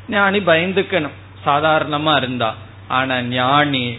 ஞானி 0.08 0.38
பயந்துக்கணும். 0.38 1.16
சாதாரணமா 1.46 2.16
இருந்தா. 2.16 2.54
ஆனா 2.88 3.22
ஞானி 3.22 3.98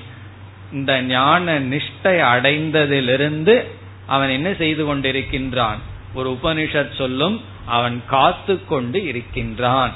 இந்த 0.72 1.02
ஞான 1.02 1.60
நிஷ்டை 1.60 2.22
அடைந்ததிலிருந்து 2.34 3.64
அவன் 4.06 4.30
என்ன 4.30 4.54
செய்து 4.54 4.96
கொண்டிருக்கின்றான்? 4.96 5.78
ஒரு 6.14 6.38
உபனிஷத் 6.42 6.96
சொல்லும் 6.98 7.42
அவன் 7.66 8.02
காத்து 8.08 8.66
கொண்டு 8.66 9.08
இருக்கின்றான். 9.08 9.92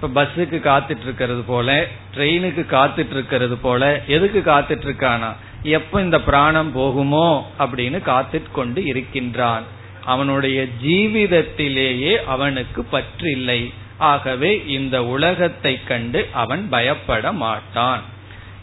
இப்ப 0.00 0.08
பஸ்ஸுக்கு 0.16 0.58
காத்துட்டு 0.60 1.02
இருக்கிறது 1.02 1.42
போல 1.42 1.86
ட்ரெயினுக்கு 2.16 2.62
காத்துட்டு 2.70 3.10
இருக்கிறது 3.10 3.56
போல 3.56 4.02
எதுக்கு 4.06 4.40
காத்துட்டு 4.40 4.86
இருக்கானா 4.88 5.30
எப்ப 5.62 6.00
இந்த 6.00 6.20
பிராணம் 6.20 6.70
போகுமோ 6.76 7.42
அப்படின்னு 7.58 7.98
காத்துட்டு 8.04 8.50
கொண்டு 8.52 8.84
இருக்கின்றான். 8.84 9.64
அவனுடைய 10.04 10.66
ஜீவிதத்திலேயே 10.82 12.24
அவனுக்கு 12.24 12.84
பற்று 12.84 13.30
இல்லை 13.30 13.72
ஆகவே 13.98 14.64
இந்த 14.66 15.04
உலகத்தை 15.04 15.84
கண்டு 15.84 16.28
அவன் 16.32 16.68
பயப்பட 16.68 17.32
மாட்டான். 17.32 18.02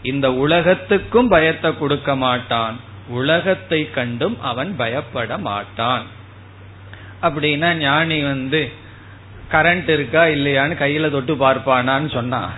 இந்த 0.02 0.32
உலகத்துக்கும் 0.32 1.28
பயத்தை 1.28 1.78
கொடுக்க 1.78 2.16
மாட்டான். 2.16 2.76
உலகத்தை 3.08 3.90
கண்டும் 3.90 4.36
அவன் 4.40 4.76
பயப்பட 4.76 5.38
மாட்டான். 5.38 6.06
அப்படின்னா 7.22 7.74
ஞானி 7.74 8.22
வந்து 8.22 8.72
கரண்ட் 9.52 9.88
இருக்கா 9.88 10.22
இல்லையான்னு 10.36 10.74
கையில 10.82 11.10
தொட்டு 11.10 11.34
பார்ப்பானான்னு 11.34 12.08
சொன்னான் 12.12 12.52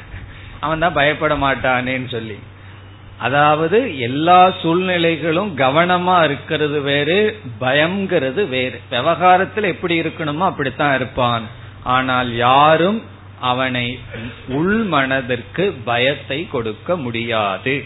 அவன் 0.60 0.82
தான் 0.84 0.96
பயப்பட 1.00 1.34
மாட்டானேன்னு 1.36 2.08
சொல்லி. 2.08 2.38
அதாவது 3.26 3.78
எல்லா 3.98 4.40
சூழ்நிலைகளும் 4.62 5.52
கவனமா 5.56 6.16
இருக்கிறது 6.24 6.78
வேறு 6.80 7.18
பயம்ங்கிறது 7.60 8.42
வேறு. 8.48 8.78
விவகாரத்தில் 8.90 9.70
எப்படி 9.74 9.94
இருக்கணுமோ 10.00 10.44
அப்படித்தான் 10.50 10.94
இருப்பான். 10.94 11.46
ஆனால் 11.96 12.30
யாரும் 12.36 13.00
அவனை 13.40 13.86
உள் 14.58 14.78
மனதிற்கு 14.94 15.64
பயத்தை 15.84 16.38
கொடுக்க 16.54 16.96
முடியாது. 16.96 17.76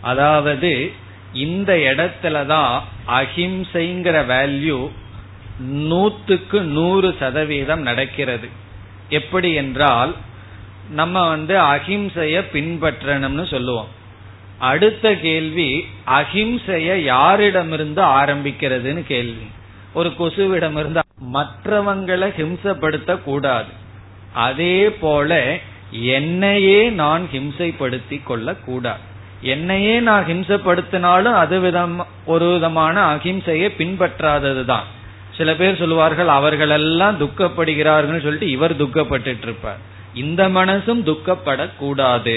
அதாவது 0.00 0.72
இந்த 1.32 1.72
இடத்துலதான் 1.90 2.74
அஹிம்சைங்கிற 3.18 4.16
வேல்யூ 4.32 4.78
நூத்துக்கு 5.60 6.60
நூறு 6.60 7.16
சதவீதம் 7.18 7.80
நடக்கிறது. 7.80 8.48
எப்படி 9.08 9.52
என்றால் 9.52 10.14
நம்ம 10.90 11.28
வந்து 11.28 11.56
அஹிம்சைய 11.56 12.44
பின்பற்றணும்னு 12.52 13.50
சொல்லுவோம். 13.50 13.88
அடுத்த 14.58 15.14
கேள்வி 15.14 15.84
அஹிம்சைய 16.06 16.96
யாரிடமிருந்து 17.12 18.02
ஆரம்பிக்கிறதுன்னு 18.02 19.02
கேள்வி. 19.06 19.46
ஒரு 19.94 20.08
கொசுவிடமிருந்து 20.08 21.00
மற்றவங்களை 21.34 22.28
ஹிம்சப்படுத்த 22.38 23.22
கூடாது 23.22 23.80
அதே 24.32 24.90
போல 24.90 25.58
என்னையே 25.90 26.90
நான் 26.90 27.28
ஹிம்சைப்படுத்தி 27.32 28.22
கொள்ள 28.24 28.54
கூடாது 28.54 29.00
என்னையே 29.42 30.00
நான் 30.00 30.24
ஹிம்சப்படுத்தினாலும் 30.24 31.34
அது 31.34 31.60
விதம் 31.60 32.06
ஒரு 32.24 32.52
விதமான 32.52 33.14
அஹிம்சையை 33.14 33.68
பின்பற்றாததுதான். 33.78 34.84
சில 35.36 35.54
பேர் 35.54 35.76
சொல்லுவார்கள் 35.76 36.28
அவர்களெல்லாம் 36.28 37.20
துக்கப்படுகிறார்கள் 37.20 38.22
சொல்லிட்டு 38.22 38.50
இவர் 38.50 38.82
துக்கப்பட்டு 38.82 39.42
இருப்பார் 39.42 39.80
இந்த 40.14 40.48
மனசும் 40.48 41.02
துக்கப்படக்கூடாது. 41.08 42.36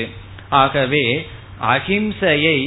ஆகவே 0.49 1.27
அகிம்சையை 1.61 2.57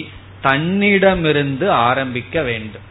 தன்னிடமிருந்து 0.41 1.71
ஆரம்பிக்க 1.71 2.43
வேண்டும். 2.43 2.87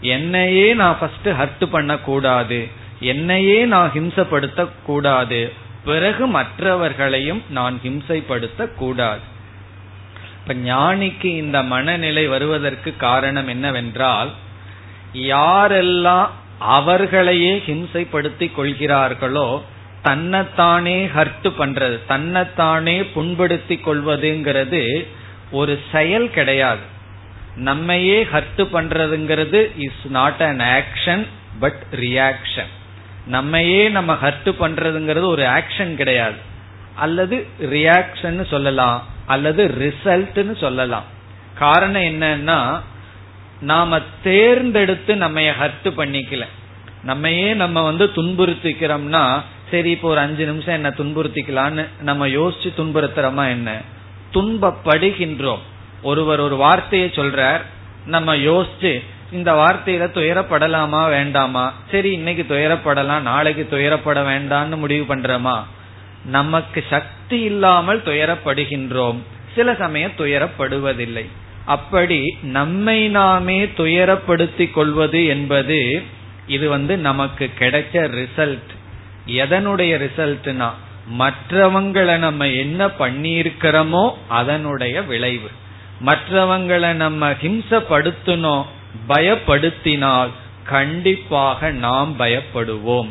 என்னையே 0.00 0.74
நான் 0.74 0.96
ஃபர்ஸ்ட் 1.00 1.28
ஹர்ட் 1.28 1.64
பண்ணக்கூடாது. 1.70 2.68
என்னையே 3.00 3.64
நான் 3.64 3.90
ஹிம்சப்படுத்த 3.94 4.68
கூடாது 4.86 5.52
பிறகு 5.84 6.26
மற்றவர்களையும் 6.26 7.42
நான் 7.48 7.80
ஹிம்சைப்படுத்த 7.84 8.74
கூடாது 8.74 9.24
இப்ப 10.40 10.54
ஞானிக்கு 10.54 11.24
இந்த 11.24 11.62
மனநிலை 11.62 12.26
வருவதற்கு 12.26 12.96
காரணம் 12.96 13.48
என்னவென்றால் 13.48 14.30
யாரெல்லாம் 15.14 16.28
அவர்களையே 16.62 17.62
ஹிம்சைப்படுத்தி 17.66 18.54
கொள்கிறார்களோ 18.54 19.64
தன்னைத்தானே 20.02 21.06
ஹர்ட் 21.06 21.48
பண்றது 21.58 21.98
தன்னைத்தானே 22.06 23.00
புண்படுத்தி 23.14 23.76
கொள்வதுங்கிறது 23.76 25.06
ஒரு 25.50 25.80
செயல் 25.92 26.30
கிடையாது. 26.30 26.80
நம்மையே 27.56 28.24
ஹர்ட் 28.24 28.62
பண்றதுங்கிறது 28.74 29.70
is 29.76 30.04
not 30.10 30.42
an 30.42 30.60
action 30.60 31.26
but 31.60 31.82
reaction 31.92 32.70
நம்மையே 33.26 33.88
நம்ம 33.88 34.12
ஹர்ட் 34.22 34.48
பண்றதுங்கிறது 34.60 35.24
ஒரு 35.24 35.42
ஆக்ஷன் 35.42 35.94
கிடையாது. 35.94 36.40
அல்லது 36.96 37.46
ரியாக்ஷன் 37.60 38.46
சொல்லலாம் 38.46 39.06
அல்லது 39.26 39.62
ரிசல்ட்னு 39.82 40.56
சொல்லலாம். 40.56 41.04
காரணம் 41.58 42.02
என்னன்னா 42.02 42.80
நாம 43.62 44.00
தேர்ந்தெடுத்து 44.22 45.16
நம்ம 45.16 45.40
ஹர்ட் 45.40 45.88
பண்ணிக்கல. 45.96 46.46
நம்மையே 47.04 47.54
நம்ம 47.54 47.82
வந்து 47.82 48.06
துன்புறுத்திக்கிறோம்னா 48.06 49.42
சரி 49.70 49.90
இப்போ 49.90 50.08
ஒரு 50.08 50.18
அஞ்சு 50.18 50.44
நிமிஷம் 50.44 50.74
என்ன 50.74 50.90
துன்புறுத்திக்கலான்னு 50.90 51.86
நம்ம 52.00 52.28
யோசிச்சு 52.28 52.72
துன்புறுத்துறோமா 52.76 53.48
என்ன? 53.48 53.80
துன்பப்படுகின்றோம். 54.32 55.58
ஒருவர் 56.02 56.40
ஒரு 56.40 56.56
வார்த்தையை 56.56 57.08
சொல்றார் 57.08 57.60
நம்ம 58.06 58.36
யோசிச்சு 58.36 59.02
இந்த 59.32 59.52
வார்த்தையில 59.52 60.06
துயரப்படலாமா 60.14 61.08
வேண்டாமா? 61.08 61.74
சரி 61.90 62.10
இன்னைக்கு 62.10 62.44
துயரப்படலாம் 62.48 63.20
நாளைக்கு 63.20 63.66
துயரப்பட 63.70 64.22
வேண்டாம்னு 64.22 64.76
முடிவு 64.76 65.14
பண்றோமா? 65.14 65.62
நமக்கு 66.24 66.84
சக்தி 66.90 67.40
இல்லாமல் 67.40 68.00
துயரப்படுகின்றோம். 68.00 69.16
சில 69.54 69.74
சமயம் 69.74 70.12
துயரப்படுவதில்லை. 70.18 71.26
அப்படி 71.64 72.36
நம்மை 72.42 73.08
நாமே 73.08 73.64
துயரப்படுத்திக் 73.64 74.72
கொள்வது 74.72 75.26
என்பது 75.26 76.02
இது 76.46 76.68
வந்து 76.68 76.98
நமக்கு 76.98 77.50
கிடைச்ச 77.58 77.92
ரிசல்ட் 77.92 78.72
எதனுடைய 79.26 80.08
ரிசல்ட்னா 80.08 80.70
மற்றவங்களை 81.18 82.16
நம்ம 82.16 82.48
என்ன 82.48 82.86
பண்ணியிருக்கிறோமோ 82.86 84.14
அதனுடைய 84.28 85.02
விளைவு. 85.02 85.50
மற்றவங்களை 86.04 86.92
நம்ம 86.92 87.30
ஹிம்சப்படுத்தினோம் 87.30 88.64
பயப்படுத்தினால் 89.08 90.28
கண்டிப்பாக 90.64 91.70
நாம் 91.70 92.14
பயப்படுவோம். 92.18 93.08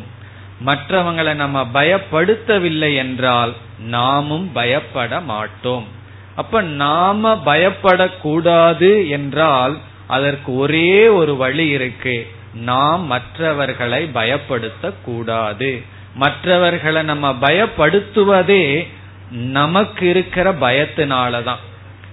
மற்றவங்களை 0.64 1.34
நம்ம 1.34 1.66
பயப்படுத்தவில்லை 1.74 2.94
என்றால் 2.94 3.54
நாமும் 3.78 4.52
பயப்பட 4.52 5.20
மாட்டோம். 5.20 5.86
அப்ப 6.36 6.60
நாம 6.62 7.34
பயப்படக்கூடாது 7.46 9.08
என்றால் 9.08 9.78
அதற்கு 10.06 10.56
ஒரே 10.56 11.08
ஒரு 11.08 11.36
வழி 11.36 11.68
இருக்கு. 11.68 12.30
நாம் 12.54 13.06
மற்றவர்களை 13.06 14.10
பயப்படுத்த 14.14 14.92
கூடாது 15.04 15.82
மற்றவர்களை 16.14 17.02
நம்ம 17.02 17.32
பயப்படுத்துவதே 17.32 18.88
நமக்கு 19.30 20.08
இருக்கிற 20.08 20.52
பயத்தினாலதான். 20.52 21.62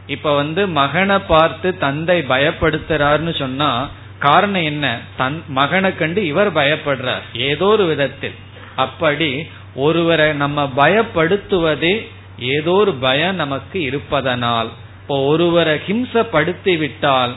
இப்ப 0.08 0.36
வந்து 0.36 0.68
மகனை 0.68 1.20
பார்த்து 1.20 1.78
தந்தை 1.78 2.22
பயப்படுத்துறாருன்னு 2.22 3.40
சொன்னா 3.40 3.90
காரணம் 4.20 4.64
என்ன? 4.64 4.98
தன் 5.18 5.44
மகனை 5.48 5.96
கண்டு 5.96 6.26
இவர் 6.26 6.54
பயப்படுறார். 6.54 7.22
ஏதோ 7.34 7.66
ஒரு 7.66 7.86
விதத்தில். 7.86 8.34
அப்படி 8.76 9.50
ஒருவரை 9.76 10.34
நம்ம 10.34 10.72
பயப்படுத்துவதே 10.78 12.08
ஏதோ 12.40 12.72
ஒரு 12.72 12.94
பயம் 12.94 13.36
நமக்கு 13.36 13.82
இருப்பதனால். 13.82 14.70
இப்போ 15.02 15.24
ஒருவரை 15.24 15.80
ஹிம்சப்படுத்தி 15.88 16.78
விட்டால் 16.78 17.36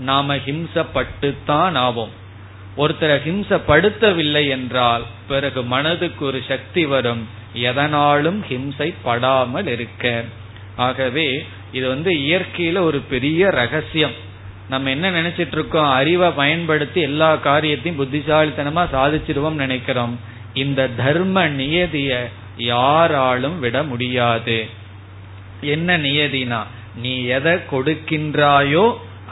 நாம 0.00 0.36
ஹிம்சப்பட்டுத்தான் 0.36 1.76
ஆவோம். 1.76 2.08
ஒருத்தரை 2.76 3.18
ஹிம்சப்படுத்தவில்லை 3.26 4.48
என்றால் 4.48 5.02
பிறகு 5.28 5.62
மனதுக்கு 5.62 6.24
ஒரு 6.24 6.42
சக்தி 6.48 6.86
வரும். 6.86 7.28
எதனாலும் 7.52 8.44
ஹிம்சை 8.48 8.94
படாமல் 9.02 9.66
இருக்க. 9.66 10.24
ஆகவே 10.76 11.46
இது 11.72 11.88
வந்து 11.88 12.12
இயற்கையில 12.12 12.78
ஒரு 12.78 12.98
பெரிய 12.98 13.50
ரகசியம். 13.50 14.26
நம்ம 14.68 14.90
என்ன 14.90 15.10
நினைச்சிட்டு 15.10 15.52
இருக்கோம்? 15.52 15.90
அறிவை 15.90 16.30
பயன்படுத்தி 16.30 17.00
எல்லா 17.00 17.36
காரியத்தையும் 17.36 18.04
புத்திசாலித்தனமா 18.04 18.86
சாதிச்சிருவோம் 18.92 19.52
நினைக்கிறோம். 19.52 20.18
இந்த 20.54 20.88
தர்ம 20.88 21.48
நியதிய 21.48 22.28
யாராலும் 22.72 23.58
விட 23.64 23.76
முடியாது. 23.82 24.58
என்ன 25.74 25.96
நியதினா 25.98 26.60
நீ 27.02 27.12
எதை 27.36 27.54
கொடுக்கின்றாயோ 27.70 28.84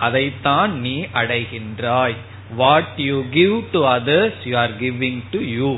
அதைத்தான் 0.07 0.73
நீ 0.85 0.97
அடைகின்றாய். 1.21 2.17
What 2.61 2.99
you 3.09 3.19
give 3.37 3.55
to 3.75 3.81
others 3.97 4.41
you 4.49 4.55
are 4.65 4.75
giving 4.83 5.21
to 5.31 5.41
you 5.59 5.71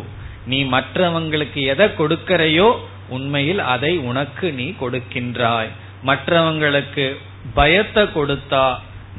நீ 0.46 0.58
மற்றவங்களுக்கு 0.74 1.60
எதை 1.72 1.86
கொடுக்கறையோ 2.00 2.68
உண்மையில் 3.16 3.62
அதை 3.74 3.92
உனக்கு 4.10 4.46
நீ 4.52 4.66
கொடுக்கின்றாய். 4.80 5.70
மற்றவங்களுக்கு 6.08 7.06
பயத்தை 7.54 8.04
கொடுத்தா 8.16 8.66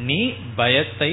நீ 0.08 0.20
பயத்தை 0.60 1.12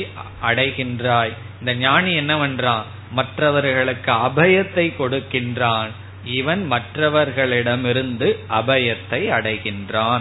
அடைகின்றாய். 0.49 1.33
இந்த 1.61 1.73
ஞானி 1.75 2.13
என்னவென்றான் 2.15 2.85
மற்றவர்களுக்கு 3.19 4.13
அபயத்தை 4.27 4.87
கொடுக்கின்றான். 4.99 5.91
இவன் 6.27 6.73
மற்றவர்களிடமிருந்து 6.73 8.39
அபயத்தை 8.51 9.23
அடைகின்றான். 9.31 10.21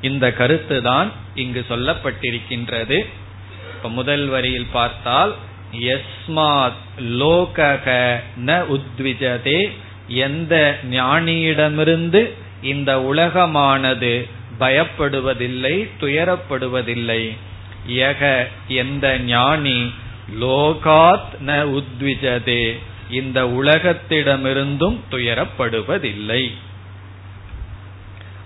இந்த 0.00 0.32
கருத்து 0.32 0.82
தான் 0.82 1.12
இங்கு 1.34 1.64
சொல்லப்பட்டிருக்கின்றது. 1.68 3.04
இப்ப 3.76 3.88
முதல் 3.88 4.26
வரியில் 4.26 4.66
பார்த்தால் 4.72 5.34
எஸ்மாத் 5.80 6.80
லோகக 6.98 8.20
ந 8.46 8.64
உத்விஜதே 8.76 9.70
எந்த 10.08 10.78
ஞானியிடமிருந்து 10.90 12.30
இந்த 12.62 12.96
உலகமானது 12.96 14.28
பயப்படுவதில்லை 14.60 15.88
துயரப்படுவதில்லை. 16.00 17.36
யக 17.88 18.46
எந்த 18.68 19.18
ஞானி 19.18 19.92
லோகாத் 20.40 21.32
ந 21.46 21.82
உத்விஜதே. 21.82 22.78
இந்த 23.12 23.38
உலகத்திடமிருந்தும் 23.60 24.98
துயரப்படுவதில்லை. 25.10 26.42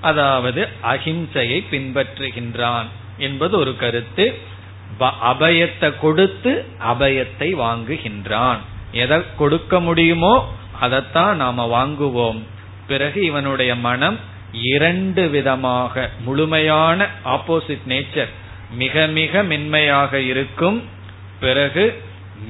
அதாவது 0.00 0.68
அகிம்சையை 0.82 1.58
பின்பற்றுகின்றான் 1.70 2.88
என்பது 3.18 3.58
ஒரு 3.58 3.76
கருத்து. 3.76 4.26
அபயத்தை 5.00 5.88
கொடுத்து 6.00 6.52
அபயத்தை 6.92 7.48
வாங்குகின்றான். 7.62 8.60
எதை 8.92 9.18
கொடுக்க 9.36 9.80
முடியுமோ 9.80 10.34
அதைத்தான் 10.80 11.36
நாம 11.36 11.66
வாங்குவோம். 11.76 12.40
பிறகு 12.86 13.24
இவனுடைய 13.24 13.74
மனம் 13.74 14.18
இரண்டு 14.52 15.28
விதமாக 15.28 16.10
முழுமையான 16.24 17.08
ஆப்போசிட் 17.24 17.86
நேச்சர் 17.88 18.32
மிக 18.72 19.06
மிக 19.06 19.42
மென்மையாக 19.42 20.20
இருக்கும். 20.20 20.78
பிறகு 21.40 21.84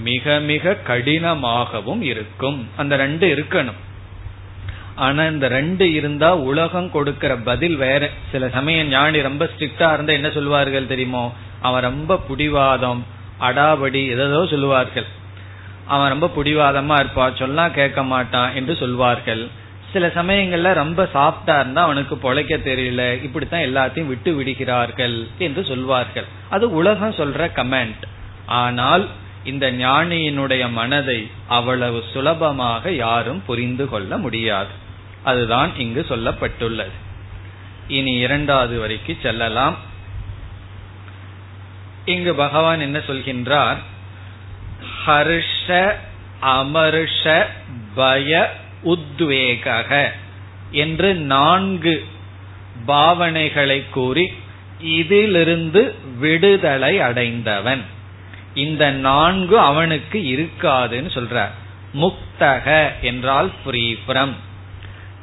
மிக 0.03 0.39
மிக 0.39 0.77
கடினமாகவும் 0.89 2.03
இருக்கும். 2.03 2.69
அந்த 2.77 2.97
ரெண்டு 2.97 3.35
இருக்கணும். 3.35 3.81
ஆனா 4.95 5.27
இந்த 5.27 5.49
ரெண்டு 5.49 5.93
இருந்தா 5.93 6.37
உலகம் 6.37 6.91
கொடுக்கிற 6.91 7.37
பதில் 7.37 7.77
வேற. 7.77 8.11
சில 8.33 8.49
சமயம் 8.49 8.89
ஞானி 8.89 9.21
ரொம்ப 9.21 9.45
ஸ்ட்ரிக்டா 9.45 9.93
இருந்தா 9.93 10.13
என்ன 10.13 10.31
சொல்லுவார்கள் 10.31 10.87
தெரியுமோ? 10.87 11.33
அவன் 11.61 11.83
ரொம்ப 11.83 12.21
புடிவாதம் 12.29 13.03
அடாபடி 13.41 14.07
ஏதோ 14.09 14.47
சொல்லுவார்கள் 14.47 15.07
அவன் 15.87 16.09
ரொம்ப 16.09 16.31
புடிவாதமா 16.37 16.95
இருப்பான் 16.99 17.37
சொன்னா 17.37 17.69
கேட்க 17.69 18.03
மாட்டான் 18.03 18.55
என்று 18.55 18.77
சொல்வார்கள். 18.77 19.49
சில 19.93 20.07
சமயங்கள்ல 20.07 20.73
ரொம்ப 20.73 21.09
சாஃப்டா 21.15 21.55
இருந்தா 21.61 21.83
அவனுக்கு 21.83 22.15
பொழைக்க 22.15 22.55
தெரியல 22.71 23.23
இப்படித்தான் 23.23 23.61
எல்லாத்தையும் 23.61 24.07
விட்டு 24.07 24.35
விடுகிறார்கள் 24.35 25.27
என்று 25.39 25.65
சொல்வார்கள். 25.65 26.25
அது 26.51 26.71
உலகம் 26.71 27.11
சொல்ற 27.11 27.51
கமெண்ட் 27.57 28.03
ஆனால் 28.47 29.07
இந்த 29.47 29.73
ஞானியினுடைய 29.73 30.71
மனதை 30.71 31.31
அவ்வளவு 31.47 32.05
சுலபமாக 32.13 32.91
யாரும் 32.91 33.43
புரிந்து 33.47 33.89
கொள்ள 33.89 34.19
முடியாது. 34.19 34.73
அதுதான் 35.23 35.79
இங்கு 35.79 36.07
சொல்லப்பட்டுள்ளது. 36.09 36.95
இனி 37.89 38.13
இரண்டாவது 38.13 38.89
வரைக்கு 38.89 39.17
செல்லலாம். 39.23 39.77
இங்கு 42.05 42.35
பகவான் 42.35 42.81
என்ன 42.81 42.99
சொல்கின்றார்? 42.99 43.77
ஹர்ஷ 45.07 45.95
அமர்ஷ 46.43 47.47
பய 47.95 48.55
உத்வேக 48.85 50.11
என்று 50.71 51.15
நான்கு 51.15 52.05
பாவனைகளை 52.87 53.91
கூறி 53.91 54.33
இதிலிருந்து 54.81 55.95
விடுதலை 56.19 57.01
அடைந்தவன். 57.01 57.95
இந்த 58.57 58.85
நான்கு 58.91 59.61
அவனுக்கு 59.61 60.19
இருக்காதுன்னு 60.35 61.11
சொல்றார் 61.15 61.55
முக்தக 61.95 62.67
என்றால் 63.01 63.51
ஃப்ரீ 63.65 63.85
ஃப்ரம் 64.07 64.35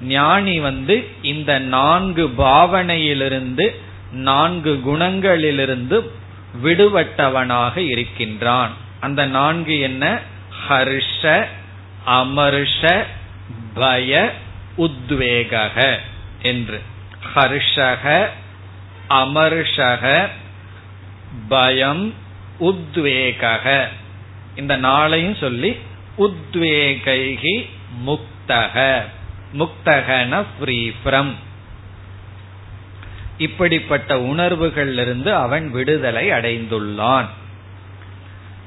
ஞானி 0.01 0.59
வந்து 0.59 0.95
இந்த 1.21 1.59
நான்கு 1.59 2.23
பாவனையிலிருந்து 2.37 3.65
நான்கு 4.11 4.71
குணங்களிலிருந்து 4.85 5.97
விடுபட்டவனாக 6.63 7.77
இருக்கின்றான். 7.77 8.73
அந்த 8.99 9.25
நான்கு 9.25 9.79
என்ன? 9.79 10.19
ஹர்ஷ 10.69 11.45
அமர்ஷ 12.05 13.05
பய 13.73 14.33
உத்வேக 14.77 15.53
என்று. 16.41 16.81
ஹர்ஷக 17.35 18.27
அமர்ஷக 19.09 20.29
பயம் 21.49 22.13
உத்வேக 22.59 23.85
இந்த 24.55 24.77
நாளையும் 24.77 25.39
சொல்லி 25.39 25.75
உத்வேகைகி 26.17 27.65
முக்தக. 28.05 29.01
முக்தகன 29.53 30.45
ஃப்ரீ 30.59 30.91
ஃப்ரம் 31.05 31.31
இப்படிப்பட்ட 33.37 34.15
உணர்வுகளிலிருந்து 34.15 35.33
அவன் 35.33 35.71
விடுதலை 35.71 36.29
அடைந்துள்ளான். 36.29 37.25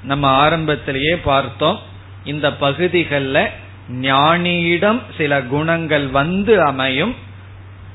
நம்ம 0.03 0.28
ஆரம்பத்திலேயே 0.28 1.16
பார்த்தோம் 1.16 1.78
இந்த 2.24 2.53
பகுதிகளில் 2.53 3.49
ஞானியிடம் 3.93 5.01
சில 5.16 5.43
குணங்கள் 5.43 6.07
வந்து 6.07 6.62
அமையும் 6.62 7.14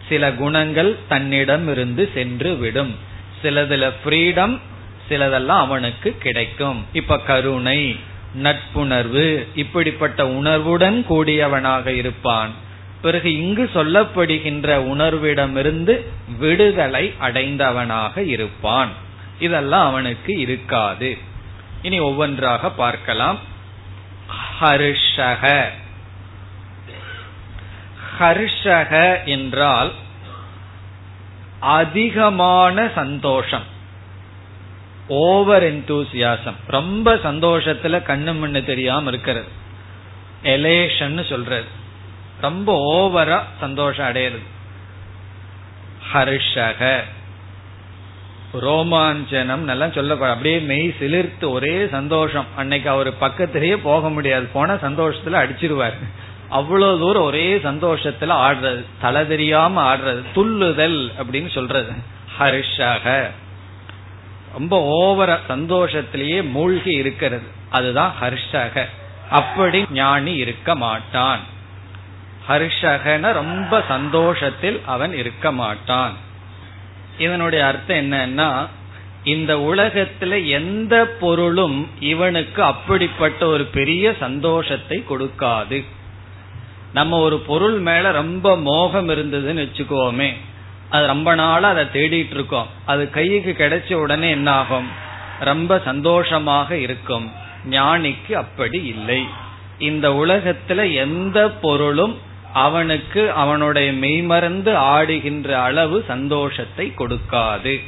சில 0.10 0.32
குணங்கள் 0.32 0.98
தன்னிடம் 1.08 1.72
இருந்து 1.72 2.10
சென்று 2.14 2.58
விடும். 2.58 2.96
சிலதுல 3.44 3.92
ஃப்ரீடம் 4.06 4.60
சிலதெல்லாம் 5.10 5.60
அவனுக்கு 5.60 6.18
கிடைக்கும். 6.18 6.86
இப்ப 6.93 7.20
கருணை 7.20 7.99
நட்புணர்வு 8.34 9.47
இப்படிப்பட்ட 9.56 10.28
உணர்வுடன் 10.28 11.06
கூடியவனாக 11.10 11.88
இருப்பான். 11.88 12.49
பிறகு 13.02 13.38
இங்கு 13.38 13.70
சொல்லப்படுகின்ற 13.74 14.78
உணர்விடமிருந்து 14.78 16.06
விடுதலை 16.38 17.14
அடைந்தவனாக 17.22 18.18
இருப்பான். 18.18 18.89
இதெல்லாம் 19.39 19.88
அவனுக்கு 19.88 20.39
இருக்காது. 20.39 21.18
இனி 21.82 21.99
ஒவ்வொன்றாக 21.99 22.70
பார்க்கலாம். 22.70 23.38
ஹர்ஷக. 24.62 25.64
ஹர்ஷக 28.20 29.24
என்றால் 29.26 29.91
அதிகமான 31.60 32.89
சந்தோஷம். 32.95 33.80
ஓவர் 35.12 35.64
என்தூசியாசம் 35.64 36.53
ரொம்ப 36.68 37.16
சந்தோஷத்துல 37.16 38.03
கண்ணு 38.07 38.39
மண்ணு 38.39 38.66
தெரியாம 38.66 39.09
இருக்கிறது. 39.09 39.47
எலேஷன் 40.43 41.30
சொல்றது 41.30 41.64
ரொம்ப 42.41 42.74
ஓவரா 42.91 43.39
சந்தோஷம் 43.59 44.07
அடையிறது. 44.07 44.43
ஹர்ஷக 46.14 46.99
ரோமாஞ்சனம் 48.62 49.68
எல்லாம் 49.68 49.91
சொல்லக்கூடாது 49.91 50.38
அப்படியே 50.38 50.59
மெய் 50.59 50.95
சிலிர்த்து 50.99 51.49
ஒரே 51.49 51.88
சந்தோஷம். 51.88 52.45
அன்னைக்கு 52.55 52.89
அவர் 52.89 53.18
பக்கத்திலேயே 53.18 53.78
போக 53.78 54.09
முடியாது. 54.09 54.45
போன 54.45 54.74
சந்தோஷத்துல 54.76 55.32
அடிச்சிருவார். 55.32 55.93
அவ்வளவு 56.49 56.99
தூரம் 56.99 57.24
ஒரே 57.24 57.57
சந்தோஷத்துல 57.57 58.34
ஆடுறது. 58.45 58.84
தலை 59.01 59.28
தெரியாம 59.28 59.95
ஆடுறது. 59.95 60.22
துள்ளுதல் 60.34 61.12
அப்படின்னு 61.24 61.51
சொல்றது. 61.51 61.91
ஹர்ஷக. 62.39 63.32
ரொம்ப 64.52 64.78
ஓவர 65.02 65.39
சந்தோஷத்திலேயே 65.49 66.49
மூழ்கி 66.49 66.91
இருக்கிறது. 66.91 67.43
அதுதான் 67.70 68.14
ஹர்ஷக. 68.22 68.86
அப்படி 69.30 69.86
ஞானி 69.91 70.34
இருக்க 70.34 70.76
மாட்டான். 70.76 71.39
ஹர்ஷகன 72.49 73.34
ரொம்ப 73.34 73.84
சந்தோஷத்தில் 73.88 74.82
அவன் 74.86 75.14
இருக்க 75.14 75.52
மாட்டான். 75.52 76.14
இதனுடைய 77.18 77.66
அர்த்தம் 77.66 78.12
என்னன்னா 78.12 78.68
இந்த 79.24 79.56
உலகத்துல 79.56 80.47
எந்த 80.47 81.06
பொருளும் 81.20 81.89
இவனுக்கு 81.99 82.64
அப்படிப்பட்ட 82.64 83.45
ஒரு 83.45 83.64
பெரிய 83.64 84.16
சந்தோஷத்தை 84.20 85.04
கொடுக்காது. 85.10 85.86
நம்ம 86.93 87.20
ஒரு 87.20 87.39
பொருள் 87.39 87.80
மேல 87.80 88.12
ரொம்ப 88.12 88.58
மோகம் 88.58 89.10
இருந்ததுன்னு 89.10 89.62
வச்சுக்கோமே 89.62 90.34
அது 90.92 91.06
ரொம்ப 91.08 91.36
நாளா 91.36 91.70
அதை 91.70 91.84
தேடிட்டு 91.84 92.34
இருக்கோம். 92.34 92.68
அது 92.86 93.10
கைக்கு 93.10 93.56
கிடைச்ச 93.58 93.94
உடனே 93.94 94.30
என்ன 94.30 94.52
ஆகும் 94.52 94.89
ரொம்ப 95.39 95.82
சந்தோஷமாக 95.86 96.78
இருக்கும். 96.78 97.32
ஞானிக்கு 97.70 98.34
அப்படி 98.34 98.84
இல்லை. 98.84 99.26
இந்த 99.80 100.10
உலகத்துல 100.10 100.94
எந்த 100.94 101.50
பொருளும் 101.50 102.20
அவனுக்கு 102.54 103.32
அவனுடைய 103.32 103.94
மெய்மறந்து 103.94 104.72
ஆடுகின்ற 104.72 105.52
அளவு 105.52 106.04
சந்தோஷத்தை 106.08 106.94
கொடுக்காது. 106.98 107.82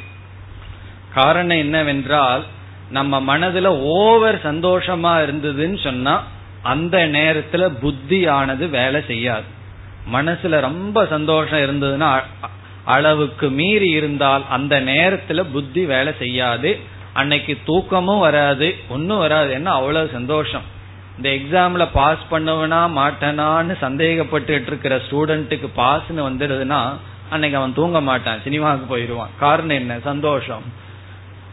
காரணம் 1.14 1.56
என்னவென்றால் 1.56 2.44
நம்ம 2.90 3.38
மனதுல 3.38 3.66
ஓவர் 3.98 4.38
சந்தோஷமா 4.44 5.12
இருந்ததுன்னு 5.26 5.82
சொன்னா 5.82 6.14
அந்த 6.62 6.98
நேரத்துல 7.06 7.70
புத்தியானது 7.82 8.70
வேலை 8.70 9.00
செய்யாது. 9.06 9.48
மனசுல 10.12 10.60
ரொம்ப 10.60 11.06
சந்தோஷம் 11.06 11.58
இருந்ததுன்னா 11.58 12.10
அளவுக்கு 12.84 13.50
மீறி 13.50 13.88
இருந்தால் 13.88 14.44
அந்த 14.50 14.80
நேரத்துல 14.80 15.44
புத்தி 15.52 15.84
வேலை 15.84 16.12
செய்யாது. 16.18 16.78
அன்னைக்கு 17.12 17.58
தூக்கமும் 17.64 18.18
வராது 18.18 18.74
ஒன்னும் 18.88 19.18
வராது. 19.18 19.50
என்ன 19.52 19.70
அவ்வளவு 19.70 20.10
சந்தோஷம். 20.12 20.72
இந்த 21.16 21.28
எக்ஸாம்ல 21.28 21.88
பாஸ் 21.92 22.22
பண்ணுவனா 22.30 22.80
மாட்டனான்னு 23.00 23.74
சந்தேகப்பட்டு 23.80 24.66
இருக்கிற 24.66 24.96
ஸ்டூடெண்ட்டுக்கு 24.96 25.68
பாஸ்னு 25.76 26.16
வந்துடுதுன்னா 26.16 26.80
அன்னைக்கு 27.30 27.58
அவன் 27.58 27.74
தூங்க 27.74 28.00
மாட்டான் 28.00 28.42
சினிமாவுக்கு 28.42 28.86
போயிடுவான் 28.86 29.30
காரணம் 29.38 29.76
என்ன? 29.76 29.98
சந்தோஷம். 30.04 30.62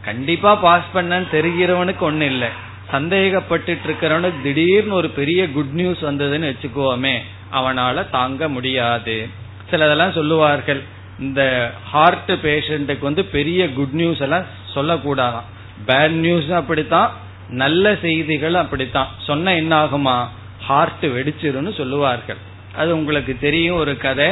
கண்டிப்பா 0.01 0.55
பாஸ் 0.55 0.89
பண்ணன்னு 0.93 1.27
தெரிகிறவனுக்கு 1.31 2.03
ஒண்ணு 2.09 2.21
இல்லை. 2.21 2.47
சந்தேகப்பட்டு 2.91 3.77
இருக்கிறவனுக்கு 3.87 4.41
திடீர்னு 4.43 4.93
ஒரு 4.93 5.09
பெரிய 5.09 5.51
குட் 5.51 5.71
நியூஸ் 5.71 6.03
வந்ததுன்னு 6.03 6.53
வச்சுக்கோமே 6.53 7.17
அவனால 7.53 8.09
தாங்க 8.09 8.49
முடியாது. 8.49 9.27
சிலதெல்லாம் 9.71 10.11
சொல்லுவார்கள். 10.11 10.83
இந்த 11.21 11.71
ஹார்ட் 11.91 12.31
பேஷண்ட்டுக்கு 12.31 12.99
வந்து 12.99 13.25
பெரிய 13.25 13.73
குட் 13.73 13.91
நியூஸ் 13.91 14.17
எல்லாம் 14.17 14.45
சொல்லக்கூடாதான். 14.75 15.43
பேட் 15.87 16.09
நியூஸ் 16.09 16.49
அப்படித்தான் 16.49 17.13
நல்ல 17.49 17.95
செய்திகள் 18.01 18.53
அப்படித்தான். 18.53 19.07
சொன்ன 19.25 19.55
என்ன 19.55 19.85
ஆகுமா? 19.85 20.27
ஹார்ட் 20.61 21.05
வெடிச்சிருன்னு 21.05 21.73
சொல்லுவார்கள். 21.73 22.35
அது 22.75 22.95
உங்களுக்கு 22.95 23.37
தெரியும் 23.39 23.75
ஒரு 23.75 23.97
கதை. 23.97 24.29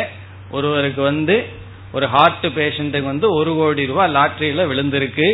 ஒருவருக்கு 0.51 1.01
வந்து 1.01 1.45
ஒரு 1.91 2.07
ஹார்ட் 2.07 2.45
பேஷண்ட்டுக்கு 2.45 3.03
வந்து 3.03 3.33
ஒரு 3.33 3.53
கோடி 3.53 3.85
ரூபாய் 3.85 4.13
லாட்டரியில 4.13 4.61
விழுந்திருக்கு. 4.67 5.33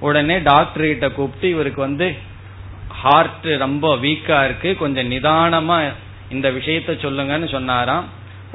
உடனே 0.00 0.38
டாக்டர் 0.38 0.84
கிட்ட 0.84 1.10
கூப்பிட்டு 1.10 1.48
இவருக்கு 1.48 1.80
வந்து 1.80 2.14
ஹார்ட் 2.88 3.44
ரொம்ப 3.44 3.96
வீக்கா 3.96 4.44
இருக்கு. 4.44 4.76
கொஞ்சம் 4.76 5.10
நிதானமா 5.10 5.92
இந்த 6.30 6.50
விஷயத்த 6.50 6.92
சொல்லுங்கன்னு 7.02 7.48
சொன்னாராம். 7.48 8.04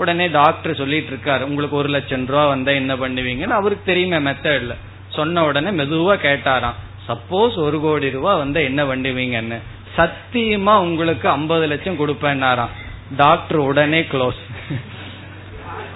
உடனே 0.02 0.26
டாக்டர் 0.40 0.80
சொல்லிட்டு 0.82 1.12
இருக்காரு 1.14 1.44
உங்களுக்கு 1.50 1.76
ஒரு 1.82 1.90
லட்சம் 1.96 2.26
ரூபா 2.32 2.44
வந்தா 2.54 2.72
என்ன 2.82 2.94
பண்ணுவீங்கன்னு? 3.04 3.60
அவருக்கு 3.60 3.90
தெரியுமே 3.92 4.20
மெத்தட்ல 4.28 4.76
சொன்ன 5.18 5.44
உடனே 5.50 5.70
மெதுவா 5.80 6.16
கேட்டாராம் 6.26 6.80
சப்போஸ் 7.08 7.56
ஒரு 7.66 7.78
கோடி 7.86 8.08
ரூபா 8.18 8.32
வந்தா 8.36 8.60
என்ன 8.70 8.84
பண்ணுவீங்கன்னு? 8.84 9.60
சத்தியமா 9.98 10.74
உங்களுக்கு 10.86 11.28
ஐம்பது 11.30 11.66
லட்சம் 11.72 12.00
கொடுப்பேன்னாராம். 12.00 12.74
டாக்டர் 13.18 13.60
உடனே 13.70 14.02
க்ளோஸ் 14.14 14.42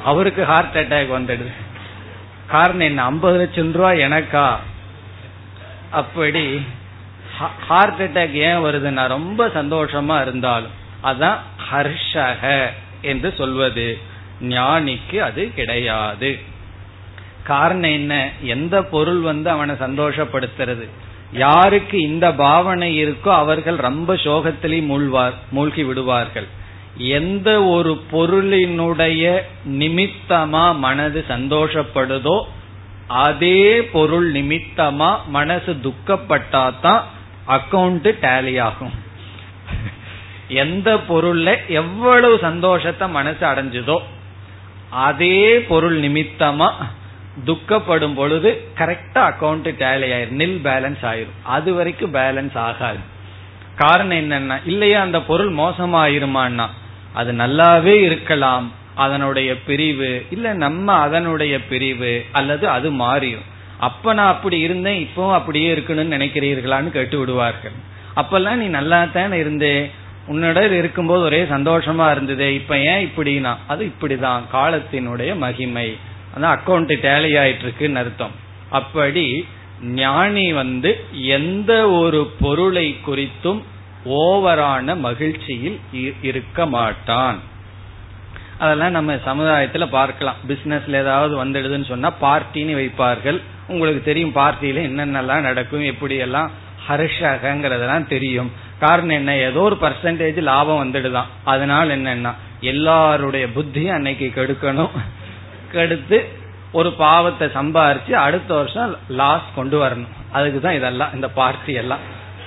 அவருக்கு 0.09 0.41
ஹார்ட் 0.45 0.77
அட்டாக் 0.81 1.15
வந்துடுது. 1.17 1.53
காரணம் 2.47 2.87
என்ன? 2.89 3.03
ஐம்பது 3.03 3.37
லட்சம் 3.37 3.73
ரூபா 3.79 3.91
எனக்கா? 4.07 4.47
அப்படி 6.01 6.45
ஹார்ட் 7.67 8.01
அட்டாக் 8.05 8.35
ஏன் 8.47 8.63
வருதுன்னா 8.65 9.03
ரொம்ப 9.07 9.47
சந்தோஷமா 9.57 10.15
இருந்தாலும் 10.21 10.75
அதான் 11.03 11.37
ஹர்ஷக. 11.69 12.43
என்று 13.01 13.33
சொல்வது. 13.37 13.97
ஞானிக்கு 14.41 15.17
அது 15.17 15.53
கிடையாது. 15.53 16.39
காரணம் 17.43 17.91
என்ன? 17.91 18.29
எந்த 18.41 18.83
பொருள் 18.83 19.19
வந்து 19.19 19.49
அவனை 19.49 19.75
சந்தோஷப்படுத்துறது? 19.75 20.89
யாருக்கு 21.31 22.01
இந்த 22.01 22.33
பாவனை 22.33 23.05
இருக்கோ 23.05 23.29
அவர்கள் 23.29 23.75
ரொம்ப 23.75 24.13
சோகத்திலே 24.13 24.85
மூழ்வார் 24.85 25.33
மூழ்கி 25.51 25.83
விடுவார்கள். 25.83 26.47
எந்த 26.97 27.63
ஒரு 27.63 28.01
பொருளினுடைய 28.11 29.41
நிமித்தமா 29.69 30.75
மனது 30.75 31.25
சந்தோஷப்படுதோ 31.27 32.43
அதே 33.07 33.83
பொருள் 33.83 34.31
நிமித்தமா 34.31 35.17
மனசு 35.27 35.73
துக்கப்பட்டாதான் 35.73 37.01
அக்கௌண்ட் 37.47 38.13
டேலி 38.21 38.59
ஆகும். 38.59 38.93
எந்த 40.49 40.95
பொருள்ல 41.09 41.67
எவ்வளவு 41.67 42.37
சந்தோஷத்தை 42.41 43.07
மனசு 43.07 43.45
அடைஞ்சதோ 43.47 43.97
அதே 44.89 45.61
பொருள் 45.61 45.99
நிமித்தமா 45.99 46.69
துக்கப்படும் 47.45 48.15
பொழுது 48.15 48.49
கரெக்டா 48.77 49.21
அக்கௌண்ட் 49.29 49.67
டேலி 49.81 50.07
ஆயிரும். 50.15 50.39
நில் 50.41 50.57
பேலன்ஸ் 50.67 51.03
ஆயிரும். 51.11 51.37
அது 51.43 51.73
வரைக்கும் 51.73 52.13
பேலன்ஸ் 52.13 52.57
ஆகாது. 52.57 52.99
காரணம் 53.75 54.17
என்னன்னா 54.17 54.57
இல்லையா 54.65 55.01
அந்த 55.01 55.21
பொருள் 55.21 55.51
மோசமாயிருமான்னா 55.53 56.67
அது 57.13 57.31
நல்லாவே 57.31 57.95
இருக்கலாம். 58.01 58.71
அதனுடைய 58.95 59.59
பிரிவு 59.59 60.25
இல்ல 60.29 60.53
நம்ம 60.53 60.93
அதனுடைய 60.93 61.61
பிரிவு 61.61 62.25
அல்லது 62.31 62.69
அது 62.69 62.91
மாறிடும் 62.91 63.47
அப்ப 63.79 64.13
நான் 64.13 64.27
அப்படி 64.27 64.59
இருந்தேன் 64.59 65.07
இப்பவும் 65.07 65.33
அப்படியே 65.33 65.75
இருக்கணும்னு 65.75 66.15
நினைக்கிறீர்களான்னு 66.17 66.89
கேட்டு 66.89 67.19
விடுவார்கள் 67.19 67.71
அப்பெல்லாம் 68.15 68.55
நீ 68.55 68.65
நல்லா 68.65 69.03
தானே 69.03 69.37
இருந்தே 69.37 69.91
உன்னோட 70.29 70.71
இருக்கும்போது 70.71 71.23
ஒரே 71.23 71.43
சந்தோஷமா 71.43 72.11
இருந்தது 72.11 72.55
இப்ப 72.55 72.77
ஏன் 72.77 73.11
இப்படின்னா? 73.11 73.55
அது 73.67 73.91
இப்படிதான் 73.93 74.41
காலத்தினுடைய 74.53 75.37
மகிமை. 75.37 75.97
அதான் 76.35 76.57
அக்கௌண்ட் 76.57 76.93
டேலி 77.05 77.31
ஆயிட்டு 77.41 77.61
இருக்குன்னு 77.61 77.99
அர்த்தம். 77.99 78.31
அப்படி 78.69 79.45
ஞானி 79.81 80.53
வந்து 80.53 81.05
எந்த 81.11 81.89
ஒரு 81.89 82.31
பொருளை 82.39 82.97
குறித்தும் 83.07 83.61
ஓவரான 84.05 84.97
மகிழ்ச்சியில் 84.97 85.79
இருக்க 86.21 86.65
மாட்டான். 86.65 87.39
அதெல்லாம் 88.57 88.91
நம்ம 88.91 89.13
சமுதாயத்துல 89.13 89.89
பார்க்கலாம். 89.89 90.35
பிசினஸ்ல 90.47 90.93
ஏதாவது 90.93 91.45
வந்துடுதுன்னு 91.45 91.85
சொன்னா 91.85 92.13
பார்ட்டின்னு 92.21 92.75
வைப்பார்கள். 92.81 93.41
உங்களுக்கு 93.67 94.01
தெரியும் 94.03 94.35
பார்ட்டியில 94.35 94.81
என்னென்னலாம் 94.87 95.41
நடக்கும் 95.41 95.83
எப்படி 95.83 96.15
எல்லாம் 96.15 96.51
ஹர்ஷகங்கிறதெல்லாம் 96.89 98.07
தெரியும். 98.07 98.51
காரணம் 98.79 99.15
என்ன? 99.15 99.35
ஏதோ 99.35 99.59
ஒரு 99.59 99.77
பர்சன்டேஜ் 99.81 100.41
லாபம் 100.41 100.81
வந்துடுதான். 100.83 101.29
அதனால 101.43 101.97
என்னன்னா 101.97 102.33
எல்லாருடைய 102.59 103.47
புத்தியும் 103.47 103.93
அன்னைக்கு 103.93 104.31
கெடுக்கணும். 104.35 104.89
கெடுத்து 105.71 106.29
ஒரு 106.71 106.93
பாவத்தை 106.93 107.47
சம்பாரிச்சு 107.47 108.11
அடுத்த 108.11 108.53
வருஷம் 108.53 108.97
லாஸ் 109.09 109.55
கொண்டு 109.55 109.85
வரணும். 109.85 110.07
அதுக்கு 110.31 110.59
தான் 110.59 110.73
இதெல்லாம் 110.73 111.13
இந்த 111.13 111.29
பார்ட்டி 111.29 111.73
எல்லாம். 111.73 111.99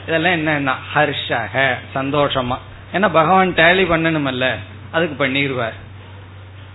இதெல்லாம் 0.06 0.36
என்னன்னா 0.36 0.74
ஹர்ஷக 0.94 1.74
சந்தோஷமா. 1.94 2.58
ஏன்னா 2.92 3.08
பகவான் 3.12 3.54
டேலி 3.54 3.84
பண்ணணுமல்ல. 3.92 4.54
அதுக்கு 4.90 5.26
பண்ணிடுவார் 5.26 5.78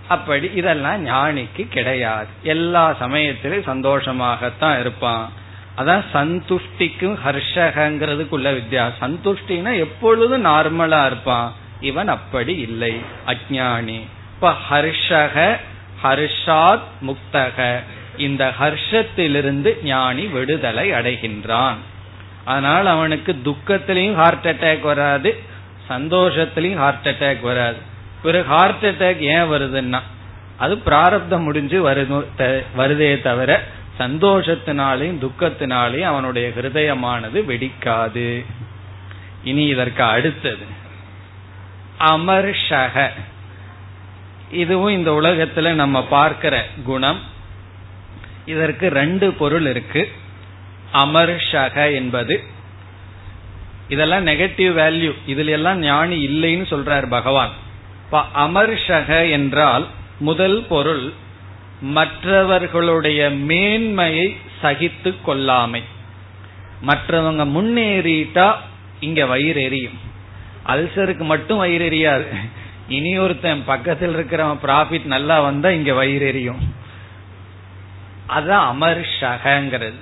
அப்படி 0.07 0.51
இதெல்லாம் 0.55 1.07
ஞானிக்கு 1.07 1.67
கிடையாது. 1.67 2.27
எல்லா 2.43 2.93
சமயத்திலும் 2.93 3.67
சந்தோஷமாகத்தான் 3.67 4.79
இருப்பான். 4.79 5.29
அதான் 5.77 6.03
சந்துஷ்டிக்கும் 6.13 7.17
ஹர்ஷகங்கிறதுக்குள்ள 7.25 8.47
வித்யா 8.57 8.85
சந்துஷ்டினா 9.01 9.71
எப்பொழுதும் 9.77 10.45
நார்மலா 10.45 11.05
இருப்பான். 11.05 11.53
இவன் 11.81 12.07
அப்படி 12.07 12.53
இல்லை. 12.57 12.93
அஜானி 13.27 13.99
இப்ப 14.33 14.53
ஹர்ஷக 14.69 15.57
ஹர்ஷாத் 16.03 16.87
முக்தக. 17.07 17.59
இந்த 18.17 18.51
ஹர்ஷத்திலிருந்து 18.61 19.71
ஞானி 19.83 20.25
விடுதலை 20.25 20.91
அடைகின்றான். 20.91 21.79
அதனால் 22.45 22.85
அவனுக்கு 22.85 23.31
துக்கத்திலையும் 23.45 24.15
ஹார்ட் 24.15 24.47
அட்டாக் 24.47 24.81
வராது 24.81 25.31
சந்தோஷத்திலையும் 25.89 26.81
ஹார்ட் 26.83 27.07
அட்டாக் 27.07 27.41
வராது. 27.41 27.79
பிறகு 28.23 28.45
ஹார்ட் 28.45 28.85
அட்டாக் 28.85 29.17
ஏன் 29.17 29.49
வருதுன்னா 29.51 29.99
அது 30.57 30.77
பிராரப்தம் 30.77 31.43
முடிஞ்சு 31.43 31.77
வருதே 32.77 33.21
தவிர 33.21 33.51
சந்தோஷத்தினாலையும் 33.99 35.19
துக்கத்தினாலையும் 35.19 36.11
அவனுடைய 36.13 36.49
ஹிருதயமானது 36.49 37.43
வெடிக்காது. 37.45 38.45
இனி 39.43 39.65
இதற்கு 39.65 40.03
அடுத்தது. 40.03 40.65
அமர்ஷக. 41.99 43.09
இதுவும் 44.51 44.91
இந்த 44.91 45.11
உலகத்துல 45.11 45.71
நம்ம 45.71 46.03
பார்க்கிற 46.03 46.65
குணம். 46.83 47.19
இதற்கு 48.45 48.87
ரெண்டு 48.87 49.33
பொருள் 49.33 49.65
இருக்கு. 49.65 50.11
அமர்ஷக 50.93 51.93
என்பது 51.93 52.43
இதெல்லாம் 53.87 54.27
நெகட்டிவ் 54.27 54.71
வேல்யூ 54.73 55.15
இதுல 55.27 55.45
எல்லாம் 55.45 55.79
ஞானி 55.79 56.27
இல்லைன்னு 56.27 56.73
சொல்றார் 56.73 57.09
பகவான். 57.09 57.49
அமர்ஷக 58.35 59.31
என்றால் 59.31 59.87
முதல் 60.19 60.65
பொருள் 60.69 61.13
மற்றவர்களுடைய 61.81 63.29
மேன்மையை 63.29 64.37
சகித்து 64.63 65.15
கொள்ளாமை. 65.27 65.83
மற்றவங்க 66.87 67.43
முன்னேறிட்டா 67.57 68.55
இங்க 68.99 69.25
வயிறு 69.25 69.63
எரியும். 69.63 69.99
அல்சருக்கு 70.65 71.19
மட்டும் 71.19 71.57
வயிறு 71.57 71.89
எரியாது. 71.89 72.25
இனி 72.87 73.17
ஒருத்தன் 73.17 73.63
பக்கத்தில் 73.65 74.15
இருக்கிறவன் 74.15 74.59
ப்ராஃபிட் 74.63 75.03
நல்லா 75.03 75.41
வந்தா 75.41 75.69
இங்க 75.69 75.93
வயிறு 75.93 76.27
எரியும். 76.27 76.75
அதான் 78.29 78.65
அமர்ஷகங்கிறது 78.73 79.99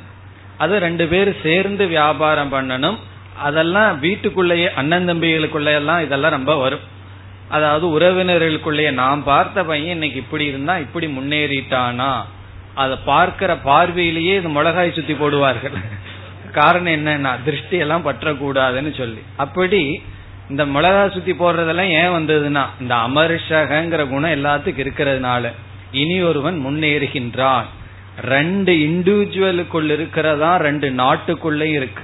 அது 0.57 0.79
ரெண்டு 0.79 1.07
பேர் 1.07 1.41
சேர்ந்து 1.43 1.87
வியாபாரம் 1.87 2.53
பண்ணணும். 2.53 2.97
அதெல்லாம் 3.37 3.99
வீட்டுக்குள்ளேயே 3.99 4.73
அண்ணன் 4.73 5.09
தம்பிகளுக்குள்ள 5.09 5.73
எல்லாம் 5.73 6.03
இதெல்லாம் 6.03 6.31
ரொம்ப 6.31 6.55
வரும். 6.55 6.93
அதாவது 7.49 7.99
உறவினர்களுக்குள்ளேயே 7.99 8.91
நாம் 8.91 9.23
பார்த்த 9.23 9.63
பையன் 9.63 9.91
இன்னைக்கு 9.91 10.19
இப்படி 10.19 10.45
இருந்தா 10.45 10.77
இப்படி 10.77 11.07
முன்னேறிட்டானா? 11.07 12.21
அதை 12.73 12.97
பார்க்கிற 13.05 13.55
பார்வையிலேயே 13.55 14.35
இது 14.35 14.49
மிளகாய் 14.49 14.91
சுத்தி 14.91 15.13
போடுவார்கள். 15.13 15.77
காரணம் 16.51 16.93
என்னன்னா 16.93 17.35
திருஷ்டி 17.45 17.77
எல்லாம் 17.77 18.05
பற்றக்கூடாதுன்னு 18.05 18.97
சொல்லி. 18.97 19.19
அப்படி 19.35 20.01
இந்த 20.49 20.65
மிளகாய் 20.65 21.11
சுத்தி 21.11 21.31
போடுறதெல்லாம் 21.31 21.89
ஏன் 21.89 22.09
வந்ததுன்னா 22.09 22.65
இந்த 22.79 22.95
அமர்ஷகங்கிற 22.95 24.09
குணம் 24.09 24.43
எல்லாத்துக்கும் 24.43 24.83
இருக்கிறதுனால. 24.85 25.51
இனி 25.91 26.21
ஒருவன் 26.21 26.65
முன்னேறுகின்றான். 26.65 27.63
ரெண்டு 28.21 28.73
இண்டிவிஜுவலுக்குள் 28.73 29.89
இருக்கிறதா 29.89 30.57
ரெண்டு 30.57 30.89
நாட்டுக்குள்ளேயும் 30.89 31.77
இருக்கு. 31.79 32.03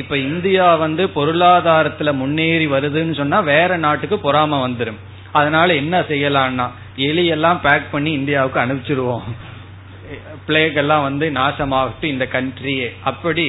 இப்ப 0.00 0.16
இந்தியா 0.28 0.66
வந்து 0.82 1.02
பொருளாதாரத்துல 1.16 2.10
முன்னேறி 2.20 2.66
வருதுன்னு 2.74 3.14
சொன்னா 3.16 3.40
வேற 3.54 3.70
நாட்டுக்கு 3.76 4.16
பொறாம 4.16 4.60
வந்துடும் 4.66 5.00
அதனால 5.38 5.74
என்ன 5.74 5.96
செய்யலாம்னா 6.10 6.66
எலியெல்லாம் 7.08 7.58
பேக் 7.62 7.92
பண்ணி 7.92 8.10
இந்தியாவுக்கு 8.12 8.58
அனுப்பிச்சிருவோம். 8.64 9.26
பிளேக் 10.46 10.78
எல்லாம் 10.80 11.02
வந்து 11.02 11.26
நாசமாகட்டும் 11.36 12.12
இந்த 12.14 12.24
கண்ட்ரியே 12.32 12.88
அப்படி 13.10 13.46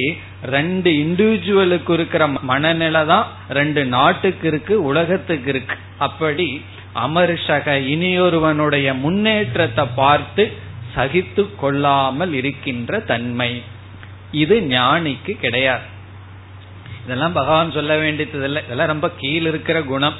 ரெண்டு 0.54 0.90
இண்டிவிஜுவலுக்கு 1.04 1.92
இருக்கிற 1.92 2.26
மனநிலை 2.50 3.02
தான் 3.06 3.26
ரெண்டு 3.58 3.82
நாட்டுக்கு 3.96 4.46
இருக்கு 4.48 4.74
உலகத்துக்கு 4.90 5.50
இருக்கு. 5.54 5.76
அப்படி 6.06 6.48
அமர்ஷக 7.06 7.76
இனியொருவனுடைய 7.94 8.88
முன்னேற்றத்தை 9.04 9.84
பார்த்து 10.02 10.44
சகித்து 10.96 11.44
கொள்ளாமல் 11.62 12.32
இருக்கின்ற 12.40 13.00
தன்மை. 13.12 13.52
இது 14.42 14.56
ஞானிக்கு 14.76 15.32
கிடையாது. 15.44 15.86
இதெல்லாம் 17.04 17.32
பகவான் 17.32 17.72
சொல்ல 17.72 17.96
வேண்டியது 17.96 18.44
இல்லை 18.44 18.62
இதெல்லாம் 18.64 18.86
ரொம்ப 18.86 19.10
கீழ் 19.10 19.46
இருக்கிற 19.46 19.82
குணம். 19.82 20.14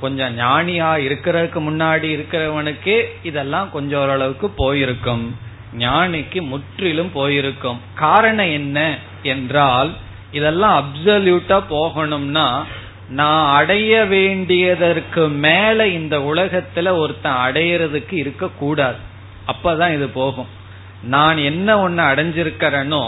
கொஞ்சம் 0.00 0.38
ஞானியா 0.38 0.90
இருக்கிறதுக்கு 1.06 1.60
முன்னாடி 1.68 2.08
இருக்கிறவனுக்கே 2.16 2.98
இதெல்லாம் 3.22 3.70
கொஞ்சம் 3.70 4.00
ஓரளவுக்கு 4.00 4.50
போயிருக்கும். 4.50 5.36
ஞானிக்கு 5.78 6.40
முற்றிலும் 6.42 7.12
போயிருக்கும். 7.12 7.80
காரணம் 7.94 8.50
என்ன 8.50 8.98
என்றால் 9.22 9.90
இதெல்லாம் 10.32 10.76
அப்சல்யூட்டா 10.80 11.62
போகணும்னா 11.70 12.46
நான் 13.08 13.54
அடைய 13.54 14.04
வேண்டியதற்கு 14.04 15.28
மேல 15.28 15.86
இந்த 15.86 16.18
உலகத்துல 16.18 16.90
ஒருத்தன் 16.96 17.40
அடையிறதுக்கு 17.46 18.12
இருக்க 18.12 18.48
கூடாது 18.58 18.96
அப்பதான் 19.46 19.94
இது 19.94 20.08
போகும். 20.08 20.46
நான் 21.02 21.36
என்ன 21.36 21.78
ஒன்னு 21.80 22.02
அடைஞ்சிருக்கிறேனோ 22.02 23.02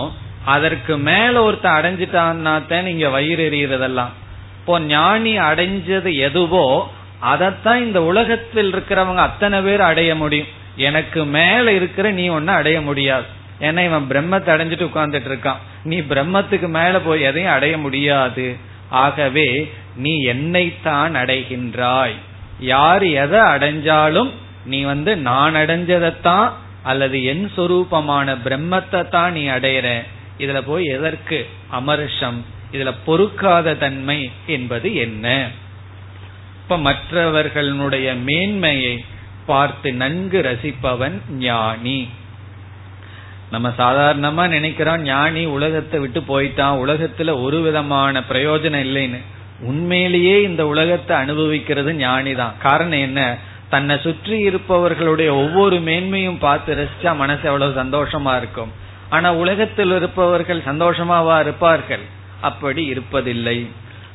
அதற்கு 0.45 0.97
மேல 0.97 1.43
ஒருத்தன் 1.43 1.76
அடைஞ்சிட்டான்னா 1.78 2.66
தான் 2.66 2.86
இங்க 2.86 3.09
வயிறு 3.09 3.43
எறிகிறதெல்லாம் 3.51 4.12
இப்போ 4.59 4.80
ஞானி 4.80 5.38
அடைஞ்சது 5.38 6.11
எதுவோ 6.28 6.66
அதைத்தான் 7.20 7.82
இந்த 7.82 8.03
உலகத்தில் 8.03 8.74
இருக்கிறவங்க 8.74 9.22
அத்தனை 9.28 9.61
பேர் 9.61 9.80
அடைய 9.80 10.14
முடியும். 10.14 10.51
எனக்கு 10.76 11.24
மேல 11.24 11.72
இருக்கிற 11.72 12.11
நீ 12.11 12.28
ஒன்னு 12.28 12.53
அடைய 12.53 12.80
முடியாது. 12.80 13.26
ஏன்னா 13.61 13.80
இவன் 13.84 14.09
பிரம்மத்தை 14.11 14.51
அடைஞ்சிட்டு 14.55 14.88
உட்கார்ந்துட்டு 14.88 15.30
இருக்கான். 15.32 15.61
நீ 15.84 15.99
பிரம்மத்துக்கு 15.99 16.68
மேல 16.68 16.99
போய் 16.99 17.22
எதையும் 17.22 17.53
அடைய 17.53 17.78
முடியாது. 17.78 18.57
ஆகவே 18.88 19.72
நீ 19.97 20.22
என்னைத்தான் 20.24 21.14
அடைகின்றாய். 21.14 22.16
யார் 22.59 23.05
எதை 23.05 23.40
அடைஞ்சாலும் 23.40 24.30
நீ 24.64 24.82
வந்து 24.82 25.16
நான் 25.16 25.55
அடைஞ்சதைத்தான் 25.55 26.51
அல்லது 26.82 27.24
என் 27.24 27.51
சொரூபமான 27.57 28.36
பிரம்மத்தை 28.45 29.09
தான் 29.09 29.32
நீ 29.32 29.47
அடையிற. 29.47 29.88
இதுல 30.43 30.61
போய் 30.66 30.84
எதற்கு? 30.84 31.38
அமர்ஷம். 31.70 32.40
இதுல 32.72 32.95
பொறுக்காத 33.05 33.74
தன்மை 33.74 34.30
என்பது 34.47 34.95
என்ன? 34.95 35.26
இப்ப 36.62 36.78
மற்றவர்களுடைய 36.78 38.14
மேன்மையை 38.14 39.05
பார்த்து 39.47 39.93
நன்கு 39.93 40.40
ரசிப்பவன் 40.40 41.16
ஞானி. 41.28 42.09
நம்ம 43.51 43.68
சாதாரணமா 43.78 44.49
நினைக்கிறோம் 44.49 45.03
ஞானி 45.03 45.45
உலகத்தை 45.45 46.01
விட்டு 46.01 46.20
போயிட்டான் 46.20 46.78
உலகத்துல 46.84 47.43
ஒரு 47.43 47.61
விதமான 47.61 48.20
பிரயோஜனம் 48.20 48.84
இல்லைன்னு. 48.88 49.20
உண்மையிலேயே 49.61 50.43
இந்த 50.43 50.66
உலகத்தை 50.66 51.16
அனுபவிக்கிறது 51.16 51.95
ஞானி 51.95 52.32
தான் 52.34 52.55
காரணம் 52.59 52.99
என்ன? 52.99 53.20
தன்னை 53.68 53.97
சுற்றி 54.01 54.38
இருப்பவர்களுடைய 54.38 55.30
ஒவ்வொரு 55.34 55.76
மேன்மையும் 55.76 56.38
பார்த்து 56.38 56.74
ரசிச்சா 56.74 57.16
மனசு 57.16 57.40
எவ்வளவு 57.43 57.82
சந்தோஷமா 57.82 58.36
இருக்கும். 58.36 58.72
ஆனா 59.12 59.28
உலகத்தில் 59.42 59.92
இருப்பவர்கள் 59.96 60.60
சந்தோஷமாவா 60.66 61.36
இருப்பார்கள்? 61.40 62.04
அப்படி 62.40 62.82
இருப்பதில்லை. 62.92 63.58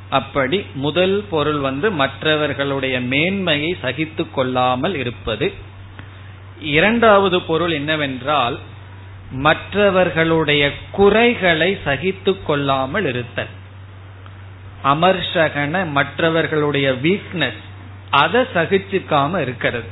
அப்படி 0.09 0.57
முதல் 0.85 1.17
பொருள் 1.29 1.59
வந்து 1.67 1.87
மற்றவர்களுடைய 2.01 2.95
மேன்மையை 3.11 3.71
சகித்து 3.83 4.23
கொள்ளாமல் 4.31 4.95
இருப்பது. 4.95 5.47
இரண்டாவது 6.75 7.37
பொருள் 7.41 7.73
என்னவென்றால் 7.79 8.57
மற்றவர்களுடைய 9.45 10.63
குறைகளை 10.91 11.69
சகித்து 11.85 12.33
கொள்ளாமல் 12.43 13.07
இருத்தல். 13.11 13.53
அமர்ஷகன 14.93 15.83
மற்றவர்களுடைய 15.97 16.87
வீக்னஸ் 17.05 17.61
அதை 18.23 18.41
சகிச்சுக்காம 18.55 19.41
இருக்கிறது. 19.45 19.89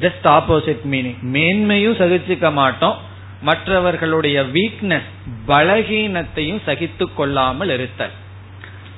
ஜஸ்ட் 0.00 0.26
ஆப்போசிட் 0.36 0.84
மீனிங் 0.92 1.22
மேன்மையும் 1.34 2.00
சகிச்சுக்க 2.02 2.48
மாட்டோம் 2.52 2.98
மற்றவர்களுடைய 3.42 4.42
வீக்னஸ் 4.42 5.10
பலகீனத்தையும் 5.48 6.62
சகித்து 6.66 7.14
கொள்ளாமல் 7.14 7.70
இருத்தல். 7.70 8.14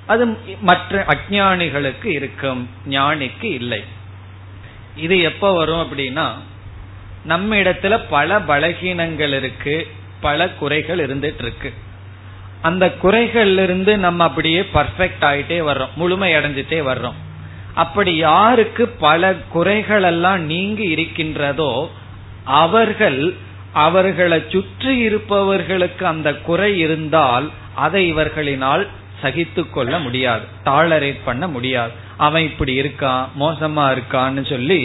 அது 0.07 0.25
மற்ற 0.61 1.05
அஜானிகளுக்கு 1.09 2.07
இருக்கும் 2.07 2.69
ஞானிக்கு 2.89 3.49
இல்லை. 3.61 3.81
இது 4.97 5.21
எப்ப 5.21 5.53
வரும் 5.53 5.83
அப்படின்னா 5.83 6.27
நம்ம 7.25 7.57
இடத்துல 7.57 8.01
பல 8.09 8.39
பலகீனங்கள் 8.39 9.35
இருக்கு 9.37 9.77
பல 10.21 10.49
குறைகள் 10.49 11.01
இருந்துட்டு 11.07 11.43
இருக்கு. 11.47 11.73
அந்த 12.63 12.85
குறைகள்ல 13.03 13.63
இருந்து 13.63 13.93
நம்ம 13.99 14.25
அப்படியே 14.25 14.61
பர்ஃபெக்ட் 14.75 15.25
ஆயிட்டே 15.31 15.59
வர்றோம் 15.69 15.95
முழுமை 15.95 16.33
அடைஞ்சிட்டே 16.33 16.81
வர்றோம். 16.91 17.19
அப்படி 17.75 18.13
யாருக்கு 18.17 18.89
பல 18.89 19.33
குறைகள் 19.35 20.03
எல்லாம் 20.03 20.41
நீங்கி 20.45 20.87
இருக்கின்றதோ 20.89 21.91
அவர்கள் 22.45 23.21
அவர்களை 23.73 24.39
சுற்றி 24.49 24.97
இருப்பவர்களுக்கு 24.97 26.07
அந்த 26.07 26.29
குறை 26.49 26.79
இருந்தால் 26.79 27.47
அதை 27.75 28.03
இவர்களினால் 28.13 28.85
சகித்து 29.23 29.63
கொள்ள 29.71 29.99
முடியாது 29.99 30.45
டாலரேட் 30.65 31.21
பண்ண 31.25 31.45
முடியாது. 31.47 31.93
அவன் 32.17 32.43
இப்படி 32.43 32.73
இருக்கான் 32.83 33.25
மோசமா 33.43 33.85
இருக்கான்னு 33.95 34.43
சொல்லி 34.51 34.81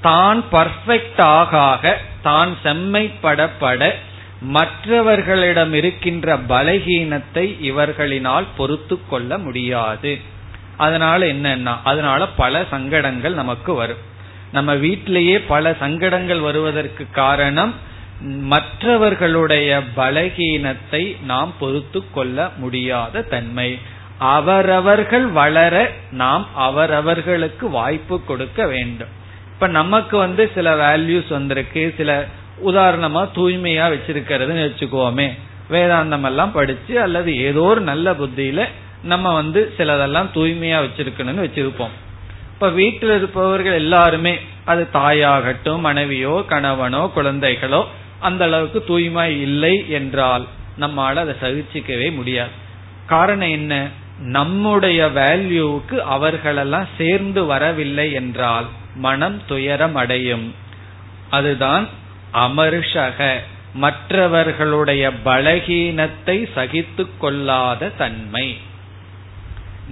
தான் 0.00 0.40
பர்ஃபெக்ட் 0.52 1.22
ஆக 1.24 1.92
தான் 2.22 2.52
செம்மைப்படப்பட 2.64 3.90
மற்றவர்களிடம் 4.56 5.72
இருக்கின்ற 5.72 6.36
பலகீனத்தை 6.36 7.44
இவர்களினால் 7.70 8.46
பொறுத்து 8.56 8.96
கொள்ள 9.10 9.38
முடியாது. 9.38 10.12
அதனால 10.76 11.26
என்னன்னா 11.26 11.74
அதனால 11.82 12.26
பல 12.42 12.62
சங்கடங்கள் 12.70 13.34
நமக்கு 13.34 13.74
வரும். 13.74 14.02
நம்ம 14.52 14.74
வீட்டிலேயே 14.74 15.40
பல 15.40 15.74
சங்கடங்கள் 15.80 16.40
வருவதற்கு 16.40 17.06
காரணம் 17.12 17.74
மற்றவர்களுடைய 18.24 19.80
பலகீனத்தை 19.96 21.24
நாம் 21.24 21.52
பொறுத்து 21.58 22.00
கொள்ள 22.10 22.50
முடியாத 22.56 23.22
தன்மை. 23.22 23.78
அவரவர்கள் 24.18 25.26
வளர 25.26 25.90
நாம் 26.10 26.46
அவரவர்களுக்கு 26.54 27.70
வாய்ப்பு 27.70 28.24
கொடுக்க 28.24 28.66
வேண்டும். 28.66 29.08
இப்ப 29.52 29.66
நமக்கு 29.66 30.16
வந்து 30.16 30.50
சில 30.54 30.74
வேல்யூஸ் 30.74 31.28
வந்திருக்கு. 31.28 31.94
சில 31.96 32.26
உதாரணமா 32.64 33.22
தூய்மையா 33.34 33.86
வச்சிருக்கிறதுன்னு 33.94 34.66
வச்சுக்கோமே. 34.68 35.28
வேதாந்தம் 35.70 36.24
எல்லாம் 36.24 36.52
படிச்சு 36.52 37.00
அல்லது 37.00 37.30
ஏதோ 37.38 37.60
ஒரு 37.60 37.80
நல்ல 37.80 38.12
புத்தியில 38.12 38.68
நம்ம 39.02 39.34
வந்து 39.34 39.72
சிலதெல்லாம் 39.78 40.30
தூய்மையா 40.34 40.78
வச்சிருக்கணும்னு 40.86 41.44
வச்சிருப்போம். 41.46 41.94
இப்ப 42.52 42.68
வீட்டில் 42.68 43.14
இருப்பவர்கள் 43.16 43.74
எல்லாருமே 43.74 44.38
அது 44.64 44.88
தாயாகட்டும் 44.92 45.80
மனைவியோ 45.80 46.44
கணவனோ 46.48 47.10
குழந்தைகளோ 47.16 47.84
அந்த 48.20 48.44
அளவுக்கு 48.44 48.84
தூய்மை 48.84 49.40
இல்லை 49.40 49.90
என்றால் 49.90 50.46
நம்மால் 50.76 51.16
அதை 51.16 51.34
சகிச்சிக்கவே 51.42 52.14
முடியாது. 52.14 52.50
காரணம் 53.06 53.50
என்ன? 53.50 53.88
நம்முடைய 54.18 55.06
வேல்யூவுக்கு 55.06 55.96
அவர்களெல்லாம் 55.98 56.88
சேர்ந்து 56.98 57.44
வரவில்லை 57.44 58.12
என்றால் 58.12 58.66
மனம் 58.94 59.42
துயரம் 59.46 59.94
அடையும். 59.94 60.54
அதுதான் 61.30 61.88
அமர்ஷக 62.32 63.38
மற்றவர்களுடைய 63.74 65.10
பலகீனத்தை 65.24 66.36
சகித்து 66.54 67.06
கொள்ளாத 67.18 67.88
தன்மை. 67.98 68.56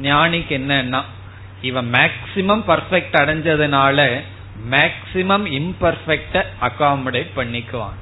ஞானிக்கு 0.02 0.54
என்னன்னா 0.60 1.00
இவன் 1.62 1.90
மேக்சிமம் 1.92 2.62
பர்ஃபெக்ட் 2.68 3.16
அடைஞ்சதுனால 3.16 4.20
மேக்சிமம் 4.70 5.46
இம்பர்ஃபெக்ட 5.58 6.44
அகாமடேட் 6.60 7.26
பண்ணிக்குவான். 7.36 7.98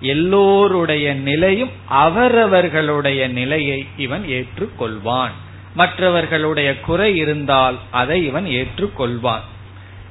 எல்லோருடைய 0.00 1.14
நிலையும் 1.14 1.70
அவரவர்களுடைய 1.86 3.28
நிலையை 3.28 3.86
இவன் 3.96 4.24
ஏற்றுக்கொள்வான். 4.28 5.30
மற்றவர்களுடைய 5.74 6.80
குறை 6.80 7.16
இருந்தால் 7.16 7.78
அதை 7.90 8.26
இவன் 8.26 8.44
ஏற்றுக்கொள்வான். 8.44 9.44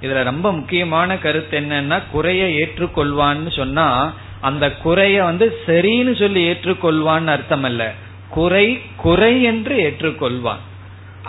இதுல 0.01 0.23
ரொம்ப 0.23 0.53
முக்கியமான 0.53 1.17
கருத்து 1.17 1.59
என்னன்னா 1.59 2.01
குறைய 2.11 2.67
ஏற்றுக்கொள்வான்னு 2.67 3.55
சொன்னா 3.55 4.13
அந்த 4.41 4.71
குறைய 4.71 5.23
வந்து 5.23 5.59
சரின்னு 5.67 6.19
சொல்லி 6.19 6.51
ஏற்றுக்கொள்வான்னு 6.51 7.27
அர்த்தம் 7.27 7.63
அல்ல 7.63 7.93
குறை 8.29 8.81
குறை 8.95 9.43
என்று 9.43 9.75
ஏற்றுக்கொள்வான். 9.89 10.63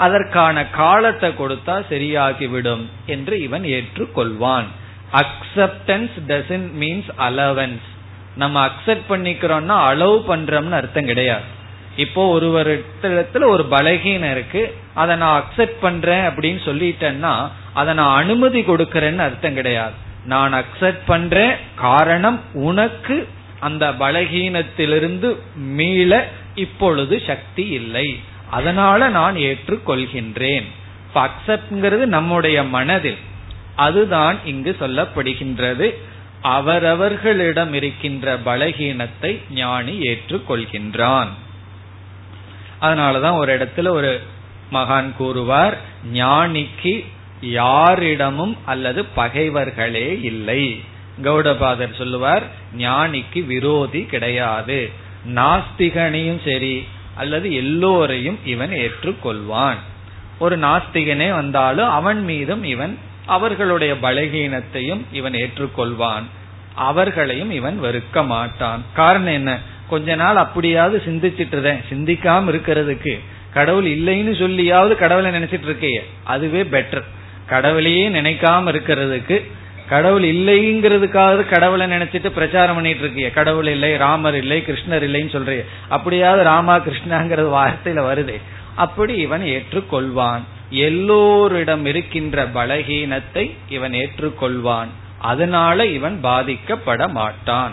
அதற்கான 0.05 0.66
காலத்தை 0.80 1.30
கொடுத்தா 1.38 1.74
சரியாகிவிடும் 1.90 2.84
என்று 3.07 3.34
இவன் 3.47 3.64
ஏற்றுக்கொள்வான். 3.76 4.68
அக்செப்டன்ஸ் 5.22 6.14
டசன் 6.28 6.68
மீன்ஸ் 6.82 7.11
அலவன்ஸ் 7.26 7.88
நம்ம 8.36 8.57
அக்செப்ட் 8.68 9.11
பண்ணிக்கிறோம்னா 9.11 9.76
அலோவ் 9.90 10.20
பண்றோம்னு 10.30 10.78
அர்த்தம் 10.80 11.11
கிடையாது. 11.11 11.49
இப்போ 11.97 12.22
ஒருவரிடத்துல 12.36 13.49
ஒரு 13.55 13.64
பலகீனம் 13.74 14.30
இருக்கு 14.30 14.62
அதை 14.95 15.16
நான் 15.16 15.38
அக்செப்ட் 15.40 15.78
பண்றேன் 15.80 16.24
அப்படின்னு 16.28 16.61
சொல்லிட்டேன்னா 16.68 17.34
அதை 17.80 17.95
நான் 17.95 18.18
அனுமதி 18.22 18.61
கொடுக்கறேன்னு 18.61 19.24
அர்த்தம் 19.28 19.59
கிடையாது. 19.61 19.95
நான் 20.32 20.53
அக்செப்ட் 20.53 21.05
பண்றேன் 21.07 21.55
காரணம் 21.74 22.40
உனக்கு 22.53 23.28
அந்த 23.61 23.86
பலகீனத்திலிருந்து 24.03 25.28
மீள 25.78 26.26
இப்பொழுது 26.55 27.22
சக்தி 27.26 27.64
இல்லை. 27.80 28.09
அதனால 28.53 29.09
நான் 29.09 29.36
ஏற்றுக்கொள்கின்றேன். 29.36 30.68
அக்செப்ட்ங்கிறது 31.14 32.05
நம்முடைய 32.16 32.62
மனதில். 32.62 33.20
அதுதான் 33.76 34.38
இங்கு 34.44 34.76
சொல்லப்படுகின்றது. 34.80 35.94
அவரவர்களிடம் 36.42 37.72
இருக்கின்ற 37.72 38.38
பலகீனத்தை 38.38 39.40
ஞானி 39.50 39.98
ஏற்றுக்கொள்கின்றான். 40.00 41.30
அதனாலதான் 42.80 43.36
ஒரு 43.36 43.59
இடத்துல 43.59 43.88
ஒரு 43.88 44.20
மகான் 44.72 45.16
கூறுவார் 45.16 45.76
ஞானிக்கு 46.12 47.05
யாரிடமும் 47.40 48.57
அல்லது 48.64 49.05
பகைவர்களே 49.16 50.20
இல்லை. 50.22 50.80
கௌடபாதர் 51.22 51.98
சொல்லுவார் 51.98 52.42
ஞானிக்கு 52.78 53.46
விரோதி 53.46 54.03
கிடையாது. 54.05 54.90
நாஸ்திகனையும் 55.34 56.50
சரி 56.50 56.86
அல்லது 57.15 57.55
எல்லோரையும் 57.55 58.39
இவன் 58.45 58.71
ஏற்றுக்கொள்வான். 58.71 59.77
ஒரு 60.39 60.59
நாஸ்திகனே 60.59 61.31
வந்தாலும் 61.31 61.89
அவன் 61.89 62.25
மீதும் 62.25 62.65
இவன் 62.65 62.99
அவர்களுடைய 63.27 63.95
பலகீனத்தையும் 63.95 65.01
இவன் 65.13 65.33
ஏற்றுக்கொள்வான். 65.33 66.23
அவர்களையும் 66.75 67.51
இவன் 67.51 67.83
வெறுக்க 67.83 68.27
மாட்டான். 68.27 68.83
காரணம் 68.95 69.33
என்ன? 69.33 69.59
கொஞ்ச 69.89 70.15
நாள் 70.15 70.37
அப்படியாவது 70.37 71.03
சிந்திச்சிட்டு 71.07 71.79
சிந்திக்காம 71.91 72.49
இருக்கிறதுக்கு. 72.49 73.21
கடவுள் 73.53 73.85
இல்லைன்னு 73.85 74.35
சொல்லியாவது 74.35 74.95
கடவுளை 74.95 75.31
நினைச்சிட்டு 75.31 75.67
இருக்கே 75.67 76.03
அதுவே 76.23 76.63
பெட்டர் 76.63 77.03
கடவுளையே 77.47 78.09
நினைக்காம 78.09 78.69
இருக்கிறதுக்கு 78.69 79.43
கடவுள் 79.93 80.22
இல்லைங்கிறதுக்காக 80.22 81.49
கடவுளை 81.49 81.86
நினைச்சிட்டு 81.86 82.28
பிரச்சாரம் 82.28 82.74
பண்ணிட்டு 82.74 83.01
இருக்கிய. 83.01 83.30
கடவுள் 83.30 83.66
இல்லை 83.66 83.97
ராமர் 83.97 84.34
இல்லை 84.34 84.64
கிருஷ்ணர் 84.66 85.03
இல்லைன்னு 85.07 85.36
சொல்றிய. 85.36 85.64
அப்படியாவது 85.88 86.43
ராமா 86.43 86.76
கிருஷ்ணாங்கிறது 86.76 87.51
வார்த்தையில 87.59 88.01
வருதே. 88.01 88.40
அப்படி 88.74 89.14
இவன் 89.14 89.43
ஏற்றுக்கொள்வான். 89.43 90.40
எல்லோரிடம் 90.70 91.86
இருக்கின்ற 91.86 92.47
பலகீனத்தை 92.47 93.51
இவன் 93.68 93.93
ஏற்றுக்கொள்வான். 93.93 94.86
அதனால 95.18 95.86
இவன் 95.86 96.20
பாதிக்கப்பட 96.22 97.11
மாட்டான். 97.11 97.72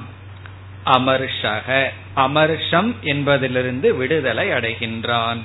அமர்ஷக 0.85 1.85
அமர்ஷம் 2.15 2.95
என்பதிலிருந்து 3.01 3.95
விடுதலை 3.95 4.49
அடைகின்றான். 4.49 5.41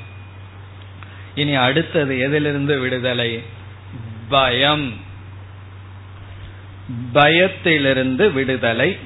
இனி 1.34 1.54
அடுத்தது 1.54 2.18
எதிலிருந்து 2.18 2.78
விடுதலை? 2.78 3.42
பயம். 4.28 5.03
பயத்திலிருந்து 7.12 8.32
விடுதலை. 8.32 8.96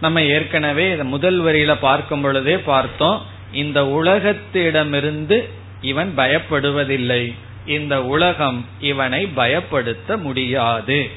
நம்ம 0.00 0.22
ஏற்கனவே 0.22 0.96
முதல் 0.96 1.42
வரியில 1.42 1.76
பார்க்கும் 1.80 2.20
பொழுதே 2.20 2.58
பார்த்தோம். 2.58 3.22
இந்த 3.52 3.82
உலகத்திடமிருந்து 3.82 5.48
இவன் 5.80 6.12
பயப்படுவதில்லை. 6.16 7.34
இந்த 7.66 8.04
உலகம் 8.04 8.66
இவனை 8.80 9.28
பயப்படுத்த 9.36 10.16
முடியாது. 10.16 11.10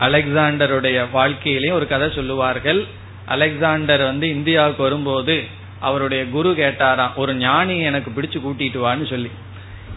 அலெக்சாண்டருடைய 0.00 1.06
வாழ்க்கையிலேயும் 1.14 1.72
ஒரு 1.72 1.86
கதை 1.86 2.10
சொல்லுவார்கள். 2.14 2.86
அலெக்சாண்டர் 3.26 4.02
வந்து 4.02 4.28
இந்தியாவுக்கு 4.28 4.82
வரும்போது 4.82 5.44
அவருடைய 5.80 6.26
குரு 6.26 6.54
கேட்டாராம் 6.58 7.14
ஒரு 7.14 7.34
ஞானி 7.34 7.78
எனக்கு 7.78 8.10
பிடிச்சு 8.10 8.40
கூட்டிட்டு 8.40 8.78
வான்னு 8.84 9.08
சொல்லி. 9.08 9.30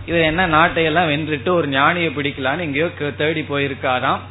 இவர் 0.10 0.30
என்ன 0.32 0.44
நாட்டையெல்லாம் 0.48 1.10
வென்றுட்டு 1.12 1.50
ஒரு 1.50 1.68
ஞானியை 1.68 2.10
பிடிக்கலான்னு 2.18 2.66
எங்கேயோ 2.68 2.88
தேடி 3.22 3.42
போயிருக்காராம். 3.50 4.22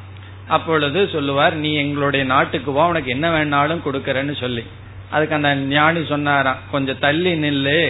அப்பொழுது 0.57 1.01
சொல்லுவார் 1.09 1.55
நீ 1.65 1.71
எங்களுடைய 1.83 2.23
நாட்டுக்கு 2.33 2.71
வா 2.73 2.85
உனக்கு 2.93 3.11
என்ன 3.11 3.27
வேணாலும் 3.35 3.85
கொடுக்கறேன்னு 3.87 4.35
சொல்லி. 4.41 4.65
அதுக்கு 5.11 5.35
அந்த 5.35 5.51
ஞானி 5.75 6.01
சொன்னாராம் 6.05 6.63
கொஞ்சம் 6.71 7.03
தள்ளி 7.05 7.33
நில்லு. 7.45 7.81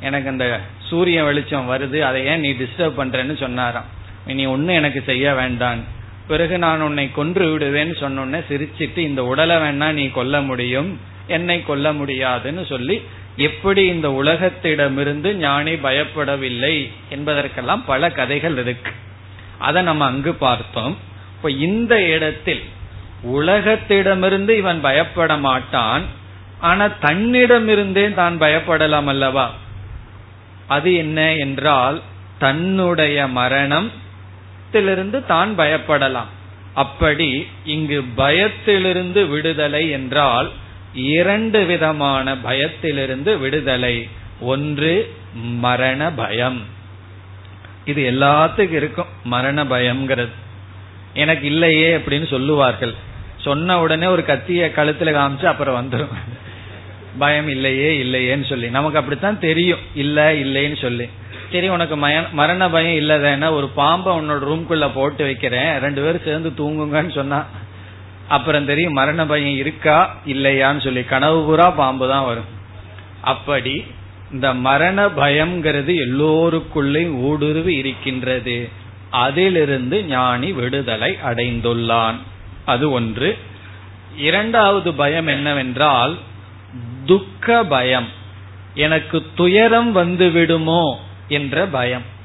எனக்கு 0.00 0.28
அந்த 0.28 0.46
சூரிய 0.88 1.22
வெளிச்சம் 1.24 1.70
வருது 1.72 1.98
அதை 2.00 2.20
ஏன் 2.32 2.40
நீ 2.40 2.50
டிஸ்டர்ப் 2.60 2.98
பண்றேன்னு 3.00 3.34
சொன்னாராம். 3.44 3.88
நீ 4.38 4.44
ஒன்னும் 4.54 4.78
எனக்கு 4.80 5.00
செய்ய 5.10 5.26
வேண்டான் 5.40 5.80
பிறகு 6.30 6.56
நான் 6.64 6.80
உன்னை 6.80 7.04
கொன்று 7.12 7.44
விடுவேன்னு 7.52 7.94
சொன்னோன்னே 8.02 8.40
சிரிச்சிட்டு 8.50 9.00
இந்த 9.10 9.20
உடலை 9.24 9.56
வேணா 9.56 9.88
நீ 9.98 10.04
கொல்ல 10.18 10.40
முடியும். 10.50 10.90
என்னை 11.36 11.56
கொல்ல 11.62 11.92
முடியாதுன்னு 11.92 12.62
சொல்லி 12.64 12.96
எப்படி 13.40 13.82
இந்த 13.86 14.08
உலகத்திடமிருந்து 14.22 15.30
ஞானி 15.34 15.74
பயப்படவில்லை 15.86 16.74
என்பதற்கெல்லாம் 17.10 17.82
பல 17.86 18.10
கதைகள் 18.10 18.56
இருக்கு. 18.56 18.92
அதை 19.58 19.80
நம்ம 19.82 20.04
அங்கு 20.04 20.32
பார்த்தோம். 20.34 20.94
இப்ப 21.36 21.50
இந்த 21.50 21.94
இடத்தில் 22.06 22.62
உலகத்திடமிருந்து 23.38 24.52
இவன் 24.56 24.80
பயப்பட 24.80 25.32
மாட்டான் 25.36 26.04
ஆனா 26.60 26.86
தன்னிடமிருந்தே 27.02 28.06
தான் 28.14 28.36
பயப்படலாம் 28.40 29.04
அல்லவா? 29.04 29.46
அது 30.66 30.90
என்ன 30.94 31.18
என்றால் 31.34 31.98
தன்னுடைய 32.38 33.16
மரணத்திலிருந்து 33.38 35.18
தான் 35.26 35.50
பயப்படலாம். 35.58 36.30
அப்படி 36.74 37.46
இங்கு 37.64 37.98
பயத்திலிருந்து 38.16 39.22
விடுதலை 39.28 39.82
என்றால் 39.90 40.48
இரண்டு 40.94 41.64
விதமான 41.64 42.38
பயத்திலிருந்து 42.38 43.38
விடுதலை. 43.38 44.08
ஒன்று 44.40 45.14
மரண 45.34 46.12
பயம். 46.12 46.62
இது 47.84 48.10
எல்லாத்துக்கும் 48.10 48.72
இருக்கும் 48.72 49.06
மரண 49.24 49.64
பயம்ங்கிறது. 49.64 50.28
எனக்கு 51.14 51.46
இல்லையே 51.46 51.96
அப்படின்னு 51.96 52.26
சொல்லுவார்கள். 52.26 52.94
சொன்ன 53.40 53.80
உடனே 53.80 54.06
ஒரு 54.06 54.24
கத்திய 54.26 54.70
கழுத்துல 54.76 55.10
காமிச்சு 55.12 55.44
அப்புறம் 55.44 55.90
வந்துடும் 55.90 56.14
பயம் 57.18 57.48
இல்லையே 57.48 58.02
இல்லையேன்னு 58.04 58.48
சொல்லி. 58.48 58.68
நமக்கு 58.68 58.98
அப்படித்தான் 58.98 59.40
தெரியும். 59.40 59.78
இல்ல 59.94 60.32
இல்லைன்னு 60.32 60.80
சொல்லி. 60.80 61.08
சரி 61.52 61.68
உனக்கு 61.68 61.96
மரண 62.32 62.70
பயம் 62.70 63.08
இல்லதானா 63.08 63.50
ஒரு 63.50 63.68
பாம்பை 63.68 64.16
உன்னோட 64.16 64.32
ரூம்குள்ள 64.32 64.90
போட்டு 64.94 65.24
வைக்கிறேன். 65.24 65.78
ரெண்டு 65.78 66.02
பேரும் 66.02 66.24
சேர்ந்து 66.24 66.50
தூங்குங்கன்னு 66.50 67.14
சொன்னா 67.14 67.46
அப்புறம் 68.30 68.64
தெரியும் 68.64 68.92
மரண 68.92 69.26
பயம் 69.26 69.56
இருக்கா 69.56 70.16
இல்லையான்னு 70.26 70.84
சொல்லி 70.84 71.04
கனவு 71.04 71.44
பூரா 71.44 71.70
பாம்பு 71.70 72.08
தான் 72.08 72.24
வரும். 72.24 72.44
அப்படி 73.20 73.84
இந்த 74.32 74.54
மரண 74.54 75.06
பயம்ங்கிறது 75.06 75.94
எல்லோருக்குள்ளேயும் 76.06 77.20
ஊடுருவி 77.20 77.74
இருக்கின்றது. 77.74 78.68
அதிலிருந்து 79.10 80.04
ஞானி 80.04 80.52
விடுதலை 80.52 81.18
அடைந்துள்ளான். 81.26 82.14
அது 82.64 82.90
ஒன்று. 82.90 83.38
இரண்டாவது 84.16 84.94
பயம் 84.94 85.26
என்னவென்றால் 85.26 86.18
துக்க 87.06 87.64
பயம். 87.64 88.08
எனக்கு 88.74 89.26
துயரம் 89.34 89.92
வந்து 89.92 90.30
விடுமோ 90.30 91.00
என்ற 91.28 91.66
பயம். 91.66 92.18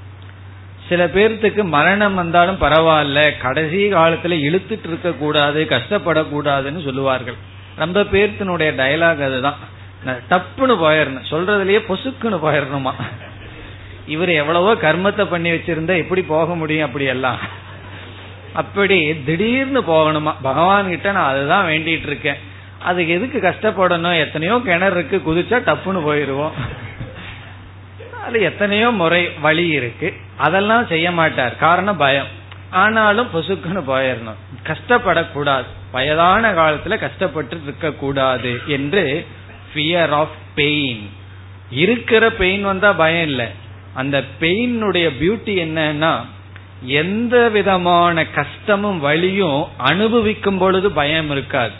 சில 0.90 1.06
பேர்த்துக்கு 1.06 1.62
மரணம் 1.76 2.14
வந்தாலும் 2.14 2.62
பரவாயில்ல 2.62 3.20
கடைசி 3.38 3.80
காலத்துல 3.94 4.36
இழுத்துட்டு 4.48 4.88
இருக்க 4.90 5.12
கூடாது 5.12 5.62
கஷ்டப்படக்கூடாதுன்னு 5.70 6.82
சொல்லுவார்கள். 6.84 7.38
ரொம்ப 7.76 8.02
பேர்த்தினுடைய 8.02 8.70
டயலாக் 8.82 9.24
அதுதான். 9.30 9.62
டப்புன்னு 10.32 10.76
போயிடணும் 10.84 11.30
சொல்றதுலயே 11.30 11.80
பொசுக்குன்னு 11.88 12.40
போயிடணுமா 12.44 12.94
இவர் 14.06 14.32
எவ்வளவோ 14.42 14.72
கர்மத்தை 14.74 15.24
பண்ணி 15.30 15.52
வச்சிருந்தா 15.52 15.94
எப்படி 15.98 16.22
போக 16.22 16.56
முடியும் 16.56 16.88
அப்படி 16.88 17.06
எல்லாம் 17.06 17.40
அப்படி 18.54 18.98
திடீர்னு 19.26 19.82
போகணுமா? 19.82 20.34
பகவான் 20.42 20.90
கிட்ட 20.90 21.12
நான் 21.12 21.32
அதுதான் 21.32 21.68
வேண்டிட்டு 21.68 22.08
இருக்கேன். 22.12 22.40
அதுக்கு 22.80 23.14
எதுக்கு 23.14 23.40
கஷ்டப்படணும்? 23.40 24.20
எத்தனையோ 24.20 24.62
கிணறு 24.66 24.96
இருக்கு 24.98 25.18
குதிச்சா 25.28 25.58
டப்புன்னு 25.70 26.02
போயிருவோம். 26.08 26.56
அது 28.26 28.42
எத்தனையோ 28.42 28.90
முறை 28.90 29.30
வழி 29.42 29.68
இருக்கு. 29.68 30.14
அதெல்லாம் 30.38 30.88
செய்ய 30.88 31.12
மாட்டார். 31.12 31.56
காரணம் 31.56 31.98
பயம். 31.98 32.44
ஆனாலும் 32.70 33.30
பொசுக்குன்னு 33.34 33.84
போயிடணும் 33.88 34.42
கஷ்டப்படக்கூடாது. 34.64 35.66
வயதான 35.92 36.52
காலத்துல 36.52 37.00
கஷ்டப்பட்டு 37.00 37.60
இருக்க 37.64 37.92
கூடாது 37.92 38.62
என்று 38.68 39.28
ஃபியர் 39.74 40.10
ஆஃப் 40.10 40.36
பெயின் 40.56 41.10
இருக்கிற 41.70 42.32
பெயின் 42.32 42.64
வந்தா 42.64 42.94
பயம் 42.94 43.28
இல்லை. 43.28 43.46
அந்த 43.94 44.24
பெயினுடைய 44.40 45.10
பியூட்டி 45.20 45.54
என்னன்னா 45.64 46.20
எந்த 46.82 47.50
விதமான 47.50 48.26
கஷ்டமும் 48.26 49.00
வழியும் 49.00 49.68
அனுபவிக்கும் 49.78 50.58
பொழுது 50.58 50.92
பயம் 50.92 51.30
இருக்காது. 51.30 51.74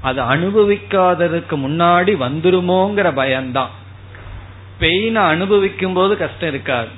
அது 0.00 0.22
அனுபவிக்காததுக்கு 0.22 1.54
முன்னாடி 1.56 2.12
வந்துருமோங்கிற 2.16 3.12
பயம்தான். 3.12 3.70
பெயினை 4.80 5.14
அனுபவிக்கும் 5.14 5.92
போது 5.92 6.16
கஷ்டம் 6.16 6.48
இருக்காது. 6.48 6.88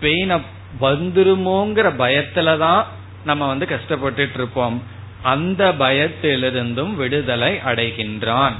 பெயினை 0.00 0.40
வந்துருமோங்கிற 0.80 1.88
பயத்துலதான் 1.98 2.84
நம்ம 3.24 3.46
வந்து 3.46 3.66
கஷ்டப்பட்டுட்டு 3.66 4.34
இருப்போம் 4.34 4.82
அந்த 5.22 5.72
பயத்திலிருந்தும் 5.72 6.94
விடுதலை 6.94 7.60
அடைகின்றான். 7.66 8.52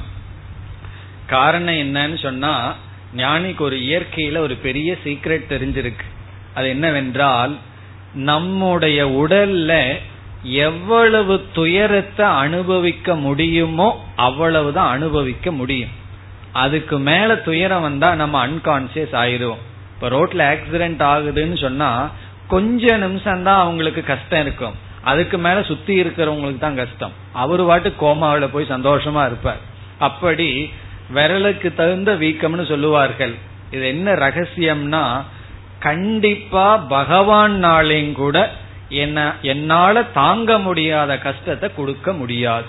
காரணம் 1.27 1.73
என்னன்னு 1.73 2.21
சொன்னா 2.21 2.75
ஞானிக்கு 3.17 3.59
ஒரு 3.59 3.75
இயற்கையில 3.75 4.37
ஒரு 4.37 4.55
பெரிய 4.55 4.95
சீக்ரெட் 5.03 5.45
தெரிஞ்சிருக்கு. 5.49 6.05
அது 6.53 6.69
என்னவென்றால் 6.69 7.57
நம்முடைய 8.13 9.07
உடல்ல 9.07 9.97
எவ்வளவு 10.43 11.45
துயரத்தை 11.53 12.25
அனுபவிக்க 12.25 13.15
முடியுமோ 13.15 14.05
அவ்வளவுதான் 14.15 14.89
அனுபவிக்க 14.89 15.51
முடியும். 15.51 16.01
அதுக்கு 16.53 16.99
மேல 16.99 17.35
துயரம் 17.35 17.81
வந்தா 17.81 18.15
நம்ம 18.15 18.47
அன்கான்சியஸ் 18.47 19.15
ஆயிரும் 19.21 19.61
இப்ப 19.93 20.07
ரோட்ல 20.15 20.41
ஆக்சிடென்ட் 20.53 21.03
ஆகுதுன்னு 21.13 21.57
சொன்னா 21.61 22.11
கொஞ்ச 22.47 22.97
நிமிஷம் 22.97 23.43
தான் 23.43 23.59
அவங்களுக்கு 23.59 24.03
கஷ்டம் 24.03 24.41
இருக்கும். 24.41 24.75
அதுக்கு 25.01 25.37
மேல 25.37 25.63
சுத்தி 25.63 26.03
இருக்கிறவங்களுக்கு 26.03 26.59
தான் 26.59 26.75
கஷ்டம். 26.75 27.13
அவரு 27.33 27.63
வாட்டு 27.63 27.89
கோமாவில 28.01 28.47
போய் 28.47 28.73
சந்தோஷமா 28.75 29.25
இருப்பார். 29.25 29.61
அப்படி 29.99 30.71
விரலுக்கு 31.13 31.69
தகுந்த 31.75 32.11
வீக்கம்னு 32.13 32.65
சொல்லுவார்கள். 32.67 33.33
இது 33.71 33.87
என்ன 33.87 34.13
ரகசியம்னா 34.13 35.03
கண்டிப்பா 35.79 36.67
பகவான்னாலையும் 36.89 38.13
கூட 38.21 38.37
என்ன 38.89 39.33
என்னால 39.41 40.03
தாங்க 40.03 40.57
முடியாத 40.57 41.17
கஷ்டத்தை 41.17 41.69
கொடுக்க 41.75 42.13
முடியாது. 42.13 42.65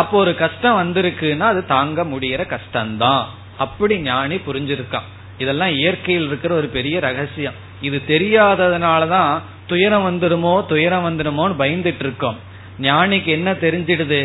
அப்போ 0.00 0.14
ஒரு 0.18 0.32
கஷ்டம் 0.42 0.78
வந்திருக்குன்னா 0.80 1.46
அது 1.52 1.62
தாங்க 1.74 2.00
முடியற 2.12 2.42
கஷ்டம்தான். 2.54 3.24
அப்படி 3.64 3.94
ஞானி 4.08 4.36
புரிஞ்சிருக்கான் 4.46 5.06
இதெல்லாம் 5.38 5.72
இயற்கையில் 5.78 6.26
இருக்கிற 6.26 6.52
ஒரு 6.54 6.68
பெரிய 6.76 6.96
ரகசியம். 7.00 7.56
இது 7.80 7.98
தெரியாததுனாலதான் 8.08 9.32
துயரம் 9.66 10.06
வந்துடுமோ 10.08 10.52
துயரம் 10.66 11.06
வந்துடுமோன்னு 11.06 11.60
பயந்துட்டு 11.62 12.02
இருக்கோம் 12.06 12.38
ஞானிக்கு 12.80 13.30
என்ன 13.38 13.50
தெரிஞ்சிடுது? 13.64 14.22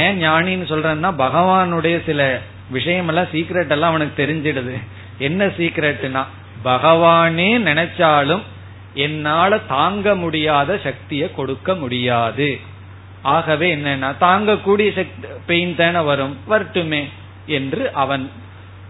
ஏன் 0.00 0.16
ஞானின்னு 0.22 0.66
சொல்றேன்னா 0.72 1.10
பகவானுடைய 1.24 1.96
சில 2.08 2.20
விஷயம் 2.70 3.08
எல்லாம் 3.08 3.30
சீக்ரெட் 3.32 3.74
எல்லாம் 3.76 3.92
அவனுக்கு 3.92 4.14
தெரிஞ்சிடுது. 4.22 4.74
என்ன 5.18 5.46
சீக்ரெட்னா 5.56 6.22
பகவானே 6.64 7.50
நினைச்சாலும் 7.68 8.44
என்னால 9.06 9.58
தாங்க 9.74 10.14
முடியாத 10.14 10.78
சக்தியை 10.84 11.26
கொடுக்க 11.38 11.74
முடியாது. 11.82 12.48
ஆகவே 13.24 13.76
என்னன்னா 13.76 14.08
தாங்கக்கூடிய 14.20 14.88
சக்தி 14.94 15.28
பெயின் 15.46 15.76
தானே 15.76 16.00
வரும் 16.00 16.36
வரட்டுமே 16.48 17.02
என்று 17.46 17.92
அவன் 17.92 18.30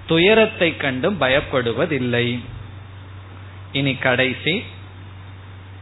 துயரத்தை 0.06 0.76
கண்டும் 0.76 1.20
பயப்படுவதில்லை. 1.20 2.26
இனி 3.72 3.94
கடைசி 3.94 4.64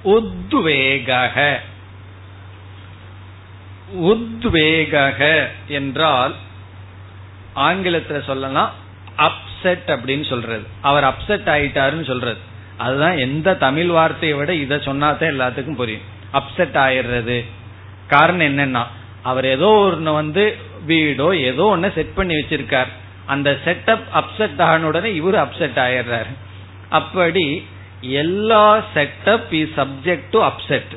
உத்வேக 0.05 1.57
உத்வேக 4.03 5.47
என்றால் 5.69 6.35
ஆங்கிலத்தில் 7.53 8.23
சொல்லலாம் 8.23 8.71
அப்செட் 9.19 9.89
அப்படின்னு 9.95 10.29
சொல்றது. 10.29 10.67
அவர் 10.81 11.05
அப்செட் 11.05 11.49
ஆயிட்டாருன்னு 11.55 12.07
சொல்றது. 12.07 12.39
அதுதான் 12.77 13.19
எந்த 13.19 13.55
தமிழ் 13.55 13.87
வார்த்தையை 13.87 14.39
விட 14.39 14.55
இதை 14.55 14.77
சொன்னாதான் 14.77 15.33
எல்லாத்துக்கும் 15.35 15.81
புரியும். 15.83 16.09
அப்செட் 16.33 16.79
ஆயிடுறது. 16.87 17.45
காரணம் 18.09 18.59
என்னன்னா 18.59 18.87
அவர் 19.23 19.45
ஏதோ 19.45 19.67
ஒன்னு 19.67 20.13
வந்து 20.13 20.57
வீடோ 20.89 21.35
ஏதோ 21.35 21.65
ஒன்னு 21.65 21.93
செட் 21.95 22.15
பண்ணி 22.15 22.35
வச்சிருக்கார். 22.35 22.87
அந்த 23.27 23.59
செட்டப் 23.65 24.01
அப்செட் 24.15 24.63
ஆன 24.63 24.87
உடனே 24.87 25.21
இவரு 25.21 25.49
அப்செட் 25.49 25.79
ஆயிடுறாரு. 25.79 26.37
அப்படி 26.89 27.67
எல்லா 28.01 28.85
setup 28.95 29.53
is 29.53 29.69
subject 29.77 30.25
to 30.31 30.43
upset 30.43 30.97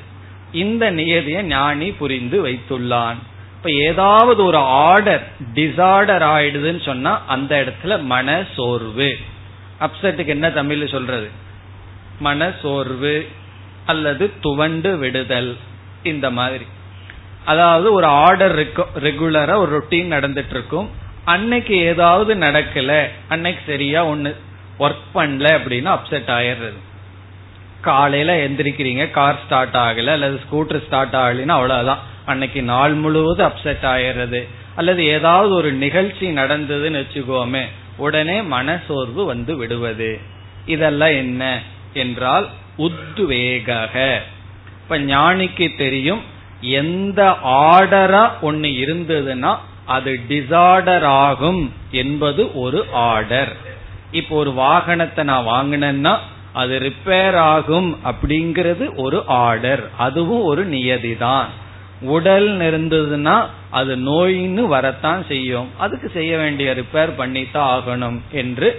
இந்த 0.51 0.89
நியதியை 0.89 1.43
ஞானி 1.43 1.91
புரிந்து 1.91 2.47
வைத்துள்ளான். 2.47 3.15
இப்ப 3.55 3.71
ஏதாவது 3.71 4.43
ஒரு 4.43 4.57
ஆர்டர் 4.57 5.27
டிசார்டர் 5.53 6.23
ஆயிடுதுன்னு 6.23 6.83
சொன்னா 6.85 7.23
அந்த 7.27 7.63
இடத்துல 7.63 8.01
மன 8.03 8.43
சோர்வு. 8.55 9.17
அப்செட்டுக்கு 9.79 10.25
என்ன 10.25 10.51
தமிழ் 10.51 10.87
சொல்றது? 10.87 11.29
மன 12.19 12.51
சோர்வு 12.61 13.27
அல்லது 13.85 14.31
துவண்டு 14.41 14.97
விடுதல். 14.97 15.57
இந்த 16.03 16.31
மாதிரி. 16.31 16.65
அதாவது 17.45 17.93
ஒரு 17.93 18.05
ஆர்டர் 18.05 18.51
இருக்கும் 18.51 18.91
ரெகுலரா 18.99 19.55
ஒரு 19.55 19.71
ரொட்டீன் 19.77 20.13
நடந்துட்டு 20.15 20.49
இருக்கும் 20.49 20.89
அன்னைக்கு 21.25 21.77
ஏதாவது 21.77 22.35
நடக்கல 22.35 23.07
அன்னைக்கு 23.27 23.61
சரியா 23.65 24.05
ஒண்ணு 24.05 24.35
ஒர்க் 24.79 25.05
பண்ணல 25.15 25.47
அப்படின்னா 25.57 25.91
அப்செட் 25.97 26.31
ஆயிடுறது. 26.31 26.79
காலையில 27.81 28.47
எந்திரிக்கிறீங்க 28.47 29.11
கார் 29.11 29.39
ஸ்டார்ட் 29.45 29.75
ஆகல 29.75 30.05
அல்லது 30.05 30.39
ஸ்கூட்டர் 30.45 30.85
ஸ்டார்ட் 30.85 31.13
ஆகலைன்னா 31.13 31.47
அவ்வளவுதான். 31.47 31.99
அன்னைக்கு 32.25 32.61
நாள் 32.63 32.93
முழுவதும் 32.93 33.47
அப்செட் 33.47 33.85
ஆயிடுறது. 33.85 34.47
அல்லது 34.75 35.05
ஏதாவது 35.05 35.53
ஒரு 35.53 35.71
நிகழ்ச்சி 35.71 36.31
நடந்ததுன்னு 36.31 37.01
வச்சுக்கோமே 37.01 37.63
உடனே 37.97 38.41
மனசோர்வு 38.41 39.25
வந்து 39.25 39.55
விடுவது. 39.55 40.19
இதெல்லாம் 40.65 41.09
என்ன? 41.09 41.61
என்றால் 41.93 42.47
உத்வேக 42.77 43.69
இப்ப 44.83 44.97
ஞானிக்கு 44.97 45.77
தெரியும் 45.77 46.33
எந்த 46.69 47.21
ஆர்டரா 47.43 48.23
ஒன்னு 48.41 48.67
இருந்ததுன்னா 48.67 49.51
அது 49.85 50.19
டிசார்டர் 50.29 51.05
ஆகும் 51.25 51.73
என்பது 51.91 52.43
ஒரு 52.61 52.85
ஆர்டர். 52.91 53.51
இப்போ 54.11 54.35
ஒரு 54.35 54.51
வாகனத்தை 54.51 55.23
நான் 55.23 55.47
வாங்கினேன்னா 55.47 56.13
அது 56.53 56.75
ரிப்பேர் 56.79 57.37
ஆகும் 57.53 57.97
அப்படிங்கிறது 58.03 58.85
ஒரு 58.95 59.23
ஆர்டர். 59.25 59.83
அதுவும் 59.97 60.43
ஒரு 60.43 60.65
நியதி 60.65 61.13
தான் 61.17 61.47
உடல் 62.01 62.49
இருந்ததுன்னா 62.59 63.35
அது 63.69 63.93
நோயின்னு 63.95 64.63
வரத்தான் 64.67 65.25
செய்யும். 65.27 65.69
அதுக்கு 65.77 66.09
செய்ய 66.09 66.37
வேண்டிய 66.37 66.73
ரிப்பேர் 66.73 67.11
பண்ணித்தான் 67.17 67.69
ஆகணும் 67.75 68.19
என்று 68.31 68.69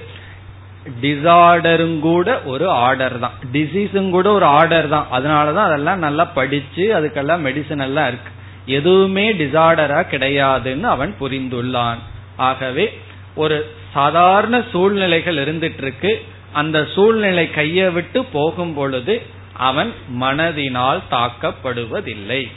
டிசார்டரும் 1.02 1.98
கூட 2.00 2.42
ஒரு 2.42 2.70
ஆர்டர் 2.70 3.18
தான். 3.18 3.36
டிசீஸும் 3.52 4.10
கூட 4.10 4.32
ஒரு 4.32 4.44
ஆர்டர் 4.44 4.88
தான். 4.88 5.06
அதனாலதான் 5.12 5.68
அதெல்லாம் 5.68 5.98
நல்லா 5.98 6.24
படிச்சு 6.24 6.84
அதுக்கெல்லாம் 6.98 7.44
மெடிசன் 7.46 7.82
எல்லாம் 7.82 8.08
இருக்கு. 8.08 8.30
எதுவுமே 8.66 9.32
டிசார்டரா 9.32 10.00
கிடையாதுன்னு 10.12 10.82
அவன் 10.82 11.14
புரிந்துள்ளான். 11.20 12.00
ஆகவே 12.36 12.98
ஒரு 13.34 13.56
சாதாரண 13.92 14.62
சூழ்நிலைகள் 14.72 15.36
இருந்துட்டு 15.36 15.82
இருக்கு 15.82 16.24
அந்த 16.52 16.86
சூழ்நிலை 16.94 17.50
கையை 17.50 17.90
விட்டு 17.90 18.24
போகும் 18.24 18.74
பொழுது 18.74 19.22
அவன் 19.52 19.92
மனதினால் 20.20 21.00
தாக்கப்படுவதில்லை. 21.10 22.50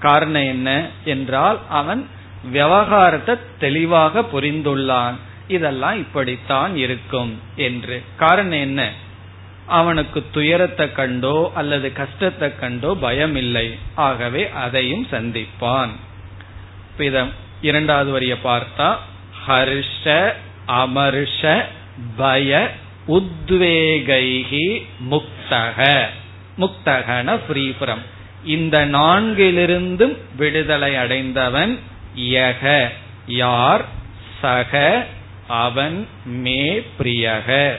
காரணம் 0.00 0.46
என்ன 0.46 0.88
என்றால் 1.04 1.58
அவன் 1.70 2.06
விவகாரத்தை 2.52 3.34
தெளிவாக 3.58 4.24
புரிந்துள்ளான். 4.32 5.16
இதெல்லாம் 5.48 5.96
இப்படித்தான் 5.96 6.76
இருக்கும் 6.76 7.40
என்று. 7.56 8.02
காரணம் 8.16 8.58
என்ன? 8.58 8.90
அவனுக்கு 9.66 10.24
துயரத்தை 10.32 10.92
கண்டோ 10.92 11.52
அல்லது 11.54 11.92
கஷ்டத்தை 11.92 12.58
கண்டோ 12.58 12.94
பயம் 12.94 13.36
இல்லை 13.36 13.78
ஆகவே 13.94 14.50
அதையும் 14.50 15.06
சந்திப்பான். 15.10 15.90
இரண்டாவது 17.60 18.10
வரிய 18.10 18.36
பார்த்தா 18.44 18.96
ஹர்ஷ 19.48 20.32
அமர்ஷ 20.66 21.64
பய 22.16 22.70
உத்வேகைகி 23.08 24.82
முக்தக. 25.10 26.06
முக்தகன 26.58 27.40
ஃப்ரீஃப்ரம் 27.48 28.04
இந்த 28.44 28.86
நான்கிலிருந்தும் 28.86 30.16
விடுதலை 30.36 30.96
அடைந்தவன் 30.96 31.78
யக. 32.16 32.88
யார்? 33.26 33.84
சக. 34.40 35.06
அவன் 35.48 36.06
மே 36.24 36.82
பிரியக. 36.98 37.76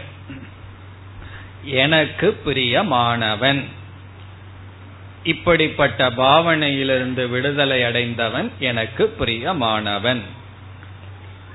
எனக்கு 1.64 2.38
பிரியமானவன். 2.46 3.64
இப்படிப்பட்ட 5.24 6.10
பாவனையிலிருந்து 6.10 7.30
விடுதலை 7.30 7.84
அடைந்தவன் 7.84 8.52
எனக்கு 8.60 9.16
பிரியமானவன். 9.20 10.22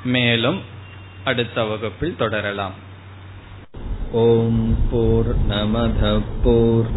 மேலும் 0.05 0.61
அடுத்த 1.25 1.65
வகுப்பில் 1.65 2.17
தொடரலாம். 2.17 2.91
ஓம் 4.13 4.79
போர் 4.91 5.47
நமத 5.49 6.23
போர் 6.43 6.97